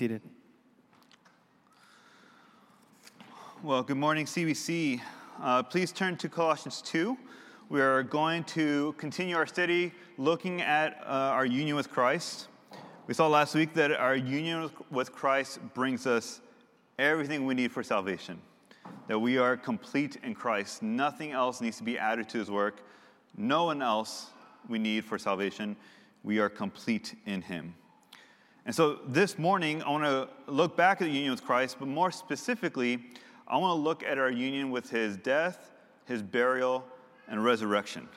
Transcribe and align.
seated. 0.00 0.22
Well, 3.62 3.82
good 3.82 3.98
morning, 3.98 4.24
CBC. 4.24 4.98
Uh, 5.42 5.62
please 5.62 5.92
turn 5.92 6.16
to 6.16 6.28
Colossians 6.30 6.80
2. 6.80 7.18
We 7.68 7.82
are 7.82 8.02
going 8.02 8.44
to 8.44 8.94
continue 8.96 9.36
our 9.36 9.46
study 9.46 9.92
looking 10.16 10.62
at 10.62 11.02
uh, 11.02 11.36
our 11.36 11.44
union 11.44 11.76
with 11.76 11.90
Christ. 11.90 12.48
We 13.08 13.12
saw 13.12 13.26
last 13.28 13.54
week 13.54 13.74
that 13.74 13.92
our 13.92 14.16
union 14.16 14.70
with 14.90 15.12
Christ 15.12 15.58
brings 15.74 16.06
us 16.06 16.40
everything 16.98 17.44
we 17.44 17.52
need 17.52 17.70
for 17.70 17.82
salvation, 17.82 18.40
that 19.06 19.18
we 19.18 19.36
are 19.36 19.54
complete 19.54 20.16
in 20.22 20.34
Christ. 20.34 20.82
Nothing 20.82 21.32
else 21.32 21.60
needs 21.60 21.76
to 21.76 21.84
be 21.84 21.98
added 21.98 22.26
to 22.30 22.38
his 22.38 22.50
work, 22.50 22.80
no 23.36 23.64
one 23.64 23.82
else 23.82 24.30
we 24.66 24.78
need 24.78 25.04
for 25.04 25.18
salvation. 25.18 25.76
We 26.24 26.38
are 26.38 26.48
complete 26.48 27.14
in 27.26 27.42
him. 27.42 27.74
And 28.66 28.74
so 28.74 29.00
this 29.06 29.38
morning, 29.38 29.82
I 29.82 29.90
want 29.90 30.04
to 30.04 30.28
look 30.52 30.76
back 30.76 31.00
at 31.00 31.04
the 31.04 31.10
union 31.10 31.30
with 31.30 31.44
Christ, 31.44 31.76
but 31.78 31.88
more 31.88 32.10
specifically, 32.10 33.02
I 33.48 33.56
want 33.56 33.76
to 33.76 33.82
look 33.82 34.02
at 34.02 34.18
our 34.18 34.30
union 34.30 34.70
with 34.70 34.90
his 34.90 35.16
death, 35.16 35.72
his 36.06 36.22
burial, 36.22 36.84
and 37.28 37.42
resurrection. 37.42 38.08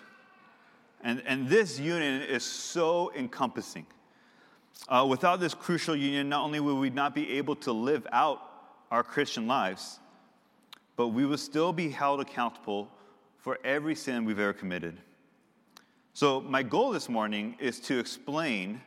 And, 1.02 1.24
and 1.26 1.48
this 1.48 1.80
union 1.80 2.22
is 2.22 2.44
so 2.44 3.12
encompassing. 3.16 3.86
Uh, 4.88 5.06
without 5.10 5.40
this 5.40 5.54
crucial 5.54 5.96
union, 5.96 6.30
not 6.30 6.44
only 6.44 6.60
will 6.60 6.78
we 6.78 6.90
not 6.90 7.16
be 7.16 7.38
able 7.38 7.56
to 7.58 7.72
live 7.72 8.06
out 8.12 8.42
our 8.92 9.04
Christian 9.04 9.48
lives, 9.48 10.00
but 10.96 11.10
we 11.10 11.26
will 11.26 11.38
still 11.38 11.74
be 11.74 11.90
held 11.90 12.20
accountable 12.22 12.90
for 13.38 13.60
every 13.64 13.96
sin 13.96 14.26
we've 14.26 14.40
ever 14.40 14.54
committed. 14.54 14.98
So, 16.14 16.42
my 16.42 16.64
goal 16.64 16.92
this 16.92 17.10
morning 17.10 17.56
is 17.60 17.80
to 17.82 17.98
explain 17.98 18.82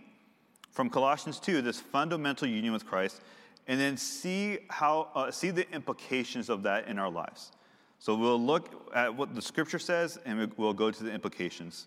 from 0.76 0.90
Colossians 0.90 1.40
2 1.40 1.62
this 1.62 1.80
fundamental 1.80 2.46
union 2.46 2.70
with 2.70 2.84
Christ 2.84 3.22
and 3.66 3.80
then 3.80 3.96
see, 3.96 4.58
how, 4.68 5.08
uh, 5.14 5.30
see 5.30 5.48
the 5.48 5.68
implications 5.72 6.50
of 6.50 6.62
that 6.64 6.87
in 6.87 6.98
our 6.98 7.10
lives. 7.10 7.51
So, 7.98 8.14
we'll 8.14 8.40
look 8.40 8.90
at 8.95 9.16
what 9.16 9.34
the 9.34 9.40
scripture 9.40 9.78
says 9.78 10.18
and 10.26 10.52
we'll 10.59 10.74
go 10.74 10.90
to 10.90 11.02
the 11.02 11.10
implications. 11.10 11.86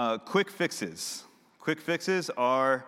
Uh, 0.00 0.18
quick 0.18 0.50
fixes. 0.50 1.22
Quick 1.60 1.80
fixes 1.80 2.28
are, 2.30 2.86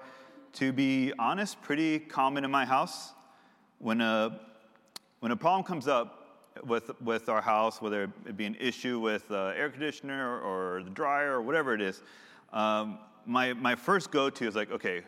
to 0.55 0.73
be 0.73 1.13
honest, 1.21 1.63
pretty 1.63 2.01
common 2.01 2.45
in 2.45 2.51
my 2.51 2.65
house. 2.65 3.13
When 3.79 4.01
a, 4.01 4.41
when 5.21 5.31
a 5.31 5.37
problem 5.37 5.63
comes 5.63 5.87
up 5.87 6.51
with, 6.67 6.91
with 7.01 7.29
our 7.29 7.41
house, 7.41 7.81
whether 7.81 8.03
it 8.27 8.37
be 8.37 8.47
an 8.47 8.57
issue 8.59 8.99
with 8.99 9.29
the 9.29 9.55
air 9.57 9.71
conditioner 9.71 10.41
or, 10.41 10.83
the 10.83 10.91
dryer 10.91 11.35
or 11.35 11.43
whatever 11.43 11.73
it 11.73 11.81
is, 11.81 12.03
um, 12.53 12.99
my, 13.27 13.53
my 13.53 13.75
first 13.75 14.11
go 14.11 14.31
to 14.31 14.47
is 14.47 14.55
like, 14.55 14.71
okay, 14.71 15.03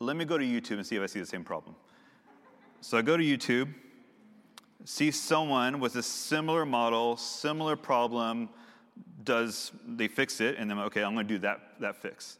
let 0.00 0.16
me 0.16 0.24
go 0.24 0.38
to 0.38 0.44
YouTube 0.44 0.78
and 0.78 0.86
see 0.86 0.96
if 0.96 1.02
I 1.02 1.06
see 1.06 1.20
the 1.20 1.26
same 1.26 1.44
problem. 1.44 1.76
So 2.80 2.98
I 2.98 3.02
go 3.02 3.16
to 3.16 3.22
YouTube, 3.22 3.72
see 4.84 5.10
someone 5.10 5.78
with 5.78 5.94
a 5.96 6.02
similar 6.02 6.66
model, 6.66 7.16
similar 7.16 7.76
problem, 7.76 8.48
does 9.24 9.72
they 9.86 10.08
fix 10.08 10.40
it, 10.40 10.56
and 10.58 10.68
then 10.68 10.78
okay, 10.80 11.04
I'm 11.04 11.14
to 11.16 11.22
do 11.22 11.38
that, 11.38 11.60
that 11.80 11.96
fix. 11.96 12.38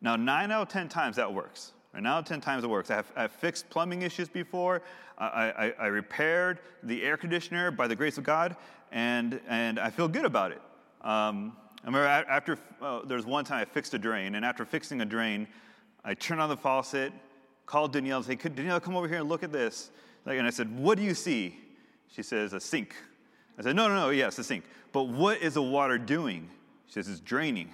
Now, 0.00 0.16
nine 0.16 0.50
out 0.50 0.62
of 0.62 0.68
10 0.68 0.88
times 0.88 1.16
that 1.16 1.32
works. 1.32 1.72
Nine 1.92 2.06
out 2.06 2.20
of 2.20 2.24
10 2.24 2.40
times 2.40 2.64
it 2.64 2.70
works. 2.70 2.90
I've, 2.90 3.10
I've 3.16 3.32
fixed 3.32 3.68
plumbing 3.68 4.02
issues 4.02 4.28
before. 4.28 4.82
I, 5.18 5.24
I, 5.26 5.72
I, 5.80 5.86
repaired 5.86 6.60
the 6.84 7.02
air 7.02 7.16
conditioner 7.16 7.72
by 7.72 7.88
the 7.88 7.96
grace 7.96 8.18
of 8.18 8.24
God, 8.24 8.56
and, 8.92 9.40
and 9.48 9.80
I 9.80 9.90
feel 9.90 10.06
good 10.06 10.24
about 10.24 10.52
it. 10.52 10.62
Um, 11.02 11.56
I 11.82 11.86
remember 11.86 12.06
after, 12.06 12.58
uh, 12.82 13.04
there 13.04 13.16
was 13.16 13.26
one 13.26 13.44
time 13.44 13.60
I 13.60 13.64
fixed 13.64 13.94
a 13.94 13.98
drain, 13.98 14.34
and 14.34 14.44
after 14.44 14.64
fixing 14.64 15.00
a 15.00 15.04
drain, 15.04 15.46
I 16.04 16.14
turned 16.14 16.40
on 16.40 16.48
the 16.48 16.56
faucet, 16.56 17.12
called 17.66 17.92
Danielle, 17.92 18.18
and 18.18 18.26
said, 18.26 18.54
Danielle, 18.54 18.80
come 18.80 18.96
over 18.96 19.06
here 19.06 19.18
and 19.18 19.28
look 19.28 19.42
at 19.42 19.52
this. 19.52 19.90
and 20.26 20.46
I 20.46 20.50
said, 20.50 20.76
What 20.76 20.98
do 20.98 21.04
you 21.04 21.14
see? 21.14 21.56
She 22.08 22.22
says, 22.22 22.52
A 22.52 22.60
sink. 22.60 22.94
I 23.58 23.62
said, 23.62 23.76
No, 23.76 23.88
no, 23.88 23.94
no, 23.94 24.10
yes, 24.10 24.38
a 24.38 24.44
sink. 24.44 24.64
But 24.92 25.04
what 25.04 25.40
is 25.40 25.54
the 25.54 25.62
water 25.62 25.98
doing? 25.98 26.48
She 26.86 26.94
says, 26.94 27.08
It's 27.08 27.20
draining. 27.20 27.70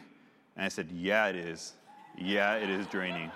And 0.56 0.66
I 0.66 0.68
said, 0.68 0.90
Yeah, 0.90 1.28
it 1.28 1.36
is. 1.36 1.74
Yeah, 2.18 2.56
it 2.56 2.68
is 2.68 2.86
draining. 2.86 3.30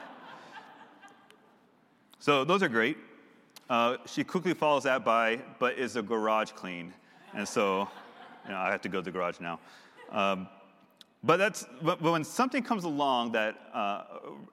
So 2.18 2.44
those 2.44 2.62
are 2.62 2.68
great. 2.68 2.96
Uh, 3.70 3.98
she 4.06 4.24
quickly 4.24 4.54
follows 4.54 4.84
that 4.84 5.04
by, 5.04 5.40
but 5.58 5.78
is 5.78 5.92
the 5.94 6.02
garage 6.02 6.52
clean? 6.52 6.92
And 7.34 7.46
so, 7.46 7.88
you 8.44 8.50
know, 8.50 8.58
I 8.58 8.70
have 8.70 8.80
to 8.82 8.88
go 8.88 8.98
to 8.98 9.04
the 9.04 9.10
garage 9.10 9.40
now. 9.40 9.60
Um, 10.10 10.48
but 11.24 11.36
that's 11.36 11.66
but, 11.82 12.00
when 12.00 12.24
something 12.24 12.62
comes 12.62 12.84
along 12.84 13.32
that 13.32 13.56
uh, 13.74 14.02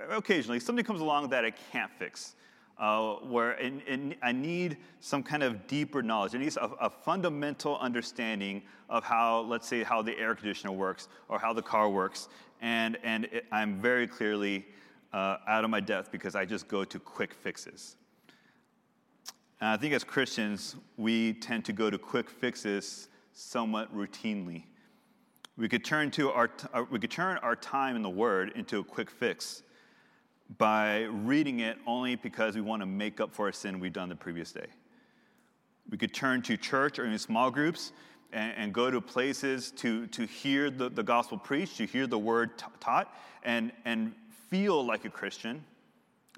occasionally 0.09 0.59
something 0.59 0.85
comes 0.85 1.01
along 1.01 1.29
that 1.29 1.45
I 1.45 1.51
can't 1.51 1.91
fix, 1.99 2.35
uh, 2.77 3.13
where 3.15 3.53
in, 3.53 3.81
in, 3.81 4.15
I 4.21 4.31
need 4.31 4.77
some 4.99 5.23
kind 5.23 5.43
of 5.43 5.67
deeper 5.67 6.01
knowledge. 6.01 6.35
I 6.35 6.39
need 6.39 6.55
a, 6.57 6.65
a, 6.81 6.89
fundamental 6.89 7.77
understanding 7.77 8.63
of 8.89 9.03
how, 9.03 9.41
let's 9.41 9.67
say, 9.67 9.83
how 9.83 10.01
the 10.01 10.17
air 10.19 10.35
conditioner 10.35 10.73
works 10.73 11.07
or 11.29 11.39
how 11.39 11.53
the 11.53 11.61
car 11.61 11.89
works, 11.89 12.27
and, 12.61 12.97
and 13.03 13.25
it, 13.25 13.45
I'm 13.51 13.79
very 13.79 14.07
clearly 14.07 14.65
uh, 15.13 15.37
out 15.47 15.63
of 15.63 15.69
my 15.69 15.79
depth 15.79 16.11
because 16.11 16.35
I 16.35 16.45
just 16.45 16.67
go 16.67 16.83
to 16.83 16.99
quick 16.99 17.33
fixes. 17.33 17.95
And 19.61 19.69
I 19.69 19.77
think 19.77 19.93
as 19.93 20.03
Christians, 20.03 20.75
we 20.97 21.33
tend 21.33 21.63
to 21.65 21.73
go 21.73 21.89
to 21.89 21.97
quick 21.97 22.29
fixes 22.29 23.07
somewhat 23.31 23.95
routinely. 23.95 24.63
We 25.57 25.69
could 25.69 25.85
turn, 25.85 26.11
to 26.11 26.31
our, 26.31 26.49
uh, 26.73 26.83
we 26.89 26.99
could 26.99 27.11
turn 27.11 27.37
our 27.37 27.55
time 27.55 27.95
in 27.95 28.01
the 28.01 28.09
Word 28.09 28.51
into 28.55 28.79
a 28.79 28.83
quick 28.83 29.09
fix 29.09 29.63
by 30.57 31.03
reading 31.03 31.61
it 31.61 31.77
only 31.87 32.17
because 32.17 32.55
we 32.55 32.61
want 32.61 32.81
to 32.81 32.85
make 32.85 33.21
up 33.21 33.33
for 33.33 33.47
a 33.47 33.53
sin 33.53 33.79
we've 33.79 33.93
done 33.93 34.09
the 34.09 34.15
previous 34.15 34.51
day. 34.51 34.67
We 35.89 35.97
could 35.97 36.13
turn 36.13 36.41
to 36.43 36.57
church 36.57 36.99
or 36.99 37.05
in 37.05 37.17
small 37.17 37.49
groups 37.51 37.93
and, 38.33 38.53
and 38.57 38.73
go 38.73 38.91
to 38.91 38.99
places 38.99 39.71
to, 39.77 40.07
to 40.07 40.25
hear 40.25 40.69
the, 40.69 40.89
the 40.89 41.03
gospel 41.03 41.37
preached, 41.37 41.77
to 41.77 41.85
hear 41.85 42.05
the 42.05 42.19
word 42.19 42.57
t- 42.57 42.65
taught, 42.81 43.15
and, 43.43 43.71
and 43.85 44.13
feel 44.49 44.85
like 44.85 45.05
a 45.05 45.09
Christian, 45.09 45.63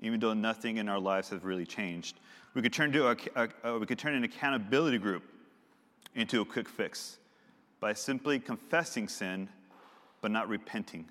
even 0.01 0.19
though 0.19 0.34
nothing 0.35 0.78
in 0.78 0.88
our 0.88 0.99
lives 0.99 1.29
has 1.29 1.44
really 1.44 1.66
changed. 1.66 2.19
We 2.53 2.61
could 2.61 2.73
turn, 2.73 2.91
to 2.91 3.07
a, 3.07 3.17
a, 3.35 3.49
a, 3.63 3.79
we 3.79 3.88
could 3.88 3.97
turn 3.97 4.13
an 4.13 4.23
accountability 4.23 4.99
group 4.99 5.23
into 6.13 6.41
a 6.41 6.45
quick 6.45 6.69
fix 6.69 7.17
by 7.79 7.93
simply 7.93 8.39
confessing 8.39 9.07
sin 9.07 9.49
but 10.21 10.31
not 10.31 10.49
repenting. 10.49 11.05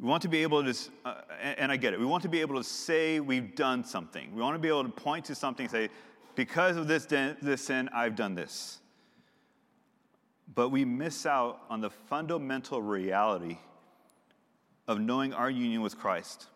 We 0.00 0.08
want 0.08 0.22
to 0.22 0.28
be 0.28 0.42
able 0.42 0.62
to, 0.64 0.74
uh, 1.04 1.14
and 1.40 1.72
I 1.72 1.76
get 1.76 1.92
it, 1.92 1.98
we 1.98 2.06
want 2.06 2.22
to 2.22 2.28
be 2.28 2.40
able 2.40 2.56
to 2.56 2.64
say 2.64 3.20
we've 3.20 3.54
done 3.56 3.84
something. 3.84 4.34
We 4.34 4.42
want 4.42 4.54
to 4.54 4.60
be 4.60 4.68
able 4.68 4.84
to 4.84 4.90
point 4.90 5.24
to 5.26 5.34
something 5.34 5.64
and 5.64 5.70
say, 5.70 5.88
because 6.36 6.76
of 6.76 6.86
this, 6.86 7.04
this 7.06 7.62
sin, 7.64 7.88
I've 7.92 8.14
done 8.14 8.34
this 8.34 8.78
but 10.54 10.70
we 10.70 10.84
miss 10.84 11.26
out 11.26 11.60
on 11.68 11.80
the 11.80 11.90
fundamental 11.90 12.80
reality 12.80 13.58
of 14.86 15.00
knowing 15.00 15.32
our 15.32 15.50
union 15.50 15.82
with 15.82 15.98
Christ. 15.98 16.46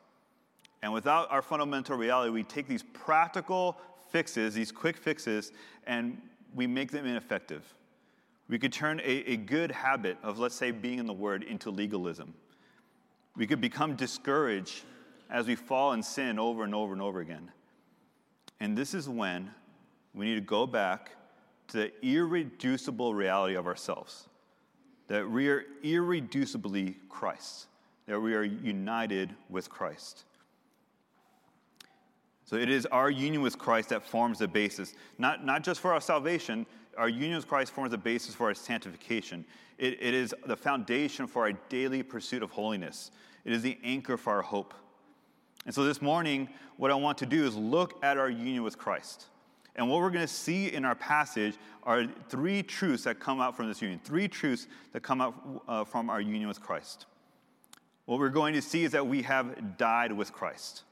And 0.83 0.93
without 0.93 1.31
our 1.31 1.43
fundamental 1.43 1.97
reality, 1.97 2.31
we 2.31 2.43
take 2.43 2.67
these 2.67 2.83
practical 2.83 3.79
fixes, 4.11 4.55
these 4.55 4.73
quick 4.73 4.97
fixes, 4.97 5.53
and 5.87 6.21
we 6.55 6.67
make 6.67 6.91
them 6.91 7.07
ineffective. 7.07 7.63
We 8.53 8.59
could 8.59 8.71
turn 8.71 9.01
a, 9.01 9.31
a 9.31 9.37
good 9.39 9.71
habit 9.71 10.19
of, 10.23 10.39
let's 10.39 10.55
say, 10.55 10.73
being 10.73 10.99
in 10.99 11.07
the 11.07 11.13
Word 11.15 11.43
into 11.43 11.71
legalism. 11.71 12.35
We 13.35 13.47
could 13.47 13.63
become 13.63 13.97
discouraged 13.97 14.83
as 15.31 15.47
we 15.47 15.55
fall 15.55 15.95
in 15.95 16.03
sin 16.03 16.39
over 16.39 16.63
and 16.63 16.75
over 16.75 16.93
and 16.93 17.01
over 17.01 17.21
again. 17.21 17.51
And 18.61 18.77
this 18.77 18.93
is 18.93 19.09
when 19.09 19.51
we 20.13 20.27
need 20.27 20.35
to 20.35 20.43
go 20.43 20.67
back 20.67 21.13
to 21.69 21.79
the 21.79 21.93
irreducible 22.07 23.15
reality 23.15 23.55
of 23.55 23.67
ourselves 23.67 24.29
that 25.07 25.27
we 25.27 25.49
are 25.49 25.65
irreducibly 25.83 26.97
Christ, 27.09 27.69
that 28.05 28.21
we 28.21 28.35
are 28.35 28.45
united 28.45 29.35
with 29.49 29.71
Christ. 29.71 30.25
So 32.45 32.57
it 32.57 32.69
is 32.69 32.85
our 32.85 33.11
union 33.11 33.41
with 33.41 33.57
Christ 33.57 33.89
that 33.89 34.05
forms 34.05 34.41
the 34.41 34.49
basis, 34.49 34.93
not, 35.17 35.43
not 35.43 35.63
just 35.63 35.81
for 35.81 35.95
our 35.95 36.03
salvation, 36.03 36.67
our 36.97 37.09
union 37.09 37.37
with 37.37 37.49
Christ 37.49 37.73
forms 37.73 37.91
the 37.91 37.99
basis 37.99 38.35
for 38.35 38.47
our 38.49 38.55
sanctification. 38.55 39.45
It, 39.79 39.99
it 40.01 40.15
is 40.15 40.35
the 40.47 40.57
foundation 40.57 41.27
for 41.27 41.43
our 41.43 41.53
daily 41.69 42.03
pursuit 42.03 42.43
of 42.43 42.51
holiness, 42.51 43.11
it 43.45 43.53
is 43.53 43.63
the 43.63 43.79
anchor 43.83 44.17
for 44.17 44.35
our 44.35 44.43
hope. 44.43 44.75
And 45.65 45.75
so 45.75 45.85
this 45.85 46.03
morning, 46.03 46.49
what 46.77 46.91
I 46.91 46.95
want 46.95 47.19
to 47.19 47.27
do 47.27 47.47
is 47.47 47.57
look 47.57 48.03
at 48.05 48.19
our 48.19 48.29
union 48.29 48.65
with 48.65 48.79
Christ. 48.79 49.27
And 49.77 49.89
what 49.89 50.01
we're 50.01 50.11
going 50.11 50.27
to 50.27 50.33
see 50.33 50.73
in 50.73 50.85
our 50.85 50.95
passage 50.95 51.55
are 51.85 52.07
three 52.29 52.63
truths 52.63 53.05
that 53.05 53.21
come 53.21 53.41
out 53.41 53.57
from 53.57 53.69
this 53.69 53.81
union, 53.81 54.01
three 54.05 54.29
truths 54.29 54.67
that 54.93 55.03
come 55.03 55.21
out 55.21 55.63
uh, 55.67 55.85
from 55.85 56.11
our 56.11 56.21
union 56.21 56.49
with 56.49 56.61
Christ. 56.61 57.07
What 58.05 58.19
we're 58.19 58.29
going 58.29 58.55
to 58.55 58.63
see 58.63 58.85
is 58.85 58.93
that 58.93 59.07
we 59.07 59.23
have 59.23 59.79
died 59.79 60.13
with 60.13 60.33
Christ. 60.33 60.83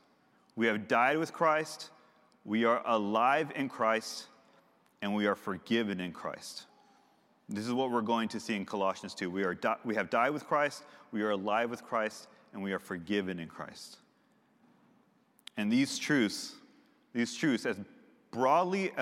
We 0.57 0.67
have 0.67 0.89
died 0.89 1.19
with 1.19 1.33
Christ, 1.33 1.91
we 2.45 2.65
are 2.65 2.83
alive 2.87 3.53
in 3.55 3.69
Christ, 3.69 4.27
and 5.03 5.15
we 5.15 5.27
are 5.27 5.35
forgiven 5.35 6.01
in 6.01 6.13
Christ. 6.13 6.65
This 7.49 7.67
is 7.67 7.73
what 7.73 7.91
we're 7.91 8.01
going 8.01 8.29
to 8.29 8.41
see 8.41 8.55
in 8.55 8.65
Colossians 8.65 9.15
2. 9.15 9.31
We, 9.31 9.43
are 9.43 9.55
di- 9.55 9.77
we 9.85 9.95
have 9.95 10.09
died 10.11 10.31
with 10.31 10.47
Christ, 10.47 10.85
we 11.11 11.23
are 11.23 11.31
alive 11.31 11.71
with 11.71 11.83
Christ, 11.83 12.29
and 12.53 12.63
we 12.63 12.73
are 12.73 12.79
forgiven 12.79 13.41
in 13.41 13.49
Christ. 13.49 13.99
And 15.57 15.71
these 15.71 15.99
truths, 15.99 16.55
these 17.13 17.35
truths, 17.35 17.67
as 17.67 17.77
broadly 18.31 18.93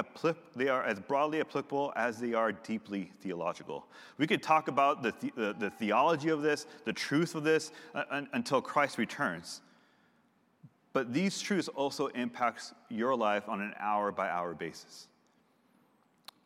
they 0.57 0.69
are 0.69 0.83
as 0.83 0.99
broadly 0.99 1.41
applicable 1.41 1.93
as 1.97 2.19
they 2.19 2.33
are 2.33 2.53
deeply 2.53 3.11
theological. 3.21 3.87
We 4.17 4.27
could 4.27 4.43
talk 4.43 4.69
about 4.69 5.03
the, 5.03 5.13
the, 5.37 5.55
the 5.59 5.71
theology 5.71 6.31
of 6.31 6.43
this, 6.43 6.67
the 6.85 6.93
truth 6.93 7.35
of 7.35 7.45
this, 7.45 7.73
uh, 7.95 8.23
until 8.33 8.63
Christ 8.63 8.97
returns. 8.97 9.61
But 10.95 11.13
these 11.13 11.41
truths 11.41 11.69
also 11.69 12.07
impact 12.09 12.73
your 12.89 13.15
life 13.15 13.49
on 13.49 13.61
an 13.61 13.75
hour 13.79 14.11
by 14.11 14.31
hour 14.31 14.55
basis. 14.55 15.09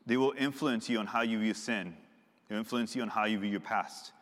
They 0.07 0.17
will 0.17 0.35
influence 0.37 0.89
you 0.89 0.99
on 0.99 1.07
how 1.07 1.23
you 1.23 1.39
view 1.39 1.55
sin. 1.55 1.95
They'll 2.49 2.59
influence 2.59 2.97
you 2.97 3.03
on 3.03 3.09
how 3.09 3.25
you 3.25 3.39
view 3.39 3.51
your 3.51 3.61
past. 3.61 4.13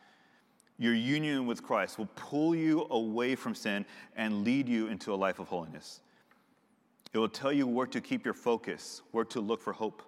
Your 0.79 0.95
union 0.95 1.47
with 1.47 1.63
Christ 1.63 1.99
will 1.99 2.09
pull 2.17 2.55
you 2.55 2.87
away 2.91 3.35
from 3.35 3.55
sin 3.55 3.85
and 4.17 4.45
lead 4.45 4.69
you 4.69 4.87
into 4.89 5.13
a 5.13 5.17
life 5.17 5.39
of 5.39 5.49
holiness. 5.49 6.01
It 7.13 7.19
will 7.19 7.29
tell 7.29 7.53
you 7.53 7.67
where 7.67 7.87
to 7.89 8.01
keep 8.01 8.25
your 8.25 8.35
focus, 8.35 9.03
where 9.11 9.25
to 9.27 9.41
look 9.41 9.61
for 9.61 9.73
hope. 9.73 10.03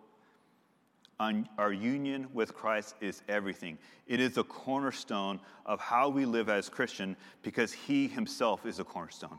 our 1.58 1.72
union 1.72 2.26
with 2.32 2.54
Christ 2.54 2.96
is 3.00 3.22
everything. 3.28 3.78
It 4.06 4.18
is 4.18 4.34
the 4.34 4.44
cornerstone 4.44 5.40
of 5.66 5.78
how 5.78 6.08
we 6.08 6.24
live 6.24 6.48
as 6.48 6.68
Christian 6.68 7.16
because 7.42 7.72
He 7.72 8.08
Himself 8.08 8.66
is 8.66 8.78
a 8.78 8.84
cornerstone. 8.84 9.38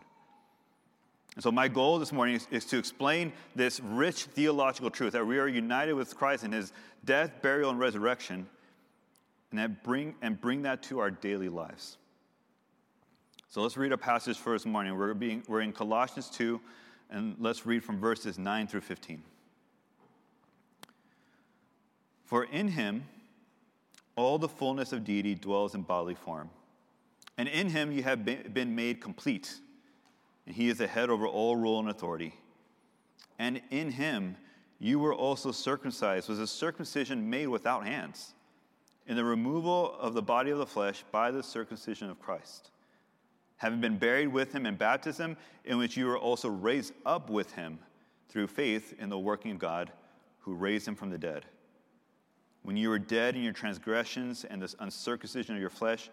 So, 1.40 1.52
my 1.52 1.68
goal 1.68 1.98
this 1.98 2.12
morning 2.12 2.36
is, 2.36 2.48
is, 2.52 2.66
to 2.66 2.78
explain 2.78 3.34
this 3.56 3.80
rich 3.80 4.26
theological 4.26 4.92
truth 4.92 5.14
that 5.14 5.26
we 5.26 5.40
are 5.40 5.48
united 5.48 5.94
with 5.94 6.16
Christ 6.16 6.44
in 6.44 6.52
His 6.52 6.74
death, 7.06 7.42
burial, 7.42 7.72
and 7.72 7.80
resurrection, 7.80 8.48
and 9.50 9.60
that 9.60 9.84
bring 9.84 10.14
and 10.22 10.40
bring 10.40 10.62
that 10.62 10.84
to 10.84 11.00
our 11.00 11.10
daily 11.10 11.50
lives. 11.50 11.98
So 13.50 13.62
let's 13.62 13.78
read 13.78 13.92
a 13.92 13.98
passage 13.98 14.38
for 14.38 14.54
this 14.54 14.66
morning. 14.66 14.98
We're, 14.98 15.14
being, 15.14 15.44
we're 15.48 15.62
in 15.62 15.74
Colossians 15.74 16.30
2, 16.30 16.60
and 17.10 17.36
let's 17.40 17.66
read 17.66 17.84
from 17.84 18.00
verses 18.00 18.40
9 18.40 18.68
through 18.68 18.82
15. 18.82 19.22
For 22.26 22.46
in 22.46 22.68
him 22.68 23.06
all 24.16 24.40
the 24.40 24.50
fullness 24.50 24.92
of 24.92 25.04
deity 25.04 25.36
dwells 25.36 25.76
in 25.76 25.82
bodily 25.82 26.16
form. 26.16 26.50
And 27.38 27.48
in 27.48 27.70
him 27.70 27.92
you 27.92 28.04
have 28.04 28.26
been 28.26 28.76
made 28.76 29.02
complete. 29.02 29.54
And 30.46 30.56
he 30.56 30.70
is 30.70 30.78
the 30.78 30.88
head 30.88 31.10
over 31.10 31.28
all 31.28 31.56
rule 31.56 31.80
and 31.80 31.90
authority. 31.90 32.36
And 33.40 33.62
in 33.70 33.92
him 33.92 34.36
you 34.80 35.00
were 35.00 35.14
also 35.14 35.52
circumcised, 35.52 36.28
was 36.30 36.40
a 36.40 36.48
circumcision 36.48 37.30
made 37.30 37.48
without 37.48 37.86
hands, 37.86 38.34
in 39.08 39.16
the 39.16 39.24
removal 39.24 39.96
of 40.00 40.14
the 40.14 40.22
body 40.22 40.52
of 40.52 40.58
the 40.58 40.66
flesh 40.66 41.04
by 41.12 41.32
the 41.32 41.44
circumcision 41.44 42.10
of 42.10 42.20
Christ 42.20 42.72
having 43.64 43.80
been 43.80 43.98
buried 43.98 44.28
with 44.28 44.54
him 44.54 44.66
in 44.66 44.76
baptism, 44.76 45.38
in 45.64 45.78
which 45.78 45.96
you 45.96 46.06
were 46.06 46.18
also 46.18 46.50
raised 46.50 46.94
up 47.06 47.30
with 47.30 47.50
him 47.54 47.80
through 48.28 48.46
faith 48.46 48.94
in 49.00 49.08
the 49.08 49.18
working 49.18 49.52
of 49.52 49.58
God 49.58 49.90
who 50.40 50.54
raised 50.54 50.86
him 50.86 50.96
from 50.96 51.10
the 51.10 51.18
dead. 51.18 51.46
When 52.64 52.76
you 52.76 52.90
were 52.90 53.00
dead 53.00 53.38
in 53.38 53.42
your 53.42 53.54
transgressions 53.54 54.44
and 54.44 54.62
the 54.62 54.74
uncircumcision 54.80 55.56
of 55.56 55.62
your 55.62 55.70
flesh, 55.70 56.10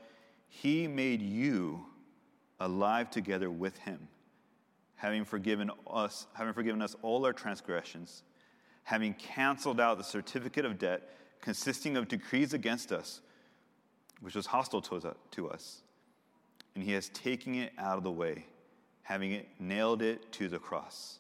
he 0.46 0.86
made 0.86 1.20
you 1.20 1.84
alive 2.60 3.10
together 3.10 3.50
with 3.50 3.76
him, 3.78 4.06
having 5.00 5.24
forgiven 5.24 5.70
us, 5.88 6.26
having 6.34 6.52
forgiven 6.52 6.82
us 6.82 6.94
all 7.02 7.24
our 7.24 7.32
transgressions, 7.32 8.22
having 8.84 9.14
canceled 9.14 9.80
out 9.80 9.98
the 9.98 10.04
certificate 10.04 10.64
of 10.64 10.78
debt 10.78 11.08
consisting 11.40 11.96
of 11.96 12.06
decrees 12.06 12.52
against 12.52 12.92
us, 12.92 13.22
which 14.20 14.34
was 14.34 14.46
hostile 14.46 14.82
to 14.82 15.48
us 15.48 15.82
and 16.74 16.84
he 16.84 16.92
has 16.92 17.08
taken 17.10 17.54
it 17.54 17.72
out 17.78 17.98
of 17.98 18.04
the 18.04 18.10
way, 18.10 18.46
having 19.02 19.32
it 19.32 19.48
nailed 19.58 20.02
it 20.02 20.30
to 20.32 20.48
the 20.48 20.58
cross. 20.58 21.18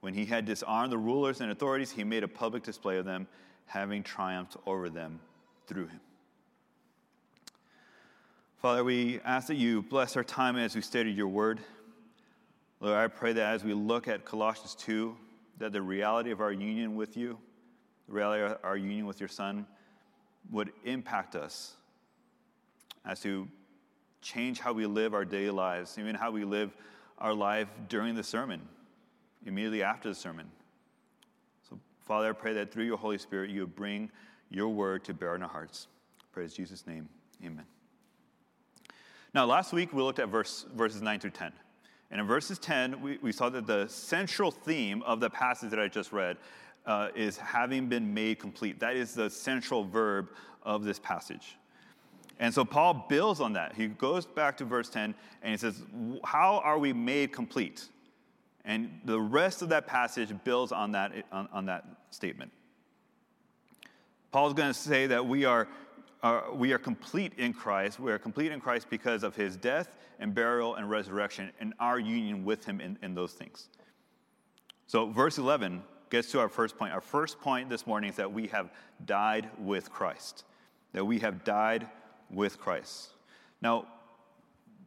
When 0.00 0.14
he 0.14 0.24
had 0.24 0.44
disarmed 0.44 0.92
the 0.92 0.98
rulers 0.98 1.40
and 1.40 1.50
authorities, 1.50 1.90
he 1.90 2.04
made 2.04 2.22
a 2.22 2.28
public 2.28 2.62
display 2.62 2.98
of 2.98 3.04
them, 3.04 3.26
having 3.66 4.02
triumphed 4.02 4.56
over 4.66 4.88
them 4.88 5.20
through 5.66 5.88
him. 5.88 6.00
Father, 8.62 8.84
we 8.84 9.20
ask 9.24 9.48
that 9.48 9.56
you 9.56 9.82
bless 9.82 10.16
our 10.16 10.24
time 10.24 10.56
as 10.56 10.74
we 10.74 10.80
study 10.80 11.10
your 11.10 11.28
word. 11.28 11.60
Lord, 12.80 12.96
I 12.96 13.06
pray 13.08 13.32
that 13.32 13.54
as 13.54 13.64
we 13.64 13.72
look 13.72 14.06
at 14.06 14.24
Colossians 14.24 14.74
2, 14.74 15.16
that 15.58 15.72
the 15.72 15.80
reality 15.80 16.30
of 16.30 16.40
our 16.40 16.52
union 16.52 16.94
with 16.94 17.16
you, 17.16 17.38
the 18.06 18.14
reality 18.14 18.42
of 18.42 18.58
our 18.62 18.76
union 18.76 19.06
with 19.06 19.20
your 19.20 19.28
Son, 19.28 19.66
would 20.50 20.72
impact 20.84 21.34
us 21.34 21.76
as 23.04 23.20
to 23.20 23.48
change 24.20 24.60
how 24.60 24.72
we 24.72 24.86
live 24.86 25.14
our 25.14 25.24
daily 25.24 25.50
lives, 25.50 25.98
even 25.98 26.14
how 26.14 26.30
we 26.30 26.44
live 26.44 26.76
our 27.18 27.32
life 27.32 27.68
during 27.88 28.14
the 28.14 28.22
sermon, 28.22 28.60
immediately 29.46 29.82
after 29.82 30.08
the 30.08 30.14
sermon. 30.14 30.50
So, 31.68 31.78
Father, 32.04 32.28
I 32.30 32.32
pray 32.32 32.52
that 32.54 32.72
through 32.72 32.84
your 32.84 32.98
Holy 32.98 33.18
Spirit, 33.18 33.50
you 33.50 33.60
would 33.60 33.74
bring 33.74 34.10
your 34.50 34.68
word 34.68 35.04
to 35.04 35.14
bear 35.14 35.34
in 35.34 35.42
our 35.42 35.48
hearts. 35.48 35.88
Praise 36.32 36.52
Jesus' 36.52 36.86
name. 36.86 37.08
Amen. 37.44 37.64
Now, 39.32 39.46
last 39.46 39.72
week 39.72 39.92
we 39.92 40.02
looked 40.02 40.18
at 40.18 40.28
verse, 40.28 40.66
verses 40.74 41.02
9 41.02 41.20
through 41.20 41.30
10. 41.30 41.52
And 42.10 42.20
in 42.20 42.26
verses 42.26 42.58
10, 42.58 43.00
we, 43.00 43.18
we 43.20 43.32
saw 43.32 43.48
that 43.48 43.66
the 43.66 43.88
central 43.88 44.50
theme 44.50 45.02
of 45.02 45.20
the 45.20 45.30
passage 45.30 45.70
that 45.70 45.80
I 45.80 45.88
just 45.88 46.12
read 46.12 46.36
uh, 46.86 47.08
is 47.14 47.36
having 47.36 47.88
been 47.88 48.14
made 48.14 48.38
complete. 48.38 48.78
That 48.78 48.96
is 48.96 49.14
the 49.14 49.28
central 49.28 49.84
verb 49.84 50.28
of 50.62 50.84
this 50.84 50.98
passage. 50.98 51.56
And 52.38 52.52
so 52.52 52.64
Paul 52.64 53.06
builds 53.08 53.40
on 53.40 53.54
that. 53.54 53.74
He 53.74 53.88
goes 53.88 54.26
back 54.26 54.56
to 54.58 54.64
verse 54.64 54.88
10 54.90 55.14
and 55.42 55.50
he 55.50 55.56
says, 55.56 55.82
How 56.22 56.58
are 56.58 56.78
we 56.78 56.92
made 56.92 57.32
complete? 57.32 57.88
And 58.64 59.00
the 59.04 59.18
rest 59.18 59.62
of 59.62 59.68
that 59.70 59.86
passage 59.86 60.32
builds 60.44 60.72
on 60.72 60.92
that, 60.92 61.12
on, 61.32 61.48
on 61.52 61.66
that 61.66 61.84
statement. 62.10 62.50
Paul's 64.32 64.54
going 64.54 64.72
to 64.72 64.78
say 64.78 65.06
that 65.06 65.24
we 65.24 65.44
are, 65.44 65.68
are, 66.22 66.52
we 66.52 66.72
are 66.72 66.78
complete 66.78 67.32
in 67.36 67.52
Christ. 67.52 68.00
We 68.00 68.10
are 68.12 68.18
complete 68.18 68.52
in 68.52 68.60
Christ 68.60 68.88
because 68.90 69.22
of 69.22 69.36
his 69.36 69.56
death 69.56 69.96
and 70.18 70.34
burial 70.34 70.76
and 70.76 70.88
resurrection 70.88 71.52
and 71.60 71.74
our 71.78 71.98
union 71.98 72.44
with 72.44 72.64
him 72.64 72.80
in, 72.80 72.98
in 73.02 73.14
those 73.14 73.32
things. 73.32 73.68
So, 74.86 75.10
verse 75.10 75.38
11 75.38 75.82
gets 76.10 76.30
to 76.32 76.40
our 76.40 76.48
first 76.48 76.78
point. 76.78 76.92
Our 76.92 77.00
first 77.00 77.40
point 77.40 77.68
this 77.68 77.86
morning 77.86 78.10
is 78.10 78.16
that 78.16 78.32
we 78.32 78.46
have 78.48 78.70
died 79.04 79.50
with 79.58 79.90
Christ, 79.90 80.44
that 80.92 81.04
we 81.04 81.18
have 81.18 81.44
died 81.44 81.88
with 82.30 82.58
Christ. 82.58 83.10
Now, 83.60 83.86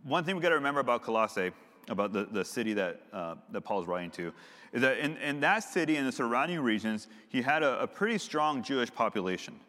one 0.04 0.24
thing 0.24 0.36
we 0.36 0.42
got 0.42 0.50
to 0.50 0.56
remember 0.56 0.80
about 0.80 1.04
Colossae, 1.04 1.52
about 1.90 2.14
the, 2.14 2.26
the 2.32 2.46
city 2.46 2.74
that, 2.74 3.02
uh, 3.12 3.36
that 3.52 3.62
Paul's 3.62 3.88
writing 3.88 4.12
to, 4.12 4.32
is 4.72 4.82
that 4.82 5.00
in, 5.00 5.18
in 5.18 5.40
that 5.42 5.60
city 5.60 5.98
and 5.98 6.08
the 6.08 6.12
surrounding 6.12 6.60
regions, 6.60 7.08
he 7.28 7.42
had 7.42 7.64
a, 7.64 7.82
a 7.82 7.88
pretty 7.88 8.18
strong 8.18 8.64
Jewish 8.64 8.94
population. 8.94 9.60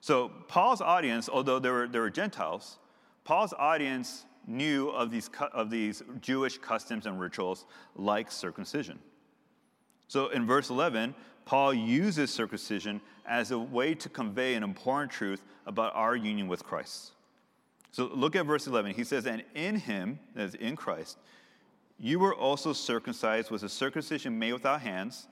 So 0.00 0.30
Paul's 0.48 0.80
audience, 0.80 1.28
although 1.28 1.58
there 1.58 1.72
were, 1.72 1.88
there 1.88 2.02
were 2.02 2.10
Gentiles, 2.10 2.78
Paul's 3.24 3.52
audience 3.52 4.24
knew 4.46 4.88
of 4.90 5.10
these, 5.10 5.28
of 5.52 5.70
these 5.70 6.02
Jewish 6.20 6.58
customs 6.58 7.06
and 7.06 7.20
rituals 7.20 7.66
like 7.94 8.30
circumcision. 8.30 8.98
So 10.08 10.28
in 10.28 10.46
verse 10.46 10.70
11, 10.70 11.14
Paul 11.44 11.74
uses 11.74 12.32
circumcision 12.32 13.00
as 13.26 13.50
a 13.50 13.58
way 13.58 13.94
to 13.94 14.08
convey 14.08 14.54
an 14.54 14.62
important 14.62 15.12
truth 15.12 15.42
about 15.66 15.94
our 15.94 16.16
union 16.16 16.48
with 16.48 16.64
Christ. 16.64 17.12
So 17.90 18.10
look 18.14 18.36
at 18.36 18.46
verse 18.46 18.66
11. 18.66 18.94
He 18.94 19.04
says, 19.04 19.26
And 19.26 19.44
in 19.54 19.76
him, 19.76 20.18
that 20.34 20.44
is 20.44 20.54
in 20.54 20.76
Christ, 20.76 21.18
you 21.98 22.18
were 22.18 22.34
also 22.34 22.72
circumcised 22.72 23.50
with 23.50 23.62
a 23.64 23.68
circumcision 23.68 24.38
made 24.38 24.52
without 24.52 24.80
hands, 24.80 25.26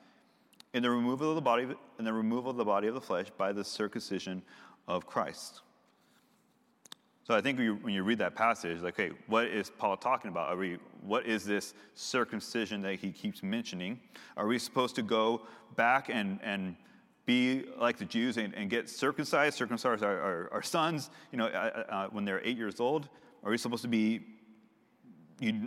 in 0.77 0.83
the 0.83 0.91
removal 0.91 1.31
of 1.31 1.37
the 1.37 1.41
body, 1.41 1.67
in 1.99 2.05
the 2.05 2.13
removal 2.13 2.51
of 2.51 2.59
the 2.59 2.65
body 2.65 2.87
of 2.87 2.93
the 2.93 3.01
flesh 3.01 3.29
by 3.39 3.51
the 3.51 3.65
circumcision 3.65 4.43
of 4.87 5.07
Christ. 5.07 5.63
So 7.25 7.35
I 7.35 7.41
think 7.41 7.59
when 7.59 7.95
you 7.95 8.03
read 8.03 8.19
that 8.19 8.35
passage, 8.35 8.83
like, 8.83 8.95
hey, 8.95 9.13
what 9.27 9.47
is 9.47 9.71
Paul 9.71 9.97
talking 9.97 10.31
about? 10.31 10.51
Are 10.51 10.57
we, 10.57 10.77
what 11.01 11.25
is 11.25 11.47
this 11.47 11.73
circumcision 11.95 12.83
that 12.83 12.97
he 12.97 13.11
keeps 13.11 13.43
mentioning? 13.43 13.99
Are 14.37 14.47
we 14.47 14.59
supposed 14.59 14.95
to 14.97 15.03
go 15.03 15.47
back 15.77 16.11
and, 16.11 16.39
and 16.43 16.77
be 17.25 17.65
like 17.79 17.97
the 17.97 18.05
Jews 18.05 18.37
and, 18.37 18.55
and 18.55 18.69
get 18.69 18.91
circumcised, 18.91 19.57
circumcise 19.57 20.03
our, 20.03 20.21
our, 20.21 20.51
our 20.53 20.63
sons, 20.63 21.09
you 21.33 21.39
know, 21.39 21.47
uh, 21.47 21.49
uh, 21.89 21.93
uh, 21.95 22.09
when 22.09 22.27
they're 22.27 22.43
eight 22.45 22.59
years 22.59 22.81
old? 22.81 23.09
Are 23.45 23.51
we 23.51 23.57
supposed 23.57 23.83
to 23.83 23.89
be, 23.89 24.21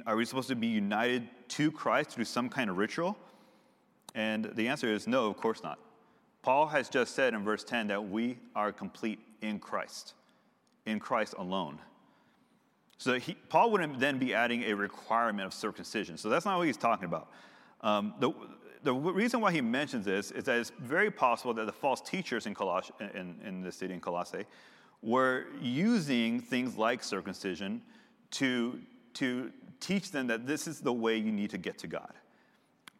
are 0.05 0.15
we 0.15 0.23
supposed 0.23 0.49
to 0.49 0.55
be 0.55 0.67
united 0.67 1.27
to 1.49 1.71
Christ 1.71 2.11
through 2.11 2.25
some 2.25 2.47
kind 2.47 2.69
of 2.69 2.77
ritual? 2.77 3.17
And 4.19 4.51
the 4.55 4.67
answer 4.67 4.91
is 4.91 5.07
no, 5.07 5.27
of 5.27 5.37
course 5.37 5.63
not. 5.63 5.79
Paul 6.41 6.67
has 6.67 6.89
just 6.89 7.15
said 7.15 7.33
in 7.33 7.41
verse 7.41 7.63
10 7.63 7.87
that 7.87 8.09
we 8.09 8.37
are 8.53 8.73
complete 8.73 9.19
in 9.41 9.59
Christ, 9.59 10.13
in 10.85 10.99
Christ 10.99 11.35
alone. 11.37 11.79
So 12.97 13.17
he, 13.17 13.35
Paul 13.47 13.71
wouldn't 13.71 13.97
then 13.97 14.17
be 14.17 14.33
adding 14.33 14.63
a 14.63 14.73
requirement 14.73 15.45
of 15.45 15.53
circumcision. 15.53 16.17
So 16.17 16.27
that's 16.27 16.45
not 16.45 16.57
what 16.57 16.67
he's 16.67 16.75
talking 16.75 17.05
about. 17.05 17.29
Um, 17.79 18.13
the, 18.19 18.33
the 18.83 18.93
reason 18.93 19.39
why 19.39 19.53
he 19.53 19.61
mentions 19.61 20.03
this 20.03 20.31
is 20.31 20.43
that 20.43 20.59
it's 20.59 20.73
very 20.81 21.11
possible 21.11 21.53
that 21.53 21.65
the 21.65 21.71
false 21.71 22.01
teachers 22.01 22.45
in, 22.45 22.53
Coloss- 22.53 22.91
in, 23.15 23.37
in 23.45 23.61
the 23.61 23.71
city 23.71 23.93
in 23.93 24.01
Colossae 24.01 24.43
were 25.01 25.45
using 25.61 26.41
things 26.41 26.75
like 26.75 27.05
circumcision 27.05 27.81
to 28.31 28.81
to 29.13 29.51
teach 29.79 30.11
them 30.11 30.27
that 30.27 30.45
this 30.45 30.67
is 30.67 30.81
the 30.81 30.93
way 30.93 31.17
you 31.17 31.31
need 31.31 31.49
to 31.49 31.57
get 31.57 31.77
to 31.79 31.87
God. 31.87 32.13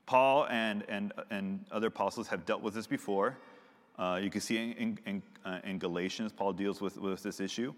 Paul 0.10 0.48
and, 0.50 0.84
and, 0.90 1.14
and 1.30 1.64
other 1.72 1.86
apostles 1.86 2.28
have 2.30 2.44
dealt 2.44 2.64
with 2.64 2.74
this 2.74 2.88
before. 2.88 3.38
Uh, 4.00 4.20
you 4.20 4.32
can 4.32 4.42
see 4.42 4.58
in, 4.58 4.98
in, 5.06 5.22
uh, 5.46 5.60
in, 5.64 5.78
Galatians, 5.78 6.32
Paul 6.36 6.52
deals 6.52 6.82
with, 6.82 6.98
with 6.98 7.22
this 7.22 7.40
issue. 7.40 7.76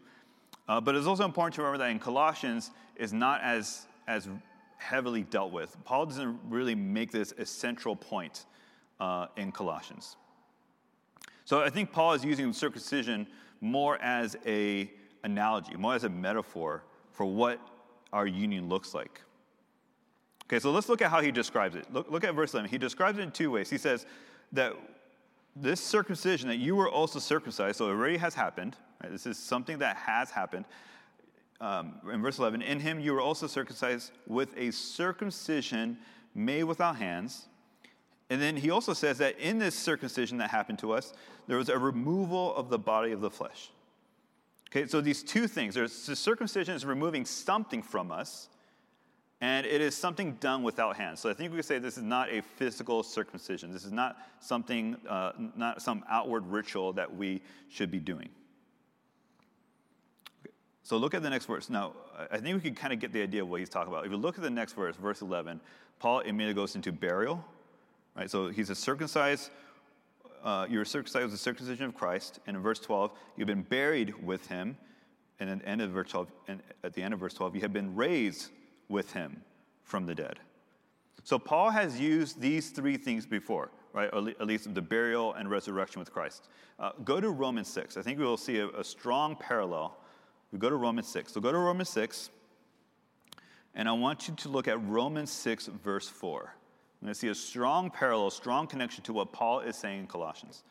Uh, 0.70 0.80
but 0.80 0.96
it's 0.96 1.08
also 1.08 1.26
important 1.26 1.56
to 1.56 1.62
remember 1.62 1.80
that 1.80 1.92
in 1.92 2.00
Colossians 2.00 2.72
is 2.96 3.12
not 3.12 3.42
as, 3.42 3.86
as 4.08 4.30
heavily 4.78 5.24
dealt 5.24 5.52
with. 5.52 5.76
Paul 5.84 6.06
doesn't 6.06 6.40
really 6.48 6.74
make 6.74 7.12
this 7.12 7.34
a 7.38 7.46
central 7.46 7.98
point 7.98 8.46
uh, 9.02 9.28
in 9.36 9.52
Colossians. 9.52 10.16
So 11.44 11.62
I 11.62 11.70
think 11.70 11.92
Paul 11.92 12.14
is 12.14 12.24
using 12.24 12.54
circumcision 12.54 13.28
more 13.60 13.98
as 13.98 14.38
a 14.46 14.90
analogy, 15.26 15.76
more 15.76 15.96
as 15.96 16.06
a 16.06 16.10
metaphor 16.10 16.86
for 17.12 17.26
what 17.26 17.60
our 18.14 18.26
union 18.26 18.70
looks 18.70 18.94
like. 18.94 19.20
Okay, 20.51 20.60
so 20.60 20.70
let's 20.70 20.89
look 20.89 21.01
at 21.01 21.10
how 21.10 21.22
he 21.22 21.31
describes 21.31 21.77
it. 21.77 21.86
Look, 21.93 22.12
look 22.12 22.25
at 22.25 22.36
verse 22.36 22.53
11. 22.53 22.70
He 22.70 22.77
describes 22.77 23.17
it 23.17 23.22
in 23.22 23.31
two 23.31 23.51
ways. 23.51 23.70
He 23.70 23.77
says 23.77 24.05
that 24.51 24.74
this 25.55 25.79
circumcision, 25.79 26.50
that 26.50 26.58
you 26.58 26.75
were 26.75 26.89
also 26.89 27.20
circumcised, 27.20 27.77
so 27.77 27.88
it 27.88 27.91
already 27.91 28.17
has 28.17 28.36
happened. 28.36 28.75
Right? 29.01 29.10
This 29.10 29.25
is 29.25 29.38
something 29.38 29.77
that 29.77 29.96
has 29.96 30.29
happened. 30.29 30.65
Um, 31.62 31.93
in 32.12 32.22
verse 32.22 32.38
11, 32.38 32.63
in 32.63 32.81
him 32.81 33.00
you 33.00 33.13
were 33.13 33.22
also 33.22 33.48
circumcised 33.48 34.12
with 34.27 34.53
a 34.58 34.72
circumcision 34.72 35.98
made 36.36 36.65
without 36.65 36.98
hands. 36.98 37.46
And 38.29 38.41
then 38.41 38.58
he 38.58 38.72
also 38.72 38.91
says 38.91 39.20
that 39.20 39.39
in 39.39 39.58
this 39.58 39.74
circumcision 39.74 40.38
that 40.39 40.50
happened 40.50 40.79
to 40.79 40.91
us, 40.91 41.13
there 41.48 41.58
was 41.58 41.70
a 41.70 41.77
removal 41.77 42.53
of 42.58 42.70
the 42.70 42.79
body 42.79 43.13
of 43.13 43.22
the 43.22 43.29
flesh. 43.29 43.70
Okay, 44.70 44.86
so 44.86 45.00
these 45.00 45.24
two 45.24 45.48
things 45.48 45.75
there's 45.75 46.05
the 46.05 46.15
circumcision 46.15 46.75
is 46.75 46.86
removing 46.86 47.24
something 47.24 47.81
from 47.81 48.12
us, 48.12 48.50
and 49.42 49.66
it 49.66 49.82
is 49.82 49.96
something 49.96 50.34
done 50.34 50.62
without 50.64 50.96
hands. 50.96 51.20
So 51.20 51.30
I 51.30 51.34
think 51.34 51.52
we 51.52 51.58
could 51.58 51.66
say 51.66 51.80
this 51.80 51.98
is 51.98 52.04
not 52.04 52.32
a 52.32 52.42
physical 52.42 53.02
circumcision. 53.02 53.72
This 53.74 53.86
is 53.86 53.92
not 53.92 54.18
something, 54.40 54.96
uh, 55.10 55.32
not 55.56 55.82
some 55.82 56.04
outward 56.10 56.46
ritual 56.48 56.94
that 56.94 57.14
we 57.14 57.42
should 57.70 57.90
be 57.90 58.00
doing. 58.00 58.30
Okay, 60.42 60.54
so 60.84 60.98
look 60.98 61.14
at 61.16 61.24
the 61.24 61.30
next 61.30 61.48
verse. 61.48 61.70
Now, 61.70 61.94
I 62.32 62.38
think 62.38 62.56
we 62.56 62.62
can 62.62 62.76
kind 62.76 62.94
of 62.94 63.00
get 63.00 63.12
the 63.12 63.24
idea 63.24 63.42
of 63.42 63.50
what 63.50 63.60
he's 63.60 63.70
talking 63.70 63.92
about. 63.92 64.06
If 64.06 64.12
you 64.12 64.18
look 64.18 64.38
at 64.38 64.44
the 64.44 64.50
next 64.50 64.74
verse, 64.74 64.96
verse 64.96 65.22
11, 65.22 65.60
Paul 66.00 66.20
immediately 66.20 66.54
goes 66.54 66.76
into 66.76 66.92
burial, 66.92 67.44
right? 68.16 68.30
So 68.30 68.50
he's 68.50 68.70
a 68.70 68.76
circumcised 68.76 69.50
uh, 70.44 70.66
you 70.70 70.80
were 70.80 70.86
circumcised 70.86 71.24
with 71.24 71.32
the 71.32 71.38
circumcision 71.38 71.86
of 71.86 71.96
Christ, 71.96 72.40
and 72.48 72.58
in 72.58 72.64
verse 72.64 72.80
12, 72.80 73.12
you've 73.38 73.48
been 73.48 73.62
buried 73.62 74.14
with 74.24 74.48
him, 74.48 74.78
and 75.40 75.50
at 75.50 75.60
the 75.60 75.68
end 75.68 75.82
of 75.82 75.92
verse 75.92 76.10
12, 76.10 76.28
and 76.48 76.62
at 76.84 76.94
the 76.94 77.04
end 77.04 77.14
of 77.14 77.20
verse 77.20 77.34
12, 77.34 77.56
you 77.56 77.62
have 77.62 77.74
been 77.74 77.96
raised 77.96 78.50
with 78.92 79.14
him 79.14 79.42
from 79.84 80.06
the 80.06 80.14
dead. 80.14 80.40
So 81.24 81.38
Paul 81.40 81.70
has 81.70 82.00
used 82.00 82.40
these 82.40 82.70
three 82.70 82.98
things 82.98 83.26
before, 83.26 83.72
right? 83.94 84.10
Or 84.12 84.30
at 84.30 84.48
least 84.48 84.74
the 84.74 84.82
burial 84.82 85.34
and 85.34 85.50
resurrection 85.50 86.00
with 86.00 86.12
Christ. 86.12 86.48
Uh, 86.80 86.92
go 87.04 87.20
to 87.20 87.30
Romans 87.30 87.68
6. 87.68 87.98
I 87.98 88.02
think 88.02 88.20
we 88.20 88.26
will 88.26 88.38
see 88.38 88.58
a, 88.60 88.68
a 88.70 88.84
strong 88.84 89.36
parallel. 89.36 89.98
We 90.52 90.60
go 90.60 90.70
to 90.70 90.76
Romans 90.76 91.08
6. 91.08 91.34
So 91.34 91.42
go 91.42 91.52
to 91.52 91.58
Romans 91.58 91.90
6, 91.90 92.30
and 93.76 93.88
I 93.88 93.92
want 93.94 94.28
you 94.28 94.36
to 94.36 94.50
look 94.50 94.68
at 94.68 94.84
Romans 94.88 95.32
6, 95.32 95.68
verse 95.84 96.10
4. 96.10 96.54
I'm 97.02 97.06
going 97.06 97.14
to 97.14 97.20
see 97.20 97.30
a 97.30 97.36
strong 97.36 97.90
parallel, 97.90 98.30
strong 98.30 98.68
connection 98.68 99.04
to 99.06 99.14
what 99.14 99.32
Paul 99.32 99.62
is 99.62 99.76
saying 99.76 100.02
in 100.02 100.08
Colossians. 100.08 100.64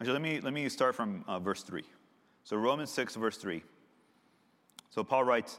Actually, 0.00 0.14
let 0.14 0.22
me, 0.22 0.40
let 0.40 0.52
me 0.52 0.68
start 0.68 0.94
from 0.94 1.24
uh, 1.28 1.38
verse 1.38 1.62
3. 1.62 1.82
So, 2.44 2.56
Romans 2.56 2.90
6, 2.90 3.16
verse 3.16 3.36
3. 3.36 3.62
So, 4.88 5.04
Paul 5.04 5.24
writes, 5.24 5.58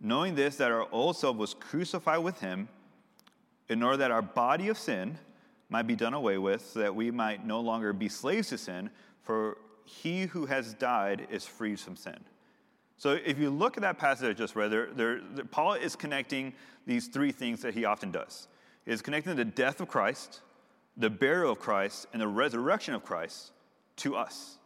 Knowing 0.00 0.34
this, 0.34 0.56
that 0.56 0.70
our 0.70 0.86
old 0.92 1.16
self 1.16 1.36
was 1.36 1.54
crucified 1.54 2.22
with 2.22 2.40
him, 2.40 2.68
in 3.68 3.82
order 3.82 3.96
that 3.96 4.10
our 4.10 4.22
body 4.22 4.68
of 4.68 4.78
sin 4.78 5.18
might 5.68 5.86
be 5.86 5.96
done 5.96 6.14
away 6.14 6.38
with, 6.38 6.64
so 6.64 6.78
that 6.80 6.94
we 6.94 7.10
might 7.10 7.44
no 7.44 7.60
longer 7.60 7.92
be 7.92 8.08
slaves 8.08 8.48
to 8.48 8.58
sin, 8.58 8.90
for 9.22 9.58
he 9.84 10.26
who 10.26 10.46
has 10.46 10.74
died 10.74 11.26
is 11.30 11.44
freed 11.44 11.80
from 11.80 11.96
sin. 11.96 12.18
So 12.98 13.18
if 13.24 13.38
you 13.38 13.50
look 13.50 13.76
at 13.76 13.82
that 13.82 13.98
passage 13.98 14.30
I 14.30 14.32
just 14.32 14.56
read, 14.56 14.70
there, 14.70 14.88
there, 14.94 15.20
Paul 15.50 15.74
is 15.74 15.96
connecting 15.96 16.54
these 16.86 17.08
three 17.08 17.32
things 17.32 17.60
that 17.62 17.74
he 17.74 17.84
often 17.84 18.10
does. 18.10 18.48
He 18.84 18.92
is 18.92 19.02
connecting 19.02 19.36
the 19.36 19.44
death 19.44 19.80
of 19.80 19.88
Christ, 19.88 20.40
the 20.96 21.10
burial 21.10 21.52
of 21.52 21.58
Christ, 21.58 22.06
and 22.12 22.22
the 22.22 22.28
resurrection 22.28 22.94
of 22.94 23.04
Christ 23.04 23.52
to 23.96 24.16
us, 24.16 24.58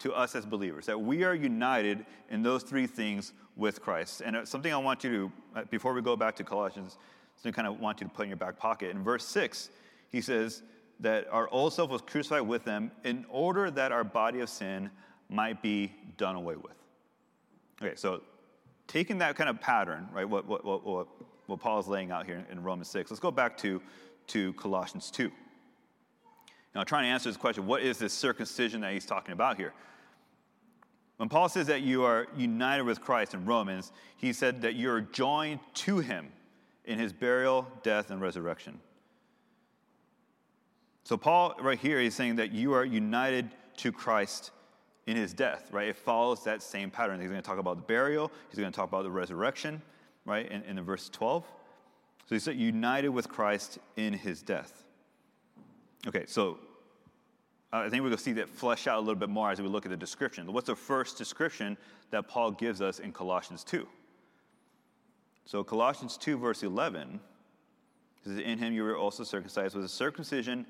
to 0.00 0.12
us 0.12 0.34
as 0.34 0.46
believers, 0.46 0.86
that 0.86 1.00
we 1.00 1.24
are 1.24 1.34
united 1.34 2.04
in 2.30 2.42
those 2.42 2.62
three 2.62 2.86
things 2.86 3.32
with 3.58 3.82
Christ. 3.82 4.22
And 4.24 4.48
something 4.48 4.72
I 4.72 4.78
want 4.78 5.04
you 5.04 5.10
to, 5.54 5.60
uh, 5.60 5.64
before 5.68 5.92
we 5.92 6.00
go 6.00 6.16
back 6.16 6.36
to 6.36 6.44
Colossians, 6.44 6.96
something 7.36 7.52
I 7.52 7.56
kind 7.56 7.68
of 7.68 7.80
want 7.80 8.00
you 8.00 8.06
to 8.06 8.12
put 8.12 8.22
in 8.22 8.28
your 8.30 8.38
back 8.38 8.56
pocket. 8.56 8.90
In 8.90 9.02
verse 9.02 9.26
6, 9.26 9.68
he 10.10 10.22
says 10.22 10.62
that 11.00 11.28
our 11.30 11.48
old 11.50 11.72
self 11.72 11.90
was 11.90 12.00
crucified 12.00 12.42
with 12.42 12.64
them 12.64 12.90
in 13.04 13.26
order 13.28 13.70
that 13.70 13.92
our 13.92 14.04
body 14.04 14.40
of 14.40 14.48
sin 14.48 14.90
might 15.28 15.60
be 15.60 15.92
done 16.16 16.36
away 16.36 16.56
with. 16.56 16.72
Okay, 17.82 17.94
so 17.96 18.22
taking 18.86 19.18
that 19.18 19.36
kind 19.36 19.50
of 19.50 19.60
pattern, 19.60 20.08
right, 20.12 20.28
what, 20.28 20.46
what, 20.46 20.64
what, 20.64 21.08
what 21.46 21.60
Paul 21.60 21.78
is 21.80 21.86
laying 21.86 22.10
out 22.10 22.26
here 22.26 22.44
in 22.50 22.62
Romans 22.62 22.88
6, 22.88 23.10
let's 23.10 23.20
go 23.20 23.30
back 23.30 23.56
to, 23.58 23.82
to 24.28 24.52
Colossians 24.54 25.10
2. 25.10 25.30
Now, 26.74 26.84
trying 26.84 27.04
to 27.04 27.08
answer 27.08 27.28
this 27.28 27.36
question, 27.36 27.66
what 27.66 27.82
is 27.82 27.98
this 27.98 28.12
circumcision 28.12 28.80
that 28.82 28.92
he's 28.92 29.06
talking 29.06 29.32
about 29.32 29.56
here? 29.56 29.72
When 31.18 31.28
Paul 31.28 31.48
says 31.48 31.66
that 31.66 31.82
you 31.82 32.04
are 32.04 32.28
united 32.36 32.84
with 32.84 33.00
Christ 33.00 33.34
in 33.34 33.44
Romans, 33.44 33.92
he 34.16 34.32
said 34.32 34.62
that 34.62 34.76
you're 34.76 35.00
joined 35.00 35.58
to 35.74 35.98
him 35.98 36.28
in 36.84 36.98
his 36.98 37.12
burial, 37.12 37.66
death, 37.82 38.10
and 38.10 38.20
resurrection. 38.20 38.78
So, 41.02 41.16
Paul, 41.16 41.54
right 41.60 41.78
here, 41.78 42.00
he's 42.00 42.14
saying 42.14 42.36
that 42.36 42.52
you 42.52 42.72
are 42.72 42.84
united 42.84 43.50
to 43.78 43.90
Christ 43.90 44.52
in 45.06 45.16
his 45.16 45.32
death, 45.32 45.68
right? 45.72 45.88
It 45.88 45.96
follows 45.96 46.44
that 46.44 46.62
same 46.62 46.90
pattern. 46.90 47.20
He's 47.20 47.30
going 47.30 47.42
to 47.42 47.46
talk 47.46 47.58
about 47.58 47.76
the 47.76 47.82
burial, 47.82 48.30
he's 48.48 48.58
going 48.58 48.70
to 48.70 48.76
talk 48.76 48.88
about 48.88 49.02
the 49.02 49.10
resurrection, 49.10 49.82
right, 50.24 50.48
in, 50.50 50.62
in 50.62 50.80
verse 50.82 51.08
12. 51.08 51.44
So 52.26 52.34
he 52.34 52.38
said, 52.38 52.56
united 52.56 53.08
with 53.08 53.28
Christ 53.28 53.78
in 53.96 54.12
his 54.12 54.40
death. 54.42 54.84
Okay, 56.06 56.24
so 56.26 56.58
Uh, 57.72 57.78
I 57.78 57.90
think 57.90 58.02
we're 58.02 58.08
going 58.08 58.16
to 58.16 58.22
see 58.22 58.32
that 58.34 58.48
flesh 58.48 58.86
out 58.86 58.96
a 58.96 59.00
little 59.00 59.14
bit 59.14 59.28
more 59.28 59.50
as 59.50 59.60
we 59.60 59.68
look 59.68 59.84
at 59.84 59.90
the 59.90 59.96
description. 59.96 60.50
What's 60.52 60.68
the 60.68 60.76
first 60.76 61.18
description 61.18 61.76
that 62.10 62.26
Paul 62.26 62.52
gives 62.52 62.80
us 62.80 62.98
in 62.98 63.12
Colossians 63.12 63.62
2? 63.64 63.86
So 65.44 65.62
Colossians 65.62 66.16
2, 66.16 66.38
verse 66.38 66.62
11 66.62 67.20
says, 68.24 68.38
In 68.38 68.58
him 68.58 68.72
you 68.72 68.84
were 68.84 68.96
also 68.96 69.22
circumcised 69.22 69.74
with 69.74 69.84
a 69.84 69.88
circumcision 69.88 70.66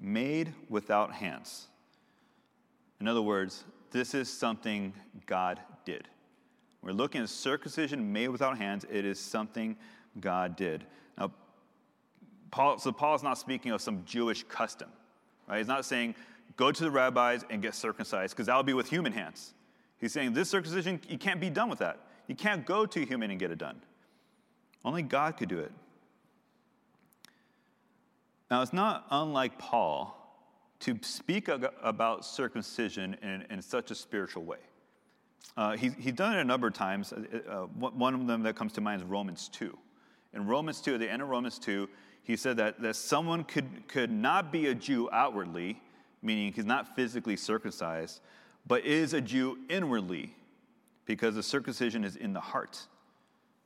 made 0.00 0.52
without 0.68 1.12
hands. 1.12 1.66
In 3.00 3.08
other 3.08 3.22
words, 3.22 3.64
this 3.90 4.14
is 4.14 4.32
something 4.32 4.92
God 5.26 5.60
did. 5.84 6.08
We're 6.82 6.92
looking 6.92 7.22
at 7.22 7.28
circumcision 7.28 8.12
made 8.12 8.28
without 8.28 8.56
hands. 8.58 8.84
It 8.90 9.04
is 9.04 9.18
something 9.18 9.76
God 10.20 10.56
did. 10.56 10.84
Now, 11.18 11.32
Paul, 12.50 12.78
so 12.78 12.92
Paul 12.92 13.16
is 13.16 13.22
not 13.22 13.38
speaking 13.38 13.72
of 13.72 13.80
some 13.80 14.02
Jewish 14.04 14.44
custom, 14.44 14.88
right? 15.48 15.58
He's 15.58 15.66
not 15.66 15.84
saying 15.84 16.14
go 16.56 16.72
to 16.72 16.84
the 16.84 16.90
rabbis 16.90 17.44
and 17.50 17.62
get 17.62 17.74
circumcised 17.74 18.34
because 18.34 18.46
that 18.46 18.56
would 18.56 18.66
be 18.66 18.74
with 18.74 18.88
human 18.88 19.12
hands. 19.12 19.54
He's 19.98 20.12
saying 20.12 20.32
this 20.32 20.50
circumcision, 20.50 21.00
you 21.08 21.18
can't 21.18 21.40
be 21.40 21.50
done 21.50 21.68
with 21.68 21.78
that. 21.78 22.00
You 22.26 22.34
can't 22.34 22.66
go 22.66 22.86
to 22.86 23.02
a 23.02 23.04
human 23.04 23.30
and 23.30 23.38
get 23.38 23.50
it 23.50 23.58
done. 23.58 23.80
Only 24.84 25.02
God 25.02 25.36
could 25.36 25.48
do 25.48 25.58
it. 25.58 25.72
Now, 28.50 28.62
it's 28.62 28.72
not 28.72 29.06
unlike 29.10 29.58
Paul 29.58 30.12
to 30.80 30.98
speak 31.02 31.48
about 31.48 32.24
circumcision 32.24 33.16
in, 33.22 33.44
in 33.50 33.62
such 33.62 33.90
a 33.90 33.94
spiritual 33.94 34.44
way. 34.44 34.58
Uh, 35.56 35.76
he, 35.76 35.90
he's 35.98 36.12
done 36.12 36.36
it 36.36 36.40
a 36.40 36.44
number 36.44 36.66
of 36.66 36.74
times. 36.74 37.12
Uh, 37.12 37.38
uh 37.48 37.56
one 37.66 38.14
of 38.14 38.26
them 38.26 38.42
that 38.42 38.56
comes 38.56 38.72
to 38.74 38.80
mind 38.80 39.00
is 39.00 39.08
Romans 39.08 39.48
2. 39.48 39.76
In 40.34 40.46
Romans 40.46 40.80
2, 40.80 40.94
at 40.94 41.00
the 41.00 41.10
end 41.10 41.22
of 41.22 41.28
Romans 41.28 41.58
2, 41.58 41.88
he 42.22 42.36
said 42.36 42.56
that, 42.58 42.80
that 42.82 42.96
someone 42.96 43.44
could, 43.44 43.88
could 43.88 44.10
not 44.10 44.52
be 44.52 44.66
a 44.66 44.74
Jew 44.74 45.08
outwardly, 45.12 45.80
meaning 46.26 46.52
he's 46.52 46.64
not 46.64 46.94
physically 46.96 47.36
circumcised, 47.36 48.20
but 48.66 48.84
is 48.84 49.14
a 49.14 49.20
Jew 49.20 49.58
inwardly, 49.70 50.34
because 51.06 51.36
the 51.36 51.42
circumcision 51.42 52.04
is 52.04 52.16
in 52.16 52.32
the 52.32 52.40
heart 52.40 52.86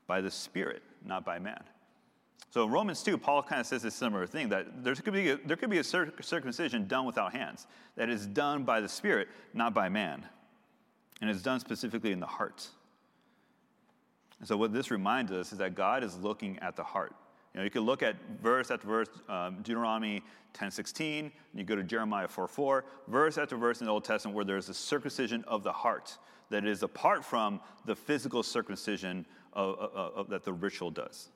by 0.07 0.21
the 0.21 0.31
Spirit. 0.31 0.83
not 1.05 1.25
by 1.25 1.38
man. 1.38 1.62
So 2.50 2.64
in 2.64 2.71
Romans 2.71 3.02
2, 3.02 3.17
Paul 3.17 3.43
kind 3.43 3.61
of 3.61 3.67
says 3.67 3.85
a 3.85 3.90
similar 3.90 4.26
thing 4.26 4.49
that 4.49 4.83
there 4.85 4.95
could 4.95 5.14
be 5.14 5.31
a, 5.31 5.37
there 5.37 5.57
could 5.57 5.71
be 5.71 5.79
a 5.79 5.85
circumcision 5.85 6.87
done 6.88 7.07
without 7.07 7.33
hands, 7.33 7.67
that 7.97 8.11
is 8.11 8.26
done 8.26 8.64
by 8.64 8.81
the 8.81 8.88
Spirit, 8.88 9.29
not 9.55 9.73
by 9.73 9.88
man. 9.88 10.26
And 11.21 11.31
it's 11.31 11.43
done 11.43 11.61
specifically 11.61 12.12
in 12.12 12.21
the 12.21 12.26
heart. 12.26 12.69
And 14.40 14.49
so 14.49 14.57
what 14.57 14.73
this 14.73 14.90
reminds 14.90 15.33
us 15.33 15.52
is 15.52 15.59
that 15.59 15.75
God 15.75 16.02
is 16.02 16.17
looking 16.17 16.59
at 16.59 16.75
the 16.75 16.83
heart. 16.83 17.14
You 17.54 17.59
know, 17.59 17.64
you 17.64 17.71
can 17.71 17.83
look 17.83 18.02
at 18.02 18.16
verse 18.40 18.71
after 18.71 18.87
verse, 18.87 19.09
um, 19.28 19.57
Deuteronomy 19.62 20.23
10:16, 20.52 21.25
and 21.25 21.33
you 21.54 21.64
go 21.64 21.75
to 21.75 21.83
Jeremiah 21.83 22.28
4:4, 22.28 22.85
verse 23.09 23.38
after 23.38 23.57
verse 23.57 23.80
in 23.80 23.87
the 23.87 23.92
Old 23.92 24.04
Testament 24.04 24.37
where 24.37 24.45
there's 24.45 24.69
a 24.69 24.75
circumcision 24.75 25.45
of 25.45 25.62
the 25.64 25.73
heart 25.73 26.19
that 26.50 26.64
is 26.64 26.83
apart 26.83 27.25
from 27.25 27.61
the 27.85 27.95
physical 27.95 28.42
circumcision 28.42 29.25
of, 29.52 29.78
of, 29.78 30.14
of, 30.14 30.28
that 30.28 30.45
the 30.45 30.52
ritual 30.52 30.90
does. 30.90 31.30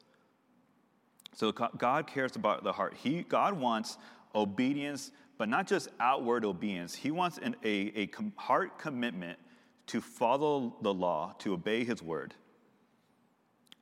So 1.32 1.50
God 1.52 2.06
cares 2.06 2.36
about 2.36 2.62
the 2.62 2.72
heart. 2.72 2.94
He, 2.94 3.22
God 3.22 3.54
wants 3.54 3.98
obedience, 4.34 5.10
but 5.36 5.48
not 5.48 5.66
just 5.66 5.88
outward 5.98 6.44
obedience. 6.44 6.94
He 6.94 7.10
wants 7.10 7.38
an, 7.38 7.56
a, 7.64 7.92
a 7.96 8.10
heart 8.36 8.78
commitment 8.78 9.38
to 9.86 10.00
follow 10.00 10.76
the 10.82 10.94
law, 10.94 11.34
to 11.40 11.54
obey 11.54 11.84
His 11.84 12.02
word. 12.02 12.34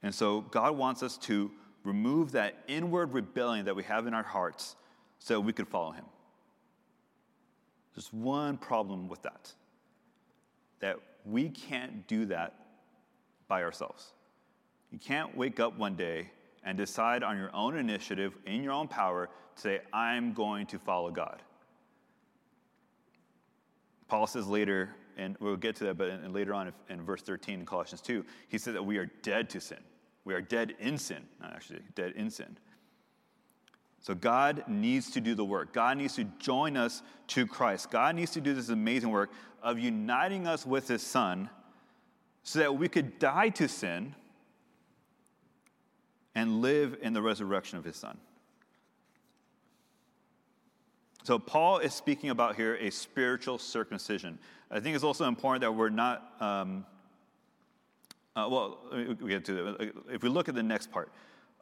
And 0.03 0.15
so 0.15 0.41
God 0.41 0.77
wants 0.77 1.03
us 1.03 1.17
to 1.19 1.51
remove 1.85 2.33
that 2.33 2.55
inward 2.69 3.13
rebellion 3.13 3.67
that 3.67 3.77
we 3.77 3.83
have 3.85 4.07
in 4.07 4.15
our 4.15 4.23
hearts 4.23 4.77
so 5.19 5.41
we 5.41 5.53
could 5.53 5.69
follow 5.69 5.93
Him. 5.93 6.05
There's 7.95 8.13
one 8.13 8.57
problem 8.59 9.09
with 9.09 9.23
that 9.23 9.53
that 10.81 10.97
we 11.25 11.49
can't 11.49 12.07
do 12.09 12.27
that 12.27 12.55
by 13.47 13.63
ourselves. 13.63 14.13
You 14.91 14.99
can't 14.99 15.37
wake 15.37 15.61
up 15.61 15.79
one 15.79 15.95
day 15.95 16.31
and 16.65 16.77
decide 16.77 17.23
on 17.23 17.37
your 17.37 17.55
own 17.55 17.77
initiative, 17.77 18.37
in 18.47 18.63
your 18.63 18.73
own 18.73 18.89
power, 18.89 19.29
to 19.57 19.63
say, 19.63 19.81
I'm 19.93 20.33
going 20.33 20.67
to 20.67 20.79
follow 20.79 21.11
God. 21.11 21.41
Paul 24.09 24.27
says 24.27 24.47
later, 24.47 24.91
and 25.17 25.37
we'll 25.41 25.57
get 25.57 25.77
to 25.77 25.85
that, 25.85 25.97
but 25.97 26.09
in, 26.09 26.33
later 26.33 26.53
on 26.53 26.73
in 26.91 27.03
verse 27.03 27.23
13 27.23 27.61
in 27.61 27.67
Colossians 27.67 28.03
2, 28.03 28.25
he 28.49 28.59
says 28.59 28.75
that 28.75 28.85
we 28.85 28.99
are 28.99 29.07
dead 29.23 29.49
to 29.51 29.61
sin. 29.61 29.79
We 30.25 30.35
are 30.35 30.41
dead 30.41 30.75
in 30.79 30.99
sin, 30.99 31.25
not 31.41 31.53
actually, 31.55 31.81
dead 31.95 32.13
in 32.17 32.31
sin. 32.31 32.57
So 34.01 34.15
God 34.15 34.65
needs 34.67 35.11
to 35.13 35.21
do 35.21 35.35
the 35.35 35.45
work. 35.45 35.73
God 35.73 35.97
needs 35.97 36.17
to 36.17 36.25
join 36.39 36.77
us 36.77 37.03
to 37.29 37.47
Christ. 37.47 37.91
God 37.91 38.17
needs 38.17 38.33
to 38.33 38.41
do 38.41 38.53
this 38.53 38.69
amazing 38.69 39.11
work 39.11 39.31
of 39.63 39.79
uniting 39.79 40.47
us 40.47 40.67
with 40.67 40.89
His 40.89 41.03
Son 41.03 41.49
so 42.43 42.59
that 42.59 42.77
we 42.77 42.89
could 42.89 43.19
die 43.19 43.49
to 43.51 43.69
sin 43.69 44.15
and 46.35 46.61
live 46.61 46.97
in 47.03 47.13
the 47.13 47.23
resurrection 47.23 47.79
of 47.79 47.85
his 47.85 47.97
son. 47.97 48.19
So, 51.25 51.39
Paul 51.39 51.79
is 51.79 51.95
speaking 51.95 52.31
about 52.31 52.57
here 52.57 52.75
a 52.77 52.91
spiritual 52.91 53.59
circumcision. 53.59 54.41
I 54.71 54.81
think 54.81 54.97
it's 54.97 55.05
also 55.05 55.27
important 55.27 55.61
that 55.61 55.73
we're 55.73 55.89
not, 55.89 56.33
um, 56.41 56.85
uh, 58.37 58.49
well, 58.51 58.79
we 58.93 59.29
get 59.29 59.45
to 59.47 59.93
If 60.11 60.23
we 60.23 60.29
look 60.29 60.49
at 60.49 60.55
the 60.55 60.63
next 60.63 60.91
part, 60.91 61.13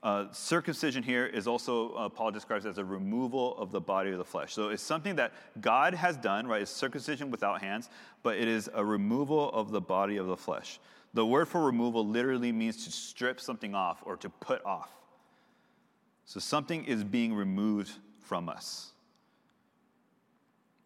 uh, 0.02 0.26
circumcision 0.32 1.02
here 1.02 1.26
is 1.26 1.46
also, 1.46 1.92
uh, 1.92 2.08
Paul 2.08 2.30
describes 2.30 2.64
as 2.64 2.78
a 2.78 2.84
removal 2.84 3.58
of 3.58 3.70
the 3.70 3.80
body 3.80 4.10
of 4.10 4.18
the 4.18 4.24
flesh. 4.24 4.54
So 4.54 4.70
it's 4.70 4.82
something 4.82 5.16
that 5.16 5.32
God 5.60 5.94
has 5.94 6.16
done, 6.16 6.46
right? 6.46 6.62
It's 6.62 6.70
circumcision 6.70 7.30
without 7.30 7.60
hands, 7.60 7.90
but 8.22 8.38
it 8.38 8.48
is 8.48 8.70
a 8.72 8.84
removal 8.84 9.50
of 9.50 9.72
the 9.72 9.80
body 9.80 10.16
of 10.16 10.26
the 10.26 10.36
flesh. 10.36 10.80
The 11.12 11.26
word 11.26 11.48
for 11.48 11.62
removal 11.62 12.06
literally 12.06 12.52
means 12.52 12.84
to 12.84 12.92
strip 12.92 13.40
something 13.40 13.74
off 13.74 14.02
or 14.06 14.16
to 14.18 14.30
put 14.30 14.64
off. 14.64 14.90
So 16.24 16.40
something 16.40 16.84
is 16.84 17.04
being 17.04 17.34
removed 17.34 17.90
from 18.20 18.48
us. 18.48 18.89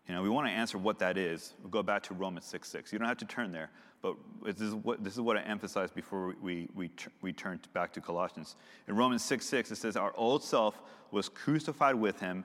You 0.09 0.15
know, 0.15 0.23
we 0.23 0.29
want 0.29 0.47
to 0.47 0.53
answer 0.53 0.77
what 0.77 0.99
that 0.99 1.17
is. 1.17 1.55
We'll 1.63 1.71
go 1.71 1.83
back 1.83 2.03
to 2.05 2.15
Romans 2.15 2.45
6 2.47 2.69
6. 2.69 2.93
You 2.93 2.99
don't 2.99 3.09
have 3.09 3.17
to 3.19 3.25
turn 3.25 3.53
there, 3.53 3.71
but 4.03 4.17
this 4.45 4.61
is 4.61 4.75
what, 4.75 5.03
this 5.03 5.15
is 5.15 5.21
what 5.21 5.37
I 5.37 5.41
emphasized 5.43 5.95
before 5.95 6.35
we, 6.43 6.69
we, 6.75 6.91
we 7.23 7.33
turn 7.33 7.59
back 7.73 7.93
to 7.95 8.01
Colossians. 8.01 8.57
In 8.87 8.97
Romans 8.97 9.25
6 9.25 9.45
6, 9.47 9.71
it 9.71 9.77
says, 9.77 9.97
Our 9.97 10.13
old 10.17 10.43
self 10.45 10.81
was 11.11 11.29
crucified 11.29 11.95
with 11.95 12.21
him 12.21 12.45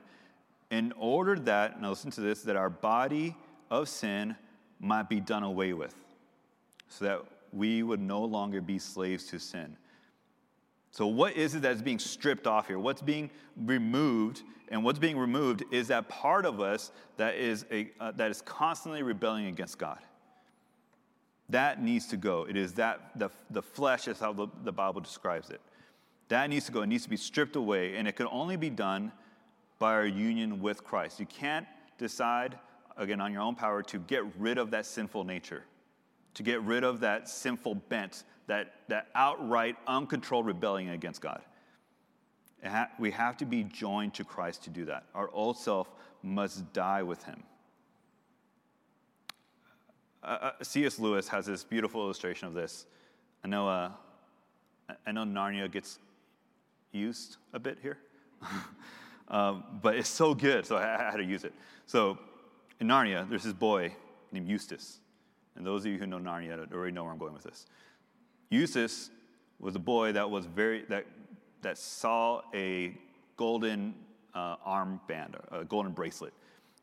in 0.70 0.92
order 0.96 1.38
that, 1.40 1.80
now 1.82 1.90
listen 1.90 2.10
to 2.12 2.20
this, 2.20 2.42
that 2.42 2.56
our 2.56 2.70
body 2.70 3.36
of 3.70 3.88
sin 3.88 4.36
might 4.78 5.08
be 5.08 5.20
done 5.20 5.42
away 5.42 5.74
with, 5.74 5.94
so 6.88 7.04
that 7.04 7.22
we 7.52 7.82
would 7.82 8.00
no 8.00 8.24
longer 8.24 8.60
be 8.60 8.78
slaves 8.78 9.26
to 9.26 9.38
sin. 9.38 9.76
So, 10.90 11.06
what 11.06 11.36
is 11.36 11.54
it 11.54 11.62
that's 11.62 11.82
being 11.82 11.98
stripped 11.98 12.46
off 12.46 12.66
here? 12.66 12.78
What's 12.78 13.02
being 13.02 13.30
removed? 13.56 14.42
And 14.68 14.84
what's 14.84 14.98
being 14.98 15.18
removed 15.18 15.64
is 15.72 15.88
that 15.88 16.08
part 16.08 16.46
of 16.46 16.60
us 16.60 16.92
that 17.16 17.34
is, 17.34 17.64
a, 17.72 17.90
uh, 18.00 18.12
that 18.12 18.30
is 18.30 18.40
constantly 18.42 19.02
rebelling 19.02 19.46
against 19.46 19.78
God. 19.78 19.98
That 21.48 21.82
needs 21.82 22.06
to 22.08 22.16
go. 22.16 22.44
It 22.48 22.56
is 22.56 22.74
that 22.74 23.10
the, 23.16 23.30
the 23.50 23.62
flesh 23.62 24.06
is 24.06 24.20
how 24.20 24.32
the, 24.32 24.46
the 24.62 24.70
Bible 24.70 25.00
describes 25.00 25.50
it. 25.50 25.60
That 26.28 26.48
needs 26.48 26.66
to 26.66 26.72
go. 26.72 26.82
It 26.82 26.86
needs 26.86 27.02
to 27.02 27.10
be 27.10 27.16
stripped 27.16 27.56
away, 27.56 27.96
and 27.96 28.06
it 28.06 28.14
can 28.14 28.28
only 28.30 28.56
be 28.56 28.70
done 28.70 29.10
by 29.80 29.94
our 29.94 30.06
union 30.06 30.60
with 30.60 30.84
Christ. 30.84 31.18
You 31.18 31.26
can't 31.26 31.66
decide, 31.98 32.56
again, 32.96 33.20
on 33.20 33.32
your 33.32 33.42
own 33.42 33.56
power 33.56 33.82
to 33.82 33.98
get 33.98 34.22
rid 34.38 34.58
of 34.58 34.70
that 34.70 34.86
sinful 34.86 35.24
nature 35.24 35.64
to 36.34 36.42
get 36.42 36.62
rid 36.62 36.84
of 36.84 37.00
that 37.00 37.28
sinful 37.28 37.74
bent, 37.74 38.24
that, 38.46 38.74
that 38.88 39.08
outright, 39.14 39.76
uncontrolled 39.86 40.46
rebellion 40.46 40.92
against 40.92 41.20
God. 41.20 41.42
We 42.98 43.10
have 43.12 43.36
to 43.38 43.44
be 43.44 43.64
joined 43.64 44.14
to 44.14 44.24
Christ 44.24 44.64
to 44.64 44.70
do 44.70 44.84
that. 44.86 45.04
Our 45.14 45.30
old 45.32 45.56
self 45.56 45.88
must 46.22 46.72
die 46.72 47.02
with 47.02 47.22
him. 47.24 47.42
Uh, 50.22 50.26
uh 50.26 50.52
C.S. 50.62 50.98
Lewis 50.98 51.28
has 51.28 51.46
this 51.46 51.64
beautiful 51.64 52.02
illustration 52.02 52.46
of 52.46 52.54
this. 52.54 52.84
I 53.42 53.48
know, 53.48 53.68
uh, 53.68 53.90
I 55.06 55.12
know 55.12 55.24
Narnia 55.24 55.70
gets 55.70 55.98
used 56.92 57.38
a 57.54 57.58
bit 57.58 57.78
here, 57.80 57.96
um, 59.28 59.64
but 59.80 59.96
it's 59.96 60.10
so 60.10 60.34
good, 60.34 60.66
so 60.66 60.76
I, 60.76 61.08
I 61.08 61.10
had 61.10 61.16
to 61.16 61.24
use 61.24 61.44
it. 61.44 61.54
So 61.86 62.18
in 62.80 62.88
Narnia, 62.88 63.28
there's 63.28 63.44
this 63.44 63.54
boy 63.54 63.94
named 64.32 64.48
Eustace. 64.48 65.00
And 65.60 65.66
those 65.66 65.84
of 65.84 65.92
you 65.92 65.98
who 65.98 66.06
know 66.06 66.18
Narnia 66.18 66.72
already 66.72 66.90
know 66.90 67.02
where 67.02 67.12
I'm 67.12 67.18
going 67.18 67.34
with 67.34 67.42
this. 67.42 67.66
Eustace 68.48 69.10
was 69.58 69.76
a 69.76 69.78
boy 69.78 70.10
that 70.12 70.30
was 70.30 70.46
very 70.46 70.86
that 70.88 71.04
that 71.60 71.76
saw 71.76 72.40
a 72.54 72.96
golden 73.36 73.94
uh, 74.32 74.56
armband, 74.66 75.34
a 75.52 75.66
golden 75.66 75.92
bracelet, 75.92 76.32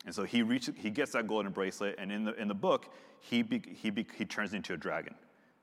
and 0.05 0.13
so 0.13 0.25
he 0.25 0.43
reaches, 0.43 0.75
he 0.77 0.91
gets 0.91 1.13
that 1.13 1.27
golden 1.27 1.51
bracelet, 1.51 1.95
and 1.97 2.11
in 2.11 2.23
the 2.23 2.35
in 2.35 2.47
the 2.47 2.53
book 2.53 2.93
he 3.19 3.41
be, 3.41 3.63
he 3.67 3.89
be, 3.89 4.05
he 4.15 4.25
turns 4.25 4.53
into 4.53 4.75
a 4.75 4.77
dragon 4.77 5.15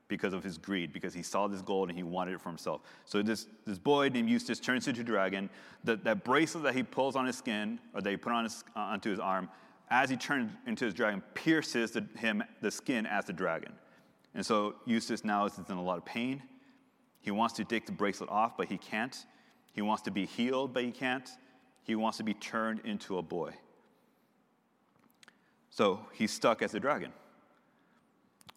because 0.09 0.33
of 0.33 0.43
his 0.43 0.57
greed, 0.57 0.91
because 0.91 1.13
he 1.13 1.23
saw 1.23 1.47
this 1.47 1.61
gold 1.61 1.87
and 1.87 1.97
he 1.97 2.03
wanted 2.03 2.33
it 2.33 2.41
for 2.41 2.49
himself. 2.49 2.81
So 3.05 3.21
this, 3.21 3.47
this 3.65 3.79
boy 3.79 4.09
named 4.09 4.29
Eustace 4.29 4.59
turns 4.59 4.89
into 4.89 5.01
a 5.01 5.05
dragon. 5.05 5.49
That 5.85 6.03
that 6.03 6.25
bracelet 6.25 6.65
that 6.65 6.75
he 6.75 6.83
pulls 6.83 7.15
on 7.15 7.25
his 7.25 7.37
skin, 7.37 7.79
or 7.93 8.01
that 8.01 8.09
he 8.09 8.17
put 8.17 8.33
on 8.33 8.43
his, 8.43 8.65
uh, 8.75 8.79
onto 8.79 9.09
his 9.09 9.19
arm, 9.19 9.47
as 9.89 10.09
he 10.09 10.17
turns 10.17 10.51
into 10.65 10.85
his 10.85 10.93
dragon, 10.93 11.21
pierces 11.33 11.91
the, 11.91 12.05
him 12.17 12.43
the 12.61 12.71
skin 12.71 13.05
as 13.05 13.25
the 13.25 13.33
dragon. 13.33 13.71
And 14.33 14.45
so 14.45 14.75
Eustace 14.85 15.23
now 15.23 15.45
is 15.45 15.57
in 15.57 15.77
a 15.77 15.83
lot 15.83 15.97
of 15.97 16.05
pain. 16.05 16.41
He 17.21 17.31
wants 17.31 17.53
to 17.55 17.63
take 17.63 17.85
the 17.85 17.91
bracelet 17.91 18.29
off, 18.29 18.57
but 18.57 18.67
he 18.67 18.77
can't. 18.77 19.15
He 19.73 19.81
wants 19.81 20.03
to 20.03 20.11
be 20.11 20.25
healed, 20.25 20.73
but 20.73 20.83
he 20.83 20.91
can't. 20.91 21.29
He 21.83 21.95
wants 21.95 22.17
to 22.17 22.23
be 22.23 22.33
turned 22.33 22.81
into 22.83 23.17
a 23.17 23.21
boy. 23.21 23.53
So 25.69 25.99
he's 26.13 26.31
stuck 26.31 26.61
as 26.61 26.73
a 26.73 26.79
dragon. 26.79 27.11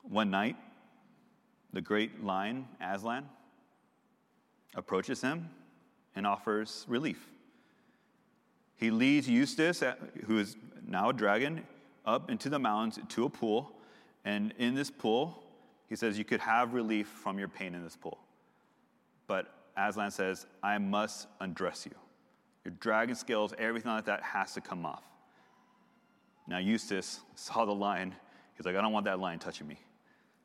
One 0.03 0.31
night, 0.31 0.57
the 1.73 1.81
great 1.81 2.25
lion, 2.25 2.67
Aslan, 2.81 3.29
approaches 4.75 5.21
him 5.21 5.51
and 6.15 6.27
offers 6.27 6.85
relief. 6.89 7.29
He 8.77 8.91
leads 8.91 9.29
Eustace, 9.29 9.83
uh, 9.83 9.97
who 10.27 10.39
is 10.39 10.57
now 10.89 11.11
a 11.11 11.13
dragon, 11.13 11.65
up 12.05 12.31
into 12.31 12.49
the 12.49 12.59
mountains 12.59 12.99
to 13.09 13.25
a 13.25 13.29
pool. 13.29 13.73
And 14.25 14.53
in 14.59 14.75
this 14.75 14.91
pool, 14.91 15.43
he 15.89 15.97
says, 15.97 16.19
You 16.19 16.25
could 16.25 16.41
have 16.41 16.75
relief 16.75 17.07
from 17.07 17.39
your 17.39 17.49
pain 17.49 17.75
in 17.75 17.85
this 17.85 17.97
pool. 17.97 18.19
But 19.27 19.55
Aslan 19.77 20.11
says, 20.11 20.47
I 20.63 20.79
must 20.79 21.29
undress 21.41 21.87
you. 21.87 21.95
Your 22.65 22.75
dragon 22.81 23.15
scales, 23.15 23.55
everything 23.59 23.93
like 23.93 24.07
that 24.07 24.23
has 24.23 24.55
to 24.55 24.61
come 24.61 24.85
off. 24.85 25.05
Now, 26.47 26.59
Eustace 26.59 27.21
saw 27.35 27.65
the 27.65 27.75
lion. 27.75 28.15
He's 28.57 28.67
like, 28.67 28.75
I 28.75 28.81
don't 28.81 28.93
want 28.93 29.05
that 29.05 29.21
lion 29.21 29.39
touching 29.39 29.69
me. 29.69 29.79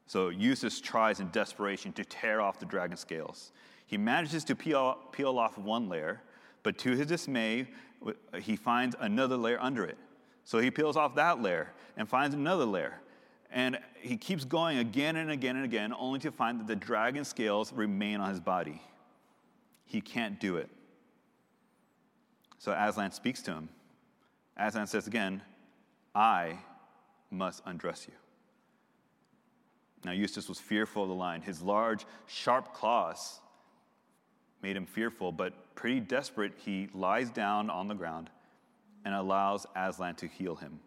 So 0.06 0.29
Eustace 0.29 0.82
tries 0.82 1.21
in 1.21 1.29
desperation 1.29 1.93
to 1.93 2.03
tear 2.03 2.41
off 2.41 2.60
the 2.60 2.65
dragon 2.65 2.97
scales. 2.97 3.53
He 3.88 3.97
manages 3.97 4.43
to 4.45 4.56
peel, 4.56 4.97
peel 5.12 5.39
off 5.39 5.58
one 5.58 5.88
layer, 5.88 6.21
but 6.62 6.77
to 6.79 6.91
his 6.91 7.08
dismay, 7.08 7.67
he 8.39 8.56
finds 8.56 8.95
another 8.99 9.38
layer 9.38 9.60
under 9.62 9.86
it. 9.86 9.97
So 10.45 10.60
he 10.60 10.71
peels 10.71 10.97
off 10.97 11.15
that 11.15 11.41
layer 11.41 11.71
and 11.97 12.08
finds 12.08 12.36
another 12.36 12.65
layer. 12.65 12.99
And 13.51 13.77
he 13.95 14.17
keeps 14.17 14.45
going 14.45 14.79
again 14.79 15.15
and 15.15 15.32
again 15.32 15.56
and 15.56 15.65
again, 15.65 15.93
only 15.97 16.19
to 16.19 16.32
find 16.32 16.60
that 16.60 16.67
the 16.67 16.75
dragon 16.75 17.23
scales 17.23 17.71
remain 17.71 18.19
on 18.19 18.29
his 18.29 18.39
body. 18.39 18.82
he 19.86 20.01
can't 20.01 20.39
do 20.39 20.58
it. 20.58 20.69
So 22.58 22.71
Aslan 22.71 23.12
speaks 23.12 23.43
to 23.43 23.51
him. 23.51 23.69
Aslan 24.58 24.88
says 24.88 25.06
again, 25.06 25.41
I 26.15 26.58
must 27.29 27.62
undress 27.65 28.08
you. 28.08 28.13
Now, 30.03 30.12
Eustace 30.12 30.49
was 30.49 30.60
fearful 30.60 31.03
of 31.03 31.10
the 31.10 31.15
lion. 31.15 31.41
His 31.41 31.62
large, 31.62 32.06
sharp 32.25 32.73
claws 32.73 33.39
made 34.62 34.75
him 34.75 34.86
fearful, 34.86 35.32
but 35.32 35.75
pretty 35.75 35.99
desperate, 35.99 36.53
he 36.58 36.89
lies 36.93 37.29
down 37.29 37.69
on 37.69 37.88
the 37.88 37.93
ground 37.93 38.29
and 39.06 39.13
allows 39.13 39.66
Aslan 39.76 40.16
to 40.16 40.28
heal 40.28 40.56
him. 40.56 40.80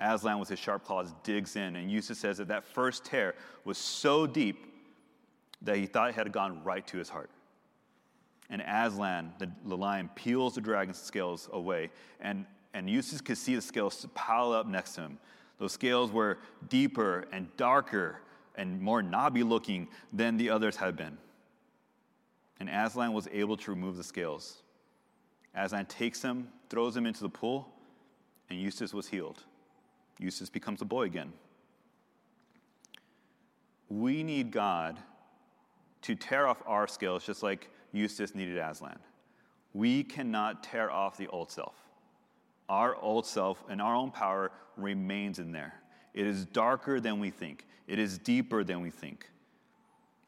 Aslan, 0.00 0.38
with 0.38 0.48
his 0.48 0.58
sharp 0.58 0.84
claws, 0.84 1.12
digs 1.22 1.56
in, 1.56 1.76
and 1.76 1.90
Eustace 1.90 2.18
says 2.18 2.38
that 2.38 2.48
that 2.48 2.64
first 2.64 3.04
tear 3.04 3.34
was 3.64 3.78
so 3.78 4.26
deep 4.26 4.66
that 5.62 5.76
he 5.76 5.86
thought 5.86 6.10
it 6.10 6.14
had 6.14 6.32
gone 6.32 6.62
right 6.64 6.86
to 6.88 6.98
his 6.98 7.08
heart. 7.08 7.30
And 8.50 8.62
Aslan, 8.62 9.32
the, 9.38 9.50
the 9.64 9.76
lion, 9.76 10.10
peels 10.14 10.56
the 10.56 10.60
dragon's 10.60 10.98
scales 10.98 11.48
away, 11.52 11.90
and, 12.20 12.44
and 12.74 12.90
Eustace 12.90 13.20
could 13.20 13.38
see 13.38 13.54
the 13.54 13.62
scales 13.62 14.06
pile 14.14 14.52
up 14.52 14.66
next 14.66 14.94
to 14.96 15.02
him. 15.02 15.18
Those 15.58 15.72
scales 15.72 16.10
were 16.10 16.38
deeper 16.68 17.26
and 17.32 17.48
darker 17.56 18.20
and 18.56 18.80
more 18.80 19.02
knobby 19.02 19.42
looking 19.42 19.88
than 20.12 20.36
the 20.36 20.50
others 20.50 20.76
had 20.76 20.96
been. 20.96 21.16
And 22.60 22.68
Aslan 22.68 23.12
was 23.12 23.28
able 23.32 23.56
to 23.58 23.70
remove 23.70 23.96
the 23.96 24.04
scales. 24.04 24.62
Aslan 25.54 25.86
takes 25.86 26.22
him, 26.22 26.48
throws 26.70 26.96
him 26.96 27.06
into 27.06 27.20
the 27.20 27.28
pool, 27.28 27.68
and 28.48 28.60
Eustace 28.60 28.94
was 28.94 29.08
healed. 29.08 29.42
Eustace 30.18 30.48
becomes 30.48 30.80
a 30.82 30.84
boy 30.84 31.02
again. 31.02 31.32
We 33.88 34.22
need 34.22 34.50
God 34.50 34.98
to 36.02 36.14
tear 36.14 36.46
off 36.46 36.62
our 36.66 36.86
scales 36.86 37.24
just 37.24 37.42
like 37.42 37.68
Eustace 37.92 38.34
needed 38.34 38.56
Aslan. 38.56 38.98
We 39.74 40.02
cannot 40.02 40.62
tear 40.62 40.90
off 40.90 41.16
the 41.16 41.28
old 41.28 41.50
self. 41.50 41.74
Our 42.68 42.96
old 42.96 43.26
self 43.26 43.62
and 43.68 43.82
our 43.82 43.94
own 43.94 44.10
power 44.10 44.50
remains 44.76 45.38
in 45.38 45.52
there. 45.52 45.74
It 46.14 46.26
is 46.26 46.46
darker 46.46 47.00
than 47.00 47.20
we 47.20 47.30
think, 47.30 47.66
it 47.86 47.98
is 47.98 48.18
deeper 48.18 48.64
than 48.64 48.80
we 48.80 48.90
think. 48.90 49.28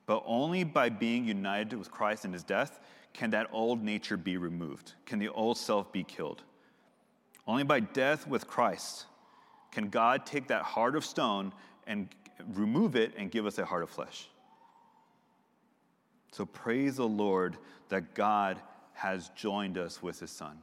But 0.07 0.23
only 0.27 0.65
by 0.65 0.91
being 0.91 1.25
united 1.25 1.77
with 1.77 1.91
Christ 1.91 2.27
in 2.27 2.33
his 2.33 2.43
death 2.43 2.81
can 3.15 3.31
that 3.31 3.49
old 3.53 3.83
nature 3.83 4.19
be 4.19 4.37
removed, 4.37 4.93
can 5.07 5.19
the 5.19 5.29
old 5.29 5.57
self 5.57 5.91
be 5.93 6.05
killed. 6.05 6.43
Only 7.47 7.63
by 7.63 7.81
death 7.81 8.27
with 8.27 8.47
Christ 8.47 9.07
can 9.71 9.89
God 9.89 10.27
take 10.27 10.49
that 10.49 10.63
heart 10.63 10.97
of 10.97 11.05
stone 11.05 11.53
and 11.87 12.09
remove 12.53 12.97
it 12.97 13.13
and 13.17 13.31
give 13.31 13.47
us 13.47 13.59
a 13.59 13.65
heart 13.65 13.83
of 13.83 13.91
flesh. 13.91 14.29
So 16.33 16.45
praise 16.45 16.97
the 16.97 17.09
Lord 17.09 17.57
that 17.89 18.15
God 18.15 18.61
has 18.95 19.31
joined 19.37 19.79
us 19.79 20.03
with 20.03 20.21
his 20.21 20.31
Son 20.31 20.59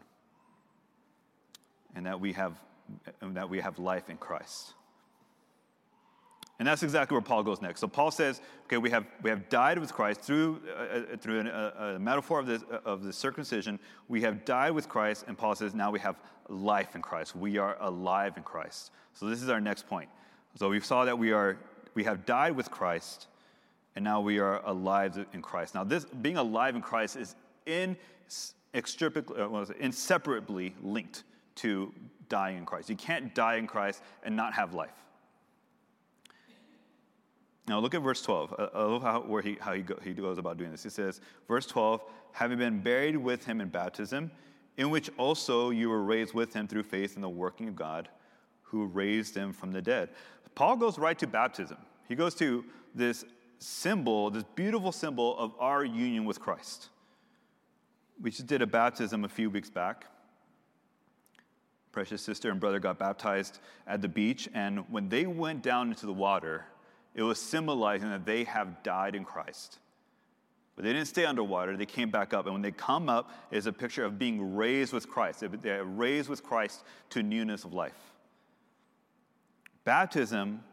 and 1.96 2.06
that 2.06 2.20
we 2.20 2.34
have, 2.34 2.54
and 3.22 3.36
that 3.36 3.50
we 3.50 3.60
have 3.60 3.80
life 3.80 4.10
in 4.10 4.18
Christ. 4.18 4.74
And 6.62 6.68
that's 6.68 6.84
exactly 6.84 7.16
where 7.16 7.24
Paul 7.24 7.42
goes 7.42 7.60
next. 7.60 7.80
So 7.80 7.88
Paul 7.88 8.12
says, 8.12 8.40
okay, 8.66 8.78
we 8.78 8.92
have, 8.92 9.08
we 9.24 9.32
have 9.32 9.50
died 9.50 9.80
with 9.80 9.92
Christ 9.92 10.22
through, 10.22 10.62
uh, 10.70 10.82
uh 10.82 11.18
through 11.18 11.40
an, 11.40 11.48
a, 11.48 11.96
a, 11.96 12.00
metaphor 12.00 12.40
of 12.40 12.46
the, 12.46 12.62
of 12.86 13.04
the 13.04 13.12
circumcision. 13.12 13.80
We 14.10 14.22
have 14.22 14.46
died 14.46 14.70
with 14.70 14.88
Christ, 14.88 15.26
and 15.28 15.36
Paul 15.36 15.56
says, 15.56 15.74
now 15.74 15.90
we 15.90 16.00
have 16.02 16.18
life 16.50 16.94
in 16.96 17.02
Christ. 17.02 17.36
We 17.36 17.58
are 17.58 17.78
alive 17.80 18.38
in 18.38 18.44
Christ. 18.44 18.92
So 19.16 19.26
this 19.26 19.42
is 19.42 19.50
our 19.50 19.60
next 19.60 19.88
point. 19.88 20.08
So 20.54 20.70
we 20.70 20.80
saw 20.82 21.04
that 21.04 21.18
we, 21.18 21.32
are, 21.32 21.58
we 21.96 22.04
have 22.04 22.28
died 22.28 22.56
with 22.56 22.70
Christ, 22.70 23.26
and 23.96 24.06
now 24.06 24.22
we 24.22 24.38
are 24.38 24.64
alive 24.64 25.26
in 25.34 25.42
Christ. 25.42 25.74
Now, 25.74 25.84
this 25.84 26.06
being 26.06 26.38
alive 26.38 26.76
in 26.76 26.84
Christ 26.84 27.16
is 27.16 27.34
uh, 27.68 27.96
inseparably 29.80 30.76
linked 30.84 31.24
to 31.56 31.92
dying 32.30 32.58
in 32.58 32.68
Christ. 32.68 32.88
You 32.88 32.98
can't 32.98 33.34
die 33.34 33.56
in 33.56 33.66
Christ 33.66 34.04
and 34.22 34.36
not 34.36 34.54
have 34.54 34.76
life. 34.76 34.92
Now 37.72 37.80
look 37.80 37.96
at 37.96 38.02
verse 38.02 38.22
12. 38.22 38.70
I 38.76 38.84
love 38.84 39.02
how, 39.02 39.22
where 39.22 39.42
he, 39.42 39.58
how 39.62 39.72
he, 39.72 39.82
go, 39.82 39.96
he 40.04 40.12
goes 40.12 40.38
about 40.38 40.58
doing 40.58 40.72
this. 40.72 40.84
He 40.84 40.90
says, 40.90 41.22
verse 41.48 41.66
12, 41.66 42.04
having 42.34 42.58
been 42.58 42.82
buried 42.82 43.16
with 43.16 43.46
him 43.46 43.62
in 43.62 43.70
baptism, 43.70 44.30
in 44.76 44.90
which 44.90 45.10
also 45.18 45.70
you 45.70 45.88
were 45.88 46.04
raised 46.04 46.34
with 46.34 46.54
him 46.54 46.68
through 46.68 46.84
faith 46.84 47.16
in 47.16 47.22
the 47.22 47.30
working 47.30 47.70
of 47.70 47.76
God, 47.78 48.10
who 48.62 48.88
raised 48.88 49.38
him 49.38 49.54
from 49.54 49.72
the 49.72 49.82
dead. 49.82 50.10
Paul 50.54 50.76
goes 50.76 51.00
right 51.00 51.18
to 51.20 51.28
baptism. 51.28 51.78
He 52.10 52.16
goes 52.16 52.36
to 52.36 52.66
this 52.94 53.24
symbol, 53.60 54.30
this 54.30 54.44
beautiful 54.54 54.92
symbol 54.92 55.40
of 55.40 55.54
our 55.58 55.86
union 55.86 56.26
with 56.26 56.42
Christ. 56.42 56.90
We 58.22 58.32
just 58.32 58.48
did 58.48 58.62
a 58.62 58.68
baptism 58.68 59.24
a 59.24 59.30
few 59.30 59.50
weeks 59.50 59.70
back 59.70 60.08
precious 61.92 62.22
sister 62.22 62.50
and 62.52 62.60
brother 62.60 62.80
got 62.80 62.98
baptized 62.98 63.60
at 63.86 64.02
the 64.02 64.08
beach, 64.08 64.50
and 64.54 64.80
when 64.90 65.10
they 65.10 65.26
went 65.26 65.62
down 65.62 65.90
into 65.90 66.06
the 66.06 66.14
water, 66.14 66.66
it 67.14 67.24
was 67.24 67.40
symbolizing 67.40 68.10
that 68.10 68.26
they 68.26 68.44
have 68.46 68.84
died 68.84 69.16
in 69.16 69.26
Christ. 69.26 69.80
But 70.76 70.86
they 70.86 70.94
didn't 70.94 71.08
stay 71.08 71.26
underwater, 71.26 71.76
they 71.76 71.86
came 71.86 72.10
back 72.10 72.34
up. 72.34 72.46
And 72.46 72.54
when 72.54 72.62
they 72.62 72.72
come 72.72 73.10
up, 73.10 73.32
it's 73.52 73.66
a 73.66 73.74
picture 73.74 74.06
of 74.06 74.18
being 74.18 74.56
raised 74.56 74.94
with 74.94 75.10
Christ. 75.10 75.44
They're 75.62 75.84
raised 75.84 76.30
with 76.30 76.44
Christ 76.44 76.84
to 77.12 77.22
newness 77.22 77.66
of 77.66 77.74
life. 77.74 77.94
Baptism 79.84 80.64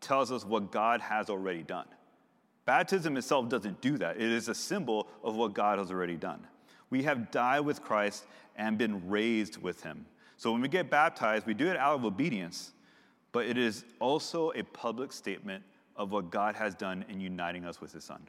tells 0.00 0.32
us 0.32 0.44
what 0.44 0.72
God 0.72 1.00
has 1.00 1.30
already 1.30 1.62
done. 1.62 1.86
Baptism 2.64 3.16
itself 3.16 3.48
doesn't 3.48 3.80
do 3.80 3.96
that, 3.98 4.16
it 4.16 4.22
is 4.22 4.48
a 4.48 4.54
symbol 4.54 5.06
of 5.22 5.36
what 5.36 5.54
God 5.54 5.78
has 5.78 5.90
already 5.90 6.16
done. 6.16 6.44
We 6.90 7.04
have 7.04 7.30
died 7.30 7.60
with 7.60 7.82
Christ 7.82 8.24
and 8.56 8.76
been 8.76 9.08
raised 9.08 9.62
with 9.62 9.82
him. 9.82 10.06
So 10.36 10.52
when 10.52 10.60
we 10.60 10.68
get 10.68 10.90
baptized, 10.90 11.46
we 11.46 11.54
do 11.54 11.68
it 11.68 11.76
out 11.76 11.94
of 11.94 12.04
obedience, 12.04 12.72
but 13.32 13.46
it 13.46 13.56
is 13.56 13.84
also 14.00 14.52
a 14.52 14.62
public 14.62 15.12
statement 15.12 15.62
of 15.96 16.12
what 16.12 16.30
God 16.30 16.54
has 16.54 16.74
done 16.74 17.04
in 17.08 17.20
uniting 17.20 17.64
us 17.64 17.80
with 17.80 17.92
his 17.92 18.04
son. 18.04 18.26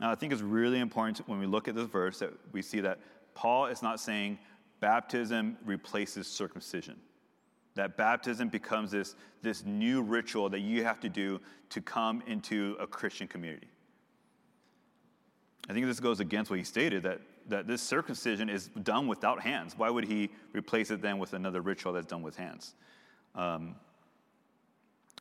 Now, 0.00 0.10
I 0.10 0.14
think 0.14 0.32
it's 0.32 0.42
really 0.42 0.80
important 0.80 1.26
when 1.28 1.38
we 1.38 1.46
look 1.46 1.68
at 1.68 1.74
this 1.74 1.86
verse 1.86 2.18
that 2.18 2.32
we 2.52 2.62
see 2.62 2.80
that 2.80 2.98
Paul 3.34 3.66
is 3.66 3.82
not 3.82 4.00
saying 4.00 4.38
baptism 4.80 5.56
replaces 5.64 6.26
circumcision, 6.26 6.96
that 7.74 7.96
baptism 7.96 8.48
becomes 8.48 8.90
this, 8.90 9.14
this 9.42 9.64
new 9.64 10.02
ritual 10.02 10.48
that 10.50 10.60
you 10.60 10.84
have 10.84 11.00
to 11.00 11.08
do 11.08 11.40
to 11.70 11.80
come 11.80 12.22
into 12.26 12.76
a 12.80 12.86
Christian 12.86 13.28
community. 13.28 13.68
I 15.68 15.72
think 15.72 15.86
this 15.86 16.00
goes 16.00 16.20
against 16.20 16.50
what 16.50 16.58
he 16.58 16.64
stated 16.64 17.02
that 17.04 17.20
that 17.48 17.66
this 17.66 17.82
circumcision 17.82 18.48
is 18.48 18.68
done 18.82 19.06
without 19.06 19.40
hands. 19.40 19.74
Why 19.76 19.90
would 19.90 20.04
he 20.04 20.30
replace 20.52 20.90
it 20.90 21.02
then 21.02 21.18
with 21.18 21.34
another 21.34 21.60
ritual 21.60 21.92
that's 21.92 22.06
done 22.06 22.22
with 22.22 22.36
hands? 22.36 22.74
Um, 23.34 23.76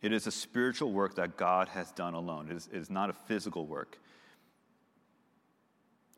it 0.03 0.11
is 0.11 0.27
a 0.27 0.31
spiritual 0.31 0.91
work 0.91 1.15
that 1.15 1.37
God 1.37 1.69
has 1.69 1.91
done 1.93 2.13
alone. 2.13 2.49
It 2.51 2.57
is, 2.57 2.69
it 2.71 2.77
is 2.77 2.89
not 2.89 3.09
a 3.09 3.13
physical 3.13 3.65
work. 3.65 3.97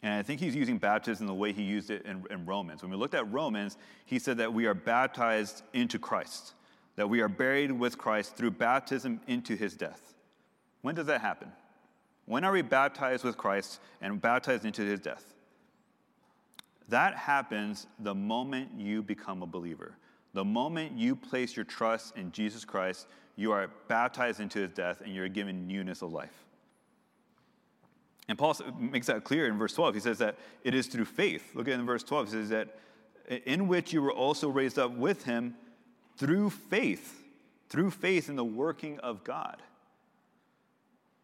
And 0.02 0.14
I 0.14 0.24
think 0.24 0.40
he's 0.40 0.56
using 0.56 0.80
baptism 0.80 1.28
the 1.28 1.34
way 1.34 1.54
he 1.54 1.62
used 1.62 1.92
it 1.92 2.04
in, 2.06 2.26
in, 2.32 2.46
Romans. 2.46 2.82
When 2.82 2.92
we 2.92 2.98
looked 2.98 3.14
at 3.14 3.32
Romans, 3.32 3.78
he 4.06 4.20
said 4.20 4.38
that 4.38 4.54
we 4.54 4.66
are 4.66 4.74
baptized 4.74 5.62
into 5.74 6.00
Christ, 6.00 6.54
that 6.96 7.10
we 7.10 7.22
are 7.22 7.30
buried 7.30 7.72
with 7.72 7.98
Christ 7.98 8.36
through 8.36 8.52
baptism 8.52 9.22
into 9.28 9.56
his 9.56 9.76
death. 9.76 10.16
When 10.82 10.96
does 10.96 11.08
that 11.08 11.22
happen? 11.22 11.52
When 12.26 12.44
are 12.44 12.52
we 12.52 12.64
baptized 12.64 13.24
with 13.24 13.38
Christ 13.38 13.80
and 14.02 14.20
baptized 14.20 14.66
into 14.66 14.82
his 14.82 15.00
death? 15.00 15.34
That 16.90 17.16
happens 17.16 17.86
the 18.00 18.16
moment 18.16 18.70
you 18.78 19.04
become 19.04 19.44
a 19.44 19.48
believer. 19.48 19.96
The 20.36 20.44
moment 20.44 20.98
you 20.98 21.16
place 21.16 21.56
your 21.56 21.64
trust 21.64 22.18
in 22.18 22.30
Jesus 22.34 22.66
Christ, 22.66 23.08
you 23.38 23.54
are 23.54 23.70
baptized 23.88 24.42
into 24.42 24.60
his 24.60 24.72
death 24.72 25.00
and 25.00 25.16
you're 25.16 25.30
given 25.30 25.66
newness 25.66 26.02
of 26.02 26.12
life. 26.12 26.44
And 28.28 28.38
Paul 28.38 28.54
makes 28.78 29.08
that 29.08 29.24
clear 29.24 29.48
in 29.48 29.58
verse 29.58 29.74
12. 29.74 29.94
He 29.94 30.02
says 30.02 30.18
that 30.18 30.36
it 30.66 30.76
is 30.76 30.88
through 30.88 31.06
faith. 31.06 31.56
Look 31.56 31.70
at 31.70 31.80
in 31.80 31.86
verse 31.86 32.04
12. 32.04 32.26
He 32.28 32.32
says 32.34 32.50
that 32.50 32.78
in 33.46 33.70
which 33.70 33.94
you 33.94 34.02
were 34.02 34.12
also 34.12 34.50
raised 34.50 34.78
up 34.78 34.92
with 34.92 35.24
him 35.24 35.56
through 36.18 36.50
faith, 36.50 37.24
through 37.70 37.92
faith 37.92 38.28
in 38.28 38.36
the 38.36 38.44
working 38.44 39.00
of 39.00 39.24
God. 39.24 39.62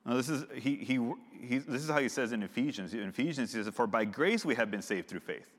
Now, 0.05 0.15
this 0.15 0.29
is, 0.29 0.45
he, 0.55 0.77
he, 0.77 0.99
he, 1.37 1.57
this 1.57 1.83
is 1.83 1.89
how 1.89 1.99
he 1.99 2.07
says 2.07 2.31
in 2.31 2.43
Ephesians. 2.43 2.93
In 2.93 3.09
Ephesians, 3.09 3.51
he 3.51 3.61
says, 3.61 3.73
For 3.73 3.87
by 3.87 4.05
grace 4.05 4.45
we 4.45 4.55
have 4.55 4.71
been 4.71 4.81
saved 4.81 5.09
through 5.09 5.19
faith. 5.19 5.51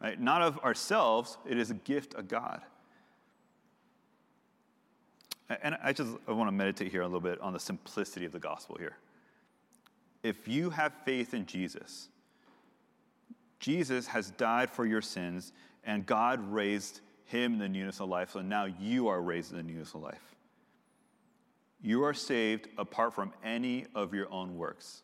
Right? 0.00 0.20
Not 0.20 0.40
of 0.40 0.60
ourselves, 0.60 1.36
it 1.44 1.58
is 1.58 1.72
a 1.72 1.74
gift 1.74 2.14
of 2.14 2.28
God. 2.28 2.62
And 5.62 5.76
I 5.82 5.92
just 5.92 6.10
I 6.26 6.32
want 6.32 6.48
to 6.48 6.52
meditate 6.52 6.90
here 6.90 7.02
a 7.02 7.06
little 7.06 7.20
bit 7.20 7.40
on 7.40 7.52
the 7.52 7.60
simplicity 7.60 8.24
of 8.24 8.32
the 8.32 8.38
gospel 8.38 8.76
here. 8.78 8.96
If 10.22 10.46
you 10.46 10.70
have 10.70 10.92
faith 11.04 11.34
in 11.34 11.46
Jesus, 11.46 12.08
Jesus 13.58 14.06
has 14.06 14.30
died 14.30 14.70
for 14.70 14.86
your 14.86 15.02
sins, 15.02 15.52
and 15.84 16.06
God 16.06 16.40
raised 16.52 17.00
him 17.24 17.54
in 17.54 17.58
the 17.58 17.68
newness 17.68 18.00
of 18.00 18.08
life, 18.08 18.30
so 18.30 18.40
now 18.40 18.64
you 18.64 19.08
are 19.08 19.20
raised 19.20 19.50
in 19.50 19.56
the 19.56 19.62
newness 19.62 19.94
of 19.94 20.02
life. 20.02 20.34
You 21.80 22.04
are 22.04 22.14
saved 22.14 22.68
apart 22.78 23.14
from 23.14 23.32
any 23.42 23.86
of 23.94 24.14
your 24.14 24.30
own 24.32 24.56
works. 24.56 25.02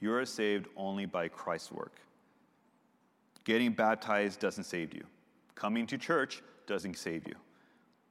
You 0.00 0.14
are 0.14 0.24
saved 0.24 0.66
only 0.76 1.06
by 1.06 1.28
Christ's 1.28 1.72
work. 1.72 2.00
Getting 3.44 3.72
baptized 3.72 4.40
doesn't 4.40 4.64
save 4.64 4.94
you. 4.94 5.04
Coming 5.54 5.86
to 5.88 5.98
church 5.98 6.42
doesn't 6.66 6.96
save 6.96 7.26
you. 7.26 7.34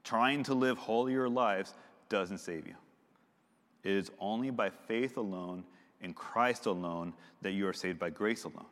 Trying 0.04 0.44
to 0.44 0.54
live 0.54 0.78
holier 0.78 1.30
lives 1.30 1.74
doesn't 2.10 2.40
save 2.40 2.68
you. 2.68 2.76
It 3.84 3.92
is 3.92 4.12
only 4.20 4.50
by 4.50 4.70
faith 4.70 5.18
alone 5.18 5.64
in 6.02 6.14
Christ 6.14 6.66
alone 6.66 7.14
that 7.42 7.52
you 7.52 7.68
are 7.68 7.74
saved 7.74 8.00
by 8.00 8.10
grace 8.10 8.44
alone. 8.44 8.66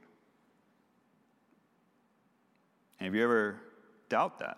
And 2.99 3.07
if 3.07 3.15
you 3.15 3.23
ever 3.23 3.55
doubt 4.09 4.39
that, 4.39 4.57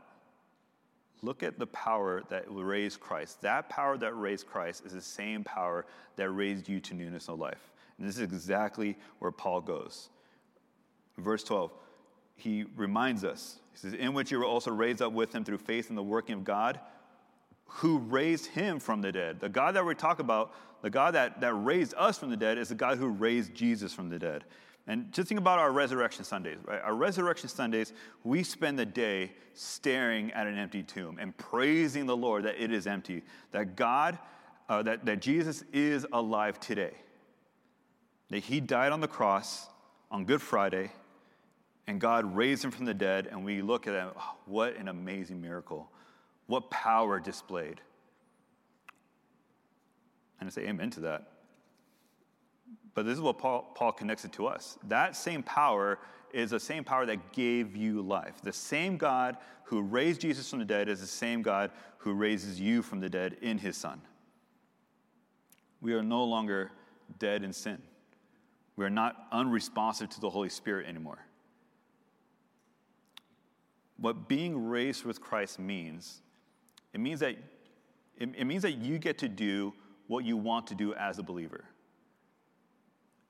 look 1.21 1.43
at 1.43 1.57
the 1.57 1.67
power 1.67 2.23
that 2.29 2.45
raised 2.49 2.99
Christ. 2.99 3.41
That 3.41 3.69
power 3.69 3.97
that 3.97 4.13
raised 4.13 4.47
Christ 4.47 4.85
is 4.85 4.93
the 4.93 5.01
same 5.01 5.43
power 5.43 5.85
that 6.17 6.29
raised 6.29 6.67
you 6.67 6.79
to 6.81 6.93
newness 6.93 7.29
of 7.29 7.39
life. 7.39 7.71
And 7.97 8.07
this 8.07 8.17
is 8.17 8.23
exactly 8.23 8.97
where 9.19 9.31
Paul 9.31 9.61
goes. 9.61 10.09
Verse 11.17 11.43
12, 11.43 11.71
he 12.35 12.65
reminds 12.75 13.23
us, 13.23 13.59
he 13.71 13.77
says, 13.77 13.93
In 13.93 14.13
which 14.13 14.31
you 14.31 14.39
were 14.39 14.45
also 14.45 14.71
raised 14.71 15.01
up 15.01 15.13
with 15.13 15.33
him 15.33 15.43
through 15.43 15.59
faith 15.59 15.89
in 15.89 15.95
the 15.95 16.03
working 16.03 16.35
of 16.35 16.43
God, 16.43 16.79
who 17.65 17.97
raised 17.97 18.47
him 18.47 18.79
from 18.79 19.01
the 19.01 19.11
dead. 19.11 19.39
The 19.39 19.49
God 19.49 19.75
that 19.75 19.85
we 19.85 19.95
talk 19.95 20.19
about, 20.19 20.53
the 20.81 20.89
God 20.89 21.15
that, 21.15 21.41
that 21.41 21.53
raised 21.53 21.93
us 21.97 22.17
from 22.17 22.29
the 22.29 22.37
dead, 22.37 22.57
is 22.57 22.69
the 22.69 22.75
God 22.75 22.97
who 22.97 23.07
raised 23.07 23.53
Jesus 23.53 23.93
from 23.93 24.09
the 24.09 24.19
dead. 24.19 24.43
And 24.85 25.11
just 25.13 25.29
think 25.29 25.39
about 25.39 25.59
our 25.59 25.71
resurrection 25.71 26.25
Sundays, 26.25 26.57
right? 26.65 26.81
Our 26.81 26.93
resurrection 26.93 27.47
Sundays, 27.47 27.93
we 28.23 28.43
spend 28.43 28.77
the 28.77 28.85
day 28.85 29.31
staring 29.53 30.31
at 30.33 30.45
an 30.45 30.57
empty 30.57 30.83
tomb 30.83 31.19
and 31.19 31.35
praising 31.37 32.05
the 32.05 32.17
Lord 32.17 32.43
that 32.43 32.61
it 32.61 32.71
is 32.71 32.85
empty, 32.85 33.23
that 33.51 33.77
God, 33.77 34.19
uh, 34.67 34.83
that, 34.83 35.05
that 35.05 35.21
Jesus 35.21 35.63
is 35.71 36.05
alive 36.11 36.59
today, 36.59 36.91
that 38.29 38.39
he 38.39 38.59
died 38.59 38.91
on 38.91 38.99
the 38.99 39.07
cross 39.07 39.67
on 40.11 40.25
Good 40.25 40.41
Friday, 40.41 40.91
and 41.87 41.99
God 41.99 42.35
raised 42.35 42.63
him 42.63 42.71
from 42.71 42.85
the 42.85 42.93
dead, 42.93 43.27
and 43.29 43.43
we 43.43 43.61
look 43.61 43.87
at 43.87 43.93
it, 43.93 44.13
oh, 44.17 44.35
what 44.45 44.77
an 44.77 44.87
amazing 44.87 45.41
miracle. 45.41 45.89
What 46.47 46.69
power 46.69 47.19
displayed. 47.19 47.81
And 50.39 50.47
I 50.47 50.51
say 50.51 50.63
amen 50.63 50.89
to 50.91 51.01
that. 51.01 51.27
But 52.93 53.05
this 53.05 53.15
is 53.15 53.21
what 53.21 53.37
Paul, 53.37 53.71
Paul 53.75 53.91
connects 53.91 54.23
it 54.23 54.31
to 54.33 54.47
us. 54.47 54.77
That 54.87 55.15
same 55.15 55.43
power 55.43 55.99
is 56.31 56.51
the 56.51 56.59
same 56.59 56.83
power 56.83 57.05
that 57.05 57.31
gave 57.31 57.75
you 57.75 58.01
life. 58.01 58.41
The 58.41 58.53
same 58.53 58.97
God 58.97 59.37
who 59.65 59.81
raised 59.81 60.21
Jesus 60.21 60.49
from 60.49 60.59
the 60.59 60.65
dead 60.65 60.89
is 60.89 60.99
the 60.99 61.07
same 61.07 61.41
God 61.41 61.71
who 61.97 62.13
raises 62.13 62.59
you 62.59 62.81
from 62.81 62.99
the 62.99 63.09
dead 63.09 63.37
in 63.41 63.57
his 63.57 63.77
Son. 63.77 64.01
We 65.81 65.93
are 65.93 66.03
no 66.03 66.23
longer 66.23 66.71
dead 67.19 67.43
in 67.43 67.53
sin. 67.53 67.81
We 68.75 68.85
are 68.85 68.89
not 68.89 69.27
unresponsive 69.31 70.09
to 70.09 70.21
the 70.21 70.29
Holy 70.29 70.49
Spirit 70.49 70.87
anymore. 70.87 71.19
What 73.97 74.27
being 74.27 74.67
raised 74.67 75.05
with 75.05 75.21
Christ 75.21 75.59
means, 75.59 76.21
it 76.93 76.99
means 76.99 77.19
that 77.19 77.37
it, 78.17 78.29
it 78.37 78.45
means 78.45 78.61
that 78.63 78.73
you 78.73 78.99
get 78.99 79.17
to 79.19 79.27
do 79.27 79.73
what 80.07 80.25
you 80.25 80.37
want 80.37 80.67
to 80.67 80.75
do 80.75 80.93
as 80.93 81.19
a 81.19 81.23
believer. 81.23 81.63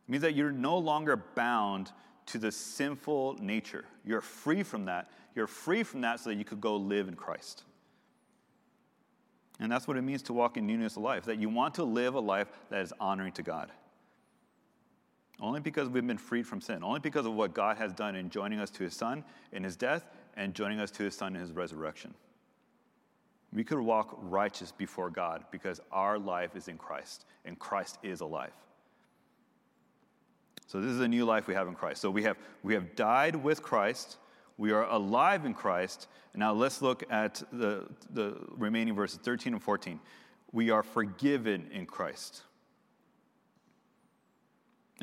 It 0.08 0.12
means 0.12 0.21
that 0.23 0.36
you're 0.36 0.52
no 0.52 0.78
longer 0.78 1.15
bound 1.15 1.91
to 2.28 2.38
the 2.38 2.52
sinful 2.52 3.38
nature. 3.39 3.86
You're 4.06 4.21
free 4.21 4.63
from 4.63 4.86
that. 4.86 5.10
You're 5.36 5.47
free 5.47 5.84
from 5.84 6.02
that 6.02 6.19
so 6.19 6.30
that 6.30 6.36
you 6.36 6.45
could 6.45 6.62
go 6.62 6.76
live 6.76 7.08
in 7.08 7.15
Christ. 7.15 7.63
And 9.60 9.71
that's 9.71 9.88
what 9.88 9.97
it 9.97 10.02
means 10.02 10.21
to 10.23 10.34
walk 10.34 10.58
in 10.58 10.67
newness 10.67 10.97
of 10.97 11.04
life, 11.04 11.26
that 11.26 11.39
you 11.39 11.47
want 11.47 11.76
to 11.76 11.84
live 11.84 12.15
a 12.15 12.19
life 12.19 12.47
that 12.69 12.82
is 12.82 12.91
honoring 12.99 13.32
to 13.34 13.43
God. 13.43 13.71
Only 15.39 15.60
because 15.60 15.89
we've 15.89 16.06
been 16.06 16.17
freed 16.17 16.47
from 16.47 16.62
sin, 16.62 16.84
only 16.84 16.99
because 16.99 17.26
of 17.26 17.34
what 17.34 17.54
God 17.54 17.78
has 17.78 17.93
done 17.93 18.15
in 18.15 18.30
joining 18.30 18.60
us 18.60 18.69
to 18.71 18.84
his 18.84 18.95
Son 18.95 19.23
in 19.52 19.63
his 19.63 19.76
death 19.76 20.06
and 20.36 20.54
joining 20.54 20.80
us 20.80 20.91
to 20.91 21.04
his 21.04 21.15
Son 21.15 21.36
in 21.36 21.41
his 21.41 21.52
resurrection. 21.52 22.13
We 23.54 23.63
could 23.63 23.80
walk 23.80 24.17
righteous 24.22 24.72
before 24.72 25.10
God 25.10 25.46
because 25.52 25.80
our 25.91 26.17
life 26.17 26.56
is 26.56 26.67
in 26.67 26.78
Christ, 26.78 27.26
and 27.46 27.58
Christ 27.60 28.00
is 28.02 28.22
alive. 28.22 28.54
So 30.67 30.82
this 30.82 30.89
is 30.89 31.02
a 31.02 31.08
new 31.08 31.26
life 31.26 31.48
we 31.48 31.54
have 31.54 31.67
in 31.67 31.76
Christ. 31.76 32.02
So 32.02 32.10
we 32.10 32.24
have 32.24 32.38
we 32.63 32.74
have 32.74 32.96
died 32.96 33.36
with 33.36 33.62
Christ, 33.62 34.17
we 34.58 34.72
are 34.72 34.86
alive 34.89 35.46
in 35.46 35.54
Christ. 35.54 36.08
Now 36.36 36.54
let's 36.54 36.82
look 36.82 37.04
at 37.12 37.43
the, 37.52 37.88
the 38.12 38.38
remaining 38.58 38.96
verses 38.96 39.19
13 39.22 39.54
and 39.54 39.62
14. 39.62 40.00
We 40.52 40.69
are 40.69 40.84
forgiven 40.84 41.69
in 41.72 41.86
Christ. 41.86 42.41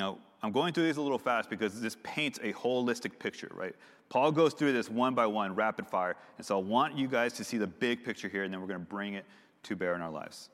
Now, 0.01 0.17
I'm 0.43 0.51
going 0.51 0.73
through 0.73 0.87
these 0.87 0.97
a 0.97 1.03
little 1.03 1.19
fast 1.19 1.51
because 1.51 1.79
this 1.79 1.99
paints 2.03 2.39
a 2.43 2.55
holistic 2.55 3.19
picture, 3.19 3.51
right? 3.55 3.75
Paul 4.09 4.33
goes 4.33 4.55
through 4.55 4.73
this 4.73 4.89
one 4.89 5.15
by 5.15 5.27
one, 5.27 5.55
rapid 5.55 5.87
fire. 5.87 6.17
And 6.39 6.47
so 6.47 6.59
I 6.59 6.63
want 6.63 6.97
you 6.97 7.07
guys 7.07 7.35
to 7.35 7.45
see 7.45 7.59
the 7.59 7.67
big 7.67 8.03
picture 8.03 8.27
here, 8.27 8.43
and 8.43 8.53
then 8.53 8.63
we're 8.63 8.67
going 8.67 8.81
to 8.81 8.87
bring 8.87 9.13
it 9.13 9.27
to 9.65 9.77
bear 9.77 9.95
in 9.95 10.01
our 10.01 10.11
lives. 10.11 10.49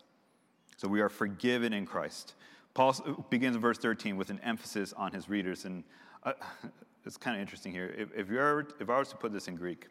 So 0.76 0.88
we 0.88 1.00
are 1.00 1.08
forgiven 1.08 1.72
in 1.72 1.86
Christ. 1.86 2.34
Paul 2.74 2.92
begins 3.30 3.54
in 3.54 3.62
verse 3.62 3.78
13 3.78 4.16
with 4.16 4.30
an 4.30 4.40
emphasis 4.42 4.92
on 4.94 5.12
his 5.12 5.28
readers. 5.28 5.64
And 5.64 5.84
uh, 6.24 6.32
it's 7.04 7.16
kind 7.16 7.36
of 7.36 7.40
interesting 7.40 7.70
here. 7.70 7.94
If, 7.96 8.08
if, 8.16 8.28
you're, 8.28 8.66
if 8.80 8.90
I 8.90 8.98
was 8.98 9.10
to 9.10 9.16
put 9.16 9.32
this 9.32 9.46
in 9.46 9.54
Greek, 9.54 9.86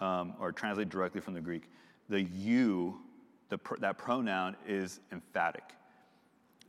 um, 0.00 0.34
or 0.38 0.52
translate 0.52 0.88
directly 0.88 1.20
from 1.20 1.34
the 1.34 1.40
Greek, 1.40 1.68
the 2.08 2.22
you, 2.22 3.00
the, 3.48 3.58
that 3.80 3.98
pronoun 3.98 4.54
is 4.68 5.00
emphatic. 5.10 5.64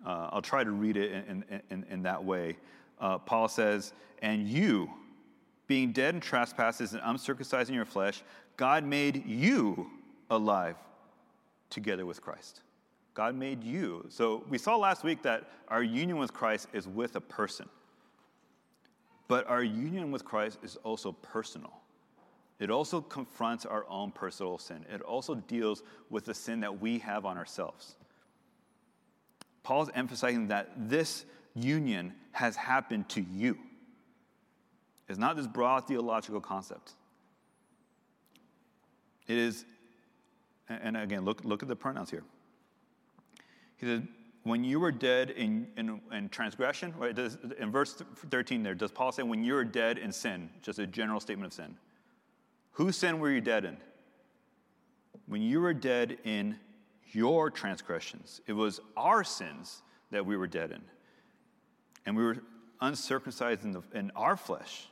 Uh, 0.06 0.30
I'll 0.32 0.42
try 0.42 0.64
to 0.64 0.72
read 0.72 0.98
it 0.98 1.12
in, 1.12 1.46
in, 1.50 1.62
in, 1.70 1.86
in 1.90 2.04
that 2.04 2.24
way. 2.24 2.58
Uh, 3.00 3.18
Paul 3.18 3.48
says, 3.48 3.94
And 4.22 4.48
you, 4.48 4.90
being 5.68 5.92
dead 5.92 6.16
in 6.16 6.22
trespasses 6.22 6.94
and 6.94 7.02
uncircumcised 7.06 7.70
in 7.70 7.76
your 7.76 7.86
flesh, 7.86 8.24
God 8.58 8.84
made 8.84 9.26
you 9.26 9.90
alive 10.30 10.76
together 11.70 12.06
with 12.06 12.22
Christ. 12.22 12.62
God 13.14 13.36
made 13.36 13.64
you. 13.64 14.06
So 14.10 14.44
we 14.50 14.58
saw 14.58 14.76
last 14.76 15.04
week 15.04 15.22
that 15.24 15.50
our 15.68 15.84
union 15.84 16.18
with 16.18 16.34
Christ 16.34 16.68
is 16.74 16.88
with 16.88 17.16
a 17.16 17.22
person. 17.22 17.70
But 19.28 19.48
our 19.48 19.64
union 19.64 20.12
with 20.12 20.26
Christ 20.26 20.60
is 20.64 20.76
also 20.78 21.12
personal. 21.12 21.74
It 22.60 22.70
also 22.70 23.02
confronts 23.02 23.66
our 23.66 23.86
own 23.90 24.12
personal 24.12 24.58
sin. 24.58 24.86
It 24.92 25.02
also 25.02 25.36
deals 25.36 25.84
with 26.10 26.26
the 26.26 26.34
sin 26.34 26.60
that 26.62 26.82
we 26.82 27.00
have 27.00 27.26
on 27.26 27.38
ourselves. 27.38 27.96
Paul's 29.64 29.90
emphasizing 29.96 30.48
that 30.50 30.70
this 30.78 31.26
union 31.56 32.14
has 32.32 32.56
happened 32.56 33.10
to 33.10 33.22
you. 33.22 33.58
It's 35.08 35.20
not 35.20 35.36
this 35.36 35.48
broad 35.48 35.88
theological 35.88 36.42
concept. 36.42 36.94
It 39.28 39.38
is, 39.38 39.66
and 40.68 40.98
again, 40.98 41.24
look, 41.24 41.44
look 41.46 41.64
at 41.64 41.70
the 41.70 41.76
pronouns 41.76 42.10
here. 42.10 42.24
He 43.78 43.86
said, 43.86 44.08
when 44.44 44.64
you 44.64 44.80
were 44.80 44.92
dead 44.92 45.30
in, 45.30 45.68
in, 45.78 46.02
in 46.12 46.30
transgression, 46.30 46.94
right? 46.98 47.16
Does, 47.16 47.38
in 47.58 47.72
verse 47.72 48.02
13 48.30 48.64
there, 48.64 48.76
does 48.76 48.92
Paul 48.92 49.12
say, 49.12 49.24
when 49.24 49.44
you 49.44 49.54
were 49.54 49.64
dead 49.64 49.98
in 49.98 50.12
sin, 50.12 50.50
just 50.62 50.80
a 50.80 50.88
general 50.88 51.22
statement 51.22 51.48
of 51.48 51.54
sin? 51.54 51.76
Whose 52.72 52.98
sin 52.98 53.20
were 53.20 53.32
you 53.32 53.40
dead 53.40 53.64
in? 53.66 53.78
When 55.28 55.42
you 55.42 55.62
were 55.62 55.74
dead 55.74 56.18
in 56.26 56.58
your 57.16 57.50
transgressions, 57.50 58.42
it 58.48 58.54
was 58.54 58.80
our 58.96 59.24
sins 59.24 59.82
that 60.12 60.26
we 60.26 60.38
were 60.38 60.48
dead 60.48 60.72
in. 60.72 60.82
And 62.06 62.16
we 62.16 62.24
were 62.24 62.38
uncircumcised 62.82 63.64
in, 63.64 63.72
the, 63.72 63.82
in 63.94 64.12
our 64.16 64.36
flesh, 64.36 64.88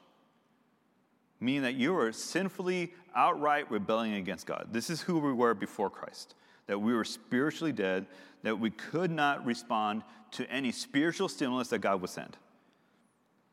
meaning 1.39 1.63
that 1.63 1.75
you 1.75 1.93
were 1.93 2.11
sinfully 2.11 2.93
outright 3.15 3.69
rebelling 3.69 4.13
against 4.13 4.45
God. 4.45 4.69
This 4.71 4.89
is 4.89 5.01
who 5.01 5.19
we 5.19 5.33
were 5.33 5.53
before 5.53 5.89
Christ 5.89 6.35
that 6.67 6.79
we 6.79 6.93
were 6.93 7.03
spiritually 7.03 7.73
dead, 7.73 8.05
that 8.43 8.57
we 8.57 8.69
could 8.69 9.11
not 9.11 9.45
respond 9.45 10.03
to 10.31 10.49
any 10.49 10.71
spiritual 10.71 11.27
stimulus 11.27 11.67
that 11.67 11.79
God 11.79 11.99
would 11.99 12.09
send 12.09 12.37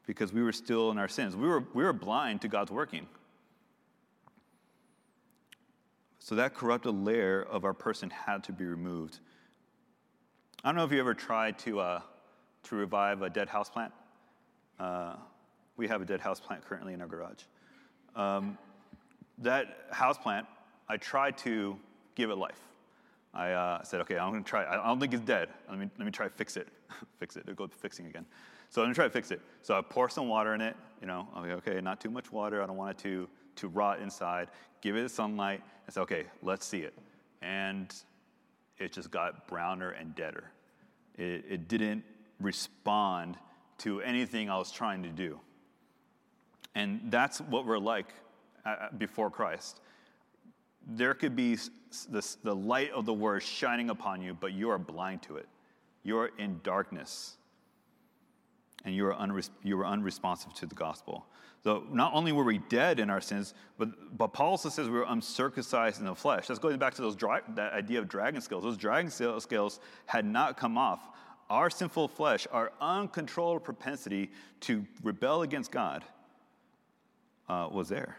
because 0.06 0.32
we 0.32 0.40
were 0.40 0.52
still 0.52 0.92
in 0.92 0.98
our 0.98 1.08
sins. 1.08 1.34
We 1.34 1.48
were, 1.48 1.64
we 1.74 1.82
were 1.82 1.92
blind 1.92 2.42
to 2.42 2.48
God's 2.48 2.70
working. 2.70 3.08
So 6.18 6.34
that 6.34 6.54
corrupted 6.54 6.94
layer 6.94 7.42
of 7.42 7.64
our 7.64 7.74
person 7.74 8.10
had 8.10 8.44
to 8.44 8.52
be 8.52 8.64
removed. 8.64 9.18
I 10.64 10.68
don't 10.68 10.76
know 10.76 10.84
if 10.84 10.92
you 10.92 11.00
ever 11.00 11.14
tried 11.14 11.58
to, 11.60 11.80
uh, 11.80 12.00
to 12.64 12.76
revive 12.76 13.22
a 13.22 13.30
dead 13.30 13.48
house 13.48 13.70
plant. 13.70 13.92
Uh, 14.78 15.14
we 15.76 15.86
have 15.88 16.02
a 16.02 16.04
dead 16.04 16.20
house 16.20 16.40
plant 16.40 16.64
currently 16.64 16.92
in 16.92 17.00
our 17.00 17.06
garage. 17.06 17.42
Um, 18.16 18.58
that 19.38 19.86
house 19.92 20.18
plant, 20.18 20.46
I 20.88 20.96
tried 20.96 21.38
to 21.38 21.78
give 22.16 22.30
it 22.30 22.36
life. 22.36 22.60
I 23.32 23.52
uh, 23.52 23.82
said, 23.84 24.00
okay, 24.00 24.18
I'm 24.18 24.32
gonna 24.32 24.42
try. 24.42 24.66
I 24.66 24.84
don't 24.86 24.98
think 24.98 25.14
it's 25.14 25.22
dead. 25.22 25.48
Let 25.68 25.78
me, 25.78 25.88
let 25.98 26.04
me 26.04 26.10
try 26.10 26.26
to 26.26 26.34
fix 26.34 26.56
it. 26.56 26.68
fix 27.20 27.36
it. 27.36 27.44
It'll 27.44 27.54
go 27.54 27.66
to 27.66 27.76
fixing 27.76 28.06
again. 28.06 28.26
So 28.70 28.82
I'm 28.82 28.86
gonna 28.86 28.94
try 28.94 29.04
to 29.04 29.10
fix 29.10 29.30
it. 29.30 29.40
So 29.62 29.78
I 29.78 29.82
pour 29.82 30.08
some 30.08 30.28
water 30.28 30.54
in 30.54 30.60
it. 30.60 30.74
You 31.00 31.06
know, 31.06 31.28
okay, 31.36 31.80
not 31.80 32.00
too 32.00 32.10
much 32.10 32.32
water. 32.32 32.62
I 32.62 32.66
don't 32.66 32.76
want 32.76 32.98
it 32.98 33.02
to 33.04 33.28
to 33.58 33.68
rot 33.68 34.00
inside. 34.00 34.48
Give 34.80 34.96
it 34.96 35.10
sunlight. 35.10 35.62
And 35.86 35.94
say, 35.94 36.00
okay, 36.02 36.24
let's 36.42 36.66
see 36.66 36.80
it. 36.80 36.94
And 37.42 37.94
it 38.78 38.92
just 38.92 39.10
got 39.10 39.46
browner 39.48 39.90
and 39.90 40.14
deader. 40.14 40.50
It, 41.16 41.44
it 41.48 41.68
didn't 41.68 42.04
respond 42.40 43.36
to 43.78 44.00
anything 44.02 44.50
I 44.50 44.56
was 44.58 44.70
trying 44.70 45.02
to 45.02 45.08
do. 45.08 45.38
And 46.74 47.00
that's 47.10 47.40
what 47.40 47.66
we're 47.66 47.78
like 47.78 48.14
uh, 48.64 48.68
uh, 48.68 48.88
before 48.96 49.30
Christ. 49.30 49.80
There 50.86 51.14
could 51.14 51.34
be 51.34 51.56
the, 52.08 52.36
the 52.44 52.54
light 52.54 52.92
of 52.92 53.04
the 53.04 53.12
word 53.12 53.42
shining 53.42 53.90
upon 53.90 54.22
you, 54.22 54.34
but 54.34 54.52
you 54.52 54.70
are 54.70 54.78
blind 54.78 55.22
to 55.22 55.36
it. 55.36 55.48
You're 56.02 56.30
in 56.38 56.60
darkness. 56.62 57.36
And 58.84 58.94
you 58.94 59.06
are, 59.06 59.42
you 59.64 59.80
are 59.80 59.86
unresponsive 59.86 60.54
to 60.54 60.66
the 60.66 60.74
gospel. 60.74 61.26
So 61.64 61.84
not 61.90 62.14
only 62.14 62.32
were 62.32 62.44
we 62.44 62.58
dead 62.58 63.00
in 63.00 63.10
our 63.10 63.20
sins, 63.20 63.52
but, 63.78 64.16
but 64.16 64.28
Paul 64.28 64.50
also 64.50 64.68
says 64.68 64.86
we 64.86 64.94
were 64.94 65.06
uncircumcised 65.08 65.98
in 65.98 66.06
the 66.06 66.14
flesh. 66.14 66.46
That's 66.46 66.60
going 66.60 66.78
back 66.78 66.94
to 66.94 67.02
those 67.02 67.16
dry, 67.16 67.40
that 67.56 67.72
idea 67.72 67.98
of 67.98 68.08
dragon 68.08 68.40
scales. 68.40 68.62
Those 68.62 68.76
dragon 68.76 69.10
scales 69.10 69.80
had 70.06 70.24
not 70.24 70.56
come 70.56 70.78
off. 70.78 71.00
Our 71.50 71.70
sinful 71.70 72.08
flesh, 72.08 72.46
our 72.52 72.72
uncontrolled 72.80 73.64
propensity 73.64 74.30
to 74.60 74.84
rebel 75.02 75.42
against 75.42 75.72
God, 75.72 76.04
uh, 77.48 77.68
was 77.72 77.88
there. 77.88 78.18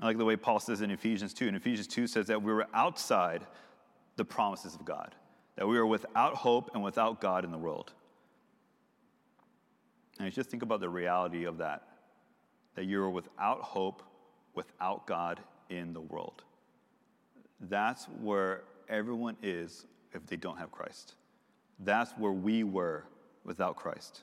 I 0.00 0.06
like 0.06 0.18
the 0.18 0.24
way 0.24 0.36
Paul 0.36 0.58
says 0.60 0.80
in 0.80 0.90
Ephesians 0.90 1.34
2. 1.34 1.46
In 1.46 1.54
Ephesians 1.54 1.86
2 1.86 2.06
says 2.06 2.26
that 2.28 2.42
we 2.42 2.52
were 2.52 2.66
outside 2.72 3.46
the 4.16 4.24
promises 4.24 4.74
of 4.74 4.84
God, 4.84 5.14
that 5.56 5.68
we 5.68 5.76
were 5.76 5.86
without 5.86 6.34
hope 6.34 6.70
and 6.74 6.82
without 6.82 7.20
God 7.20 7.44
in 7.44 7.50
the 7.50 7.58
world. 7.58 7.92
And 10.20 10.30
just 10.32 10.50
think 10.50 10.62
about 10.62 10.80
the 10.80 10.88
reality 10.88 11.44
of 11.44 11.56
that, 11.58 11.88
that 12.74 12.84
you're 12.84 13.08
without 13.08 13.62
hope, 13.62 14.02
without 14.54 15.06
God 15.06 15.40
in 15.70 15.94
the 15.94 16.00
world. 16.00 16.42
That's 17.58 18.04
where 18.20 18.62
everyone 18.88 19.36
is 19.42 19.86
if 20.12 20.26
they 20.26 20.36
don't 20.36 20.58
have 20.58 20.70
Christ. 20.70 21.14
That's 21.78 22.12
where 22.12 22.32
we 22.32 22.64
were 22.64 23.04
without 23.44 23.76
Christ. 23.76 24.22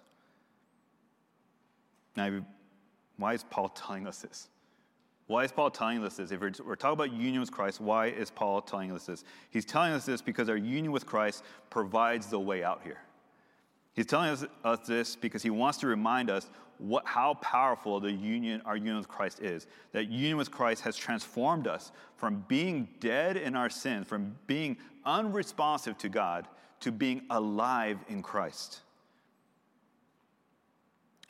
Now, 2.16 2.46
why 3.18 3.34
is 3.34 3.44
Paul 3.44 3.70
telling 3.70 4.06
us 4.06 4.20
this? 4.20 4.50
Why 5.26 5.46
is 5.46 5.52
Paul 5.52 5.72
telling 5.72 6.04
us 6.04 6.18
this? 6.18 6.32
If 6.32 6.40
we're, 6.40 6.76
talking 6.76 6.94
about 6.94 7.12
union 7.12 7.40
with 7.40 7.52
Christ, 7.52 7.82
why 7.82 8.08
is 8.08 8.30
Paul 8.30 8.62
telling 8.62 8.92
us 8.92 9.08
this? 9.08 9.24
He's 9.50 9.66
telling 9.66 9.94
us 9.94 10.06
this 10.06 10.22
because 10.22 10.48
our 10.48 10.58
union 10.58 10.92
with 10.92 11.08
Christ 11.08 11.44
provides 11.72 12.28
the 12.28 12.40
way 12.40 12.64
out 12.64 12.82
here. 12.84 13.00
He's 13.98 14.06
telling 14.06 14.30
us, 14.30 14.46
us 14.64 14.80
this 14.86 15.16
because 15.16 15.42
he 15.42 15.50
wants 15.50 15.80
to 15.80 15.88
remind 15.88 16.30
us 16.30 16.52
what, 16.78 17.04
how 17.08 17.34
powerful 17.34 18.00
the 18.00 18.12
union, 18.12 18.62
our 18.64 18.78
union 18.78 18.98
with 18.98 19.08
Christ 19.08 19.42
is. 19.42 19.66
That 19.92 20.08
union 20.08 20.38
with 20.38 20.52
Christ 20.52 20.84
has 20.84 20.96
transformed 20.96 21.66
us 21.66 21.92
from 22.16 22.46
being 22.48 22.90
dead 23.00 23.38
in 23.38 23.56
our 23.56 23.72
sins, 23.72 24.08
from 24.08 24.36
being 24.46 24.78
unresponsive 25.04 25.98
to 25.98 26.10
God, 26.10 26.48
to 26.82 26.92
being 26.92 27.24
alive 27.32 27.98
in 28.08 28.22
Christ. 28.22 28.82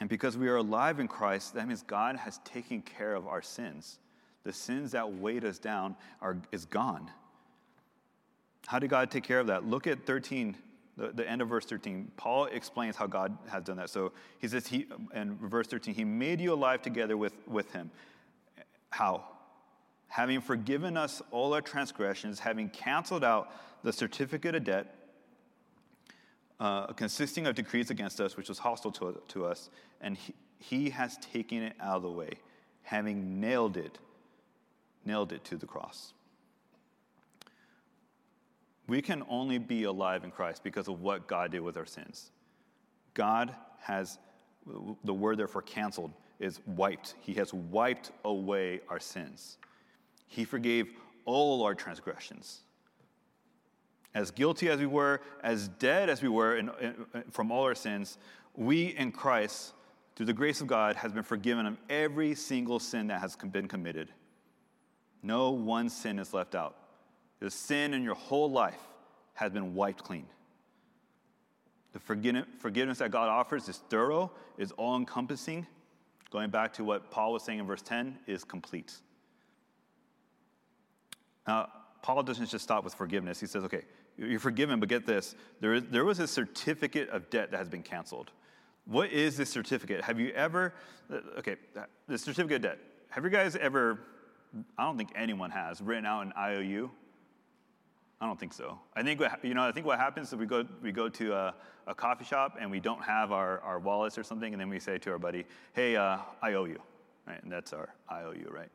And 0.02 0.10
because 0.10 0.36
we 0.36 0.50
are 0.50 0.58
alive 0.58 1.00
in 1.00 1.08
Christ, 1.08 1.54
that 1.54 1.70
means 1.70 1.84
God 1.84 2.18
has 2.18 2.40
taken 2.40 2.82
care 2.82 3.16
of 3.16 3.28
our 3.28 3.42
sins. 3.42 3.98
The 4.44 4.52
sins 4.52 4.92
that 4.92 5.14
weighed 5.14 5.46
us 5.46 5.58
down 5.58 5.96
are, 6.22 6.36
is 6.52 6.66
gone. 6.66 7.10
How 8.66 8.78
did 8.78 8.90
God 8.90 9.10
take 9.10 9.24
care 9.24 9.40
of 9.40 9.48
that? 9.48 9.66
Look 9.66 9.88
at 9.88 10.06
13, 10.06 10.58
the, 10.98 11.12
the 11.14 11.30
end 11.30 11.42
of 11.42 11.50
verse 11.50 11.66
13. 11.66 12.12
Paul 12.18 12.46
explains 12.46 12.96
how 12.96 13.08
God 13.08 13.38
has 13.50 13.64
done 13.64 13.78
that. 13.78 13.90
So 13.90 14.12
he 14.40 14.48
says, 14.48 14.68
he, 14.68 14.88
in 15.14 15.38
verse 15.38 15.68
13, 15.68 15.94
He 15.94 16.04
made 16.04 16.42
you 16.42 16.54
alive 16.54 16.82
together 16.82 17.16
with, 17.16 17.34
with 17.48 17.72
Him. 17.72 17.92
How? 18.90 19.24
Having 20.08 20.42
forgiven 20.42 20.98
us 20.98 21.22
all 21.32 21.54
our 21.54 21.62
transgressions, 21.62 22.40
having 22.40 22.70
canceled 22.70 23.24
out 23.24 23.52
the 23.84 23.94
certificate 23.94 24.56
of 24.56 24.64
debt 24.64 24.94
uh, 26.60 26.88
consisting 26.94 27.46
of 27.46 27.56
decrees 27.56 27.92
against 27.92 28.20
us, 28.20 28.36
which 28.36 28.50
was 28.50 28.58
hostile 28.58 28.92
to, 28.92 29.22
to 29.28 29.46
us, 29.46 29.70
and 30.02 30.18
he, 30.18 30.34
he 30.58 30.90
has 30.90 31.18
taken 31.18 31.62
it 31.62 31.76
out 31.80 31.98
of 31.98 32.02
the 32.02 32.10
way, 32.10 32.32
having 32.82 33.40
nailed 33.40 33.78
it, 33.78 34.00
nailed 35.06 35.32
it 35.32 35.44
to 35.46 35.56
the 35.56 35.68
cross. 35.68 36.14
We 38.88 39.02
can 39.02 39.24
only 39.30 39.58
be 39.58 39.84
alive 39.84 40.24
in 40.24 40.32
Christ 40.32 40.64
because 40.64 40.88
of 40.88 41.02
what 41.02 41.28
God 41.28 41.52
did 41.52 41.62
with 41.62 41.78
our 41.78 41.86
sins. 41.86 42.32
God 43.14 43.54
has, 43.80 44.18
the 45.04 45.14
word 45.14 45.38
therefore 45.38 45.62
canceled 45.62 46.12
is 46.40 46.62
wiped. 46.66 47.16
He 47.20 47.34
has 47.34 47.54
wiped 47.54 48.12
away 48.24 48.82
our 48.90 49.00
sins. 49.00 49.58
He 50.28 50.46
forgave 50.46 50.88
all 51.26 51.64
our 51.64 51.76
transgressions 51.76 52.62
as 54.18 54.32
guilty 54.32 54.68
as 54.68 54.80
we 54.80 54.88
were, 54.88 55.22
as 55.44 55.68
dead 55.68 56.10
as 56.10 56.24
we 56.24 56.28
were 56.28 56.58
in, 56.58 56.72
in, 56.82 57.24
from 57.30 57.52
all 57.52 57.64
our 57.64 57.76
sins, 57.76 58.18
we 58.56 58.88
in 58.98 59.12
Christ, 59.12 59.74
through 60.16 60.26
the 60.26 60.34
grace 60.34 60.60
of 60.60 60.66
God, 60.66 60.96
has 60.96 61.12
been 61.12 61.24
forgiven 61.24 61.68
of 61.68 61.78
every 61.88 62.34
single 62.34 62.80
sin 62.80 63.08
that 63.08 63.22
has 63.22 63.36
been 63.36 63.68
committed. 63.68 64.10
No 65.22 65.52
one 65.52 65.88
sin 65.90 66.18
is 66.18 66.34
left 66.34 66.56
out. 66.56 66.76
The 67.40 67.52
sin 67.52 67.94
in 67.94 68.04
your 68.04 68.16
whole 68.16 68.50
life 68.50 68.82
has 69.34 69.52
been 69.52 69.76
wiped 69.76 70.04
clean. 70.04 70.26
The 71.94 72.00
forgiveness 72.00 72.98
that 73.00 73.12
God 73.12 73.30
offers 73.30 73.70
is 73.70 73.78
thorough, 73.90 74.32
is 74.58 74.72
all 74.74 74.98
encompassing. 74.98 75.66
Going 76.32 76.50
back 76.50 76.74
to 76.74 76.84
what 76.84 77.10
Paul 77.10 77.34
was 77.34 77.44
saying 77.44 77.60
in 77.60 77.66
verse 77.66 77.82
10, 77.82 78.20
is 78.28 78.44
complete. 78.44 78.94
Now, 81.48 81.70
Paul 82.02 82.24
doesn't 82.24 82.48
just 82.48 82.64
stop 82.64 82.84
with 82.84 82.94
forgiveness. 82.94 83.40
He 83.40 83.48
says, 83.48 83.64
okay, 83.64 83.84
you're 84.18 84.40
forgiven, 84.40 84.80
but 84.80 84.90
get 84.90 85.06
this 85.06 85.36
there, 85.62 85.76
is, 85.76 85.84
there 85.90 86.06
was 86.06 86.20
a 86.20 86.28
certificate 86.28 87.10
of 87.10 87.30
debt 87.30 87.52
that 87.52 87.58
has 87.58 87.70
been 87.70 87.84
canceled. 87.84 88.32
What 88.86 89.12
is 89.12 89.38
this 89.38 89.50
certificate? 89.50 90.04
Have 90.04 90.20
you 90.20 90.30
ever, 90.30 90.74
uh, 91.12 91.20
okay, 91.40 91.56
uh, 91.76 91.84
the 92.08 92.18
certificate 92.18 92.58
of 92.58 92.62
debt, 92.62 92.80
have 93.10 93.24
you 93.24 93.30
guys 93.30 93.56
ever, 93.56 94.00
I 94.78 94.86
don't 94.86 94.98
think 94.98 95.10
anyone 95.16 95.52
has, 95.52 95.82
written 95.82 96.06
out 96.06 96.26
an 96.26 96.34
IOU? 96.38 96.90
I 98.20 98.26
don't 98.26 98.40
think 98.40 98.54
so. 98.54 98.80
I 98.96 99.04
think 99.04 99.20
what, 99.20 99.44
you 99.44 99.54
know. 99.54 99.64
I 99.64 99.72
think 99.72 99.86
what 99.86 100.00
happens 100.00 100.30
is 100.30 100.36
we 100.36 100.48
go 100.48 100.66
we 100.82 100.92
go 100.92 101.08
to 101.08 101.34
a, 101.34 101.54
a 101.86 101.94
coffee 101.94 102.26
shop 102.26 102.58
and 102.60 102.72
we 102.72 102.80
don't 102.80 103.04
have 103.04 103.32
our, 103.32 103.60
our 103.60 103.80
wallets 103.80 104.18
or 104.18 104.24
something, 104.24 104.54
and 104.54 104.60
then 104.60 104.70
we 104.70 104.80
say 104.80 104.98
to 104.98 105.12
our 105.12 105.20
buddy, 105.20 105.46
"Hey, 105.74 105.96
uh, 105.96 106.18
I 106.42 106.54
owe 106.54 106.66
you," 106.66 106.80
right? 107.28 107.42
And 107.44 107.52
that's 107.52 107.74
our 107.74 107.94
I 108.10 108.24
owe 108.24 108.32
you, 108.32 108.50
right? 108.52 108.70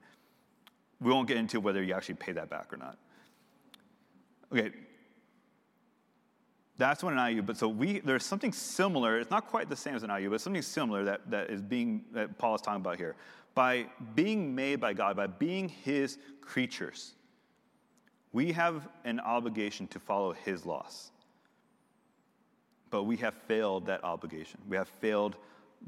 We 1.01 1.11
won't 1.11 1.27
get 1.27 1.39
into 1.39 1.59
whether 1.59 1.83
you 1.83 1.93
actually 1.93 2.15
pay 2.15 2.33
that 2.33 2.49
back 2.51 2.73
or 2.73 2.77
not. 2.77 2.99
Okay, 4.53 4.71
that's 6.79 7.03
what 7.03 7.13
an 7.13 7.35
IU, 7.35 7.43
but 7.43 7.57
so 7.57 7.69
we, 7.69 8.01
there's 8.01 8.25
something 8.25 8.53
similar, 8.53 9.21
it's 9.21 9.31
not 9.31 9.47
quite 9.47 9.69
the 9.69 9.77
same 9.77 9.95
as 9.95 10.03
an 10.03 10.11
IU, 10.11 10.31
but 10.31 10.41
something 10.41 10.63
similar 10.63 11.05
that, 11.05 11.31
that 11.31 11.51
is 11.51 11.61
being, 11.61 12.05
that 12.13 12.39
Paul 12.39 12.55
is 12.55 12.61
talking 12.61 12.81
about 12.81 12.97
here. 12.97 13.15
By 13.55 13.87
being 14.15 14.55
made 14.55 14.81
by 14.81 14.95
God, 14.95 15.17
by 15.17 15.27
being 15.27 15.69
his 15.69 16.19
creatures, 16.41 17.13
we 18.33 18.53
have 18.53 18.89
an 19.05 19.21
obligation 19.21 19.87
to 19.89 19.99
follow 19.99 20.33
his 20.33 20.65
laws. 20.65 21.11
But 22.91 23.05
we 23.05 23.17
have 23.19 23.35
failed 23.35 23.87
that 23.87 24.05
obligation. 24.05 24.61
We 24.69 24.77
have 24.77 24.89
failed 24.89 25.37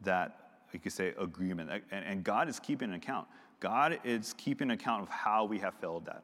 that, 0.02 0.61
you 0.72 0.78
could 0.78 0.92
say, 0.92 1.14
agreement. 1.18 1.70
And, 1.90 2.04
and 2.04 2.24
God 2.24 2.48
is 2.48 2.59
keeping 2.59 2.90
an 2.90 2.96
account. 2.96 3.26
God 3.61 3.98
is 4.04 4.35
keeping 4.35 4.70
account 4.70 5.02
of 5.02 5.09
how 5.09 5.44
we 5.44 5.59
have 5.59 5.74
failed 5.74 6.07
that. 6.07 6.22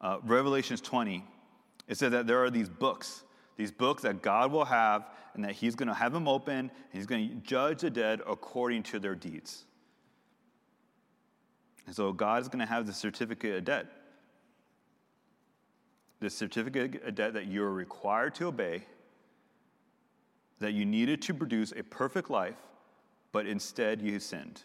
Uh, 0.00 0.18
Revelations 0.24 0.80
20, 0.80 1.24
it 1.88 1.96
says 1.96 2.10
that 2.12 2.26
there 2.26 2.42
are 2.42 2.50
these 2.50 2.68
books, 2.68 3.24
these 3.56 3.70
books 3.70 4.02
that 4.02 4.20
God 4.20 4.52
will 4.52 4.64
have, 4.64 5.08
and 5.34 5.44
that 5.44 5.52
He's 5.52 5.74
going 5.74 5.88
to 5.88 5.94
have 5.94 6.12
them 6.12 6.28
open, 6.28 6.58
and 6.58 6.70
He's 6.92 7.06
going 7.06 7.28
to 7.28 7.34
judge 7.36 7.80
the 7.80 7.90
dead 7.90 8.20
according 8.26 8.82
to 8.84 8.98
their 8.98 9.14
deeds. 9.14 9.64
And 11.86 11.94
so 11.94 12.12
God 12.12 12.42
is 12.42 12.48
going 12.48 12.60
to 12.60 12.66
have 12.66 12.86
the 12.86 12.92
certificate 12.92 13.56
of 13.56 13.64
debt. 13.64 13.86
The 16.22 16.30
certificate 16.30 17.02
of 17.02 17.16
debt 17.16 17.32
that 17.34 17.46
you 17.46 17.64
are 17.64 17.72
required 17.72 18.36
to 18.36 18.46
obey, 18.46 18.84
that 20.60 20.72
you 20.72 20.84
needed 20.84 21.20
to 21.22 21.34
produce 21.34 21.72
a 21.72 21.82
perfect 21.82 22.30
life, 22.30 22.54
but 23.32 23.44
instead 23.44 24.00
you 24.00 24.20
sinned. 24.20 24.62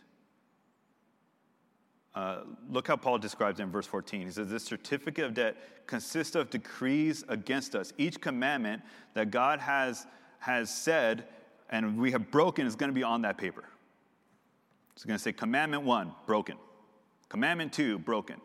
Uh, 2.14 2.42
look 2.70 2.88
how 2.88 2.96
Paul 2.96 3.18
describes 3.18 3.60
it 3.60 3.64
in 3.64 3.72
verse 3.72 3.88
14. 3.88 4.22
He 4.22 4.32
says, 4.32 4.50
This 4.50 4.66
certificate 4.66 5.26
of 5.26 5.34
debt 5.34 5.88
consists 5.88 6.36
of 6.36 6.52
decrees 6.52 7.24
against 7.28 7.74
us. 7.74 7.92
Each 7.98 8.22
commandment 8.22 8.84
that 9.16 9.32
God 9.32 9.60
has, 9.60 10.06
has 10.38 10.72
said 10.72 11.26
and 11.72 11.98
we 11.98 12.12
have 12.12 12.30
broken 12.30 12.68
is 12.68 12.76
going 12.76 12.92
to 12.92 12.96
be 12.96 13.02
on 13.02 13.24
that 13.24 13.40
paper. 13.40 13.64
It's 14.94 15.06
going 15.06 15.18
to 15.18 15.24
say, 15.24 15.34
Commandment 15.34 15.82
one, 15.82 16.12
broken. 16.28 16.58
Commandment 17.30 17.74
two, 17.74 17.98
broken. 17.98 18.42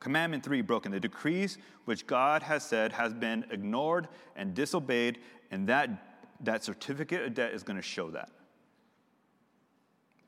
Commandment 0.00 0.44
three, 0.44 0.60
broken. 0.60 0.92
The 0.92 1.00
decrees 1.00 1.58
which 1.84 2.06
God 2.06 2.42
has 2.42 2.64
said 2.64 2.92
has 2.92 3.14
been 3.14 3.44
ignored 3.50 4.08
and 4.36 4.54
disobeyed, 4.54 5.18
and 5.50 5.66
that, 5.68 5.90
that 6.40 6.62
certificate 6.64 7.22
of 7.22 7.34
debt 7.34 7.52
is 7.52 7.62
going 7.62 7.76
to 7.76 7.82
show 7.82 8.10
that. 8.10 8.30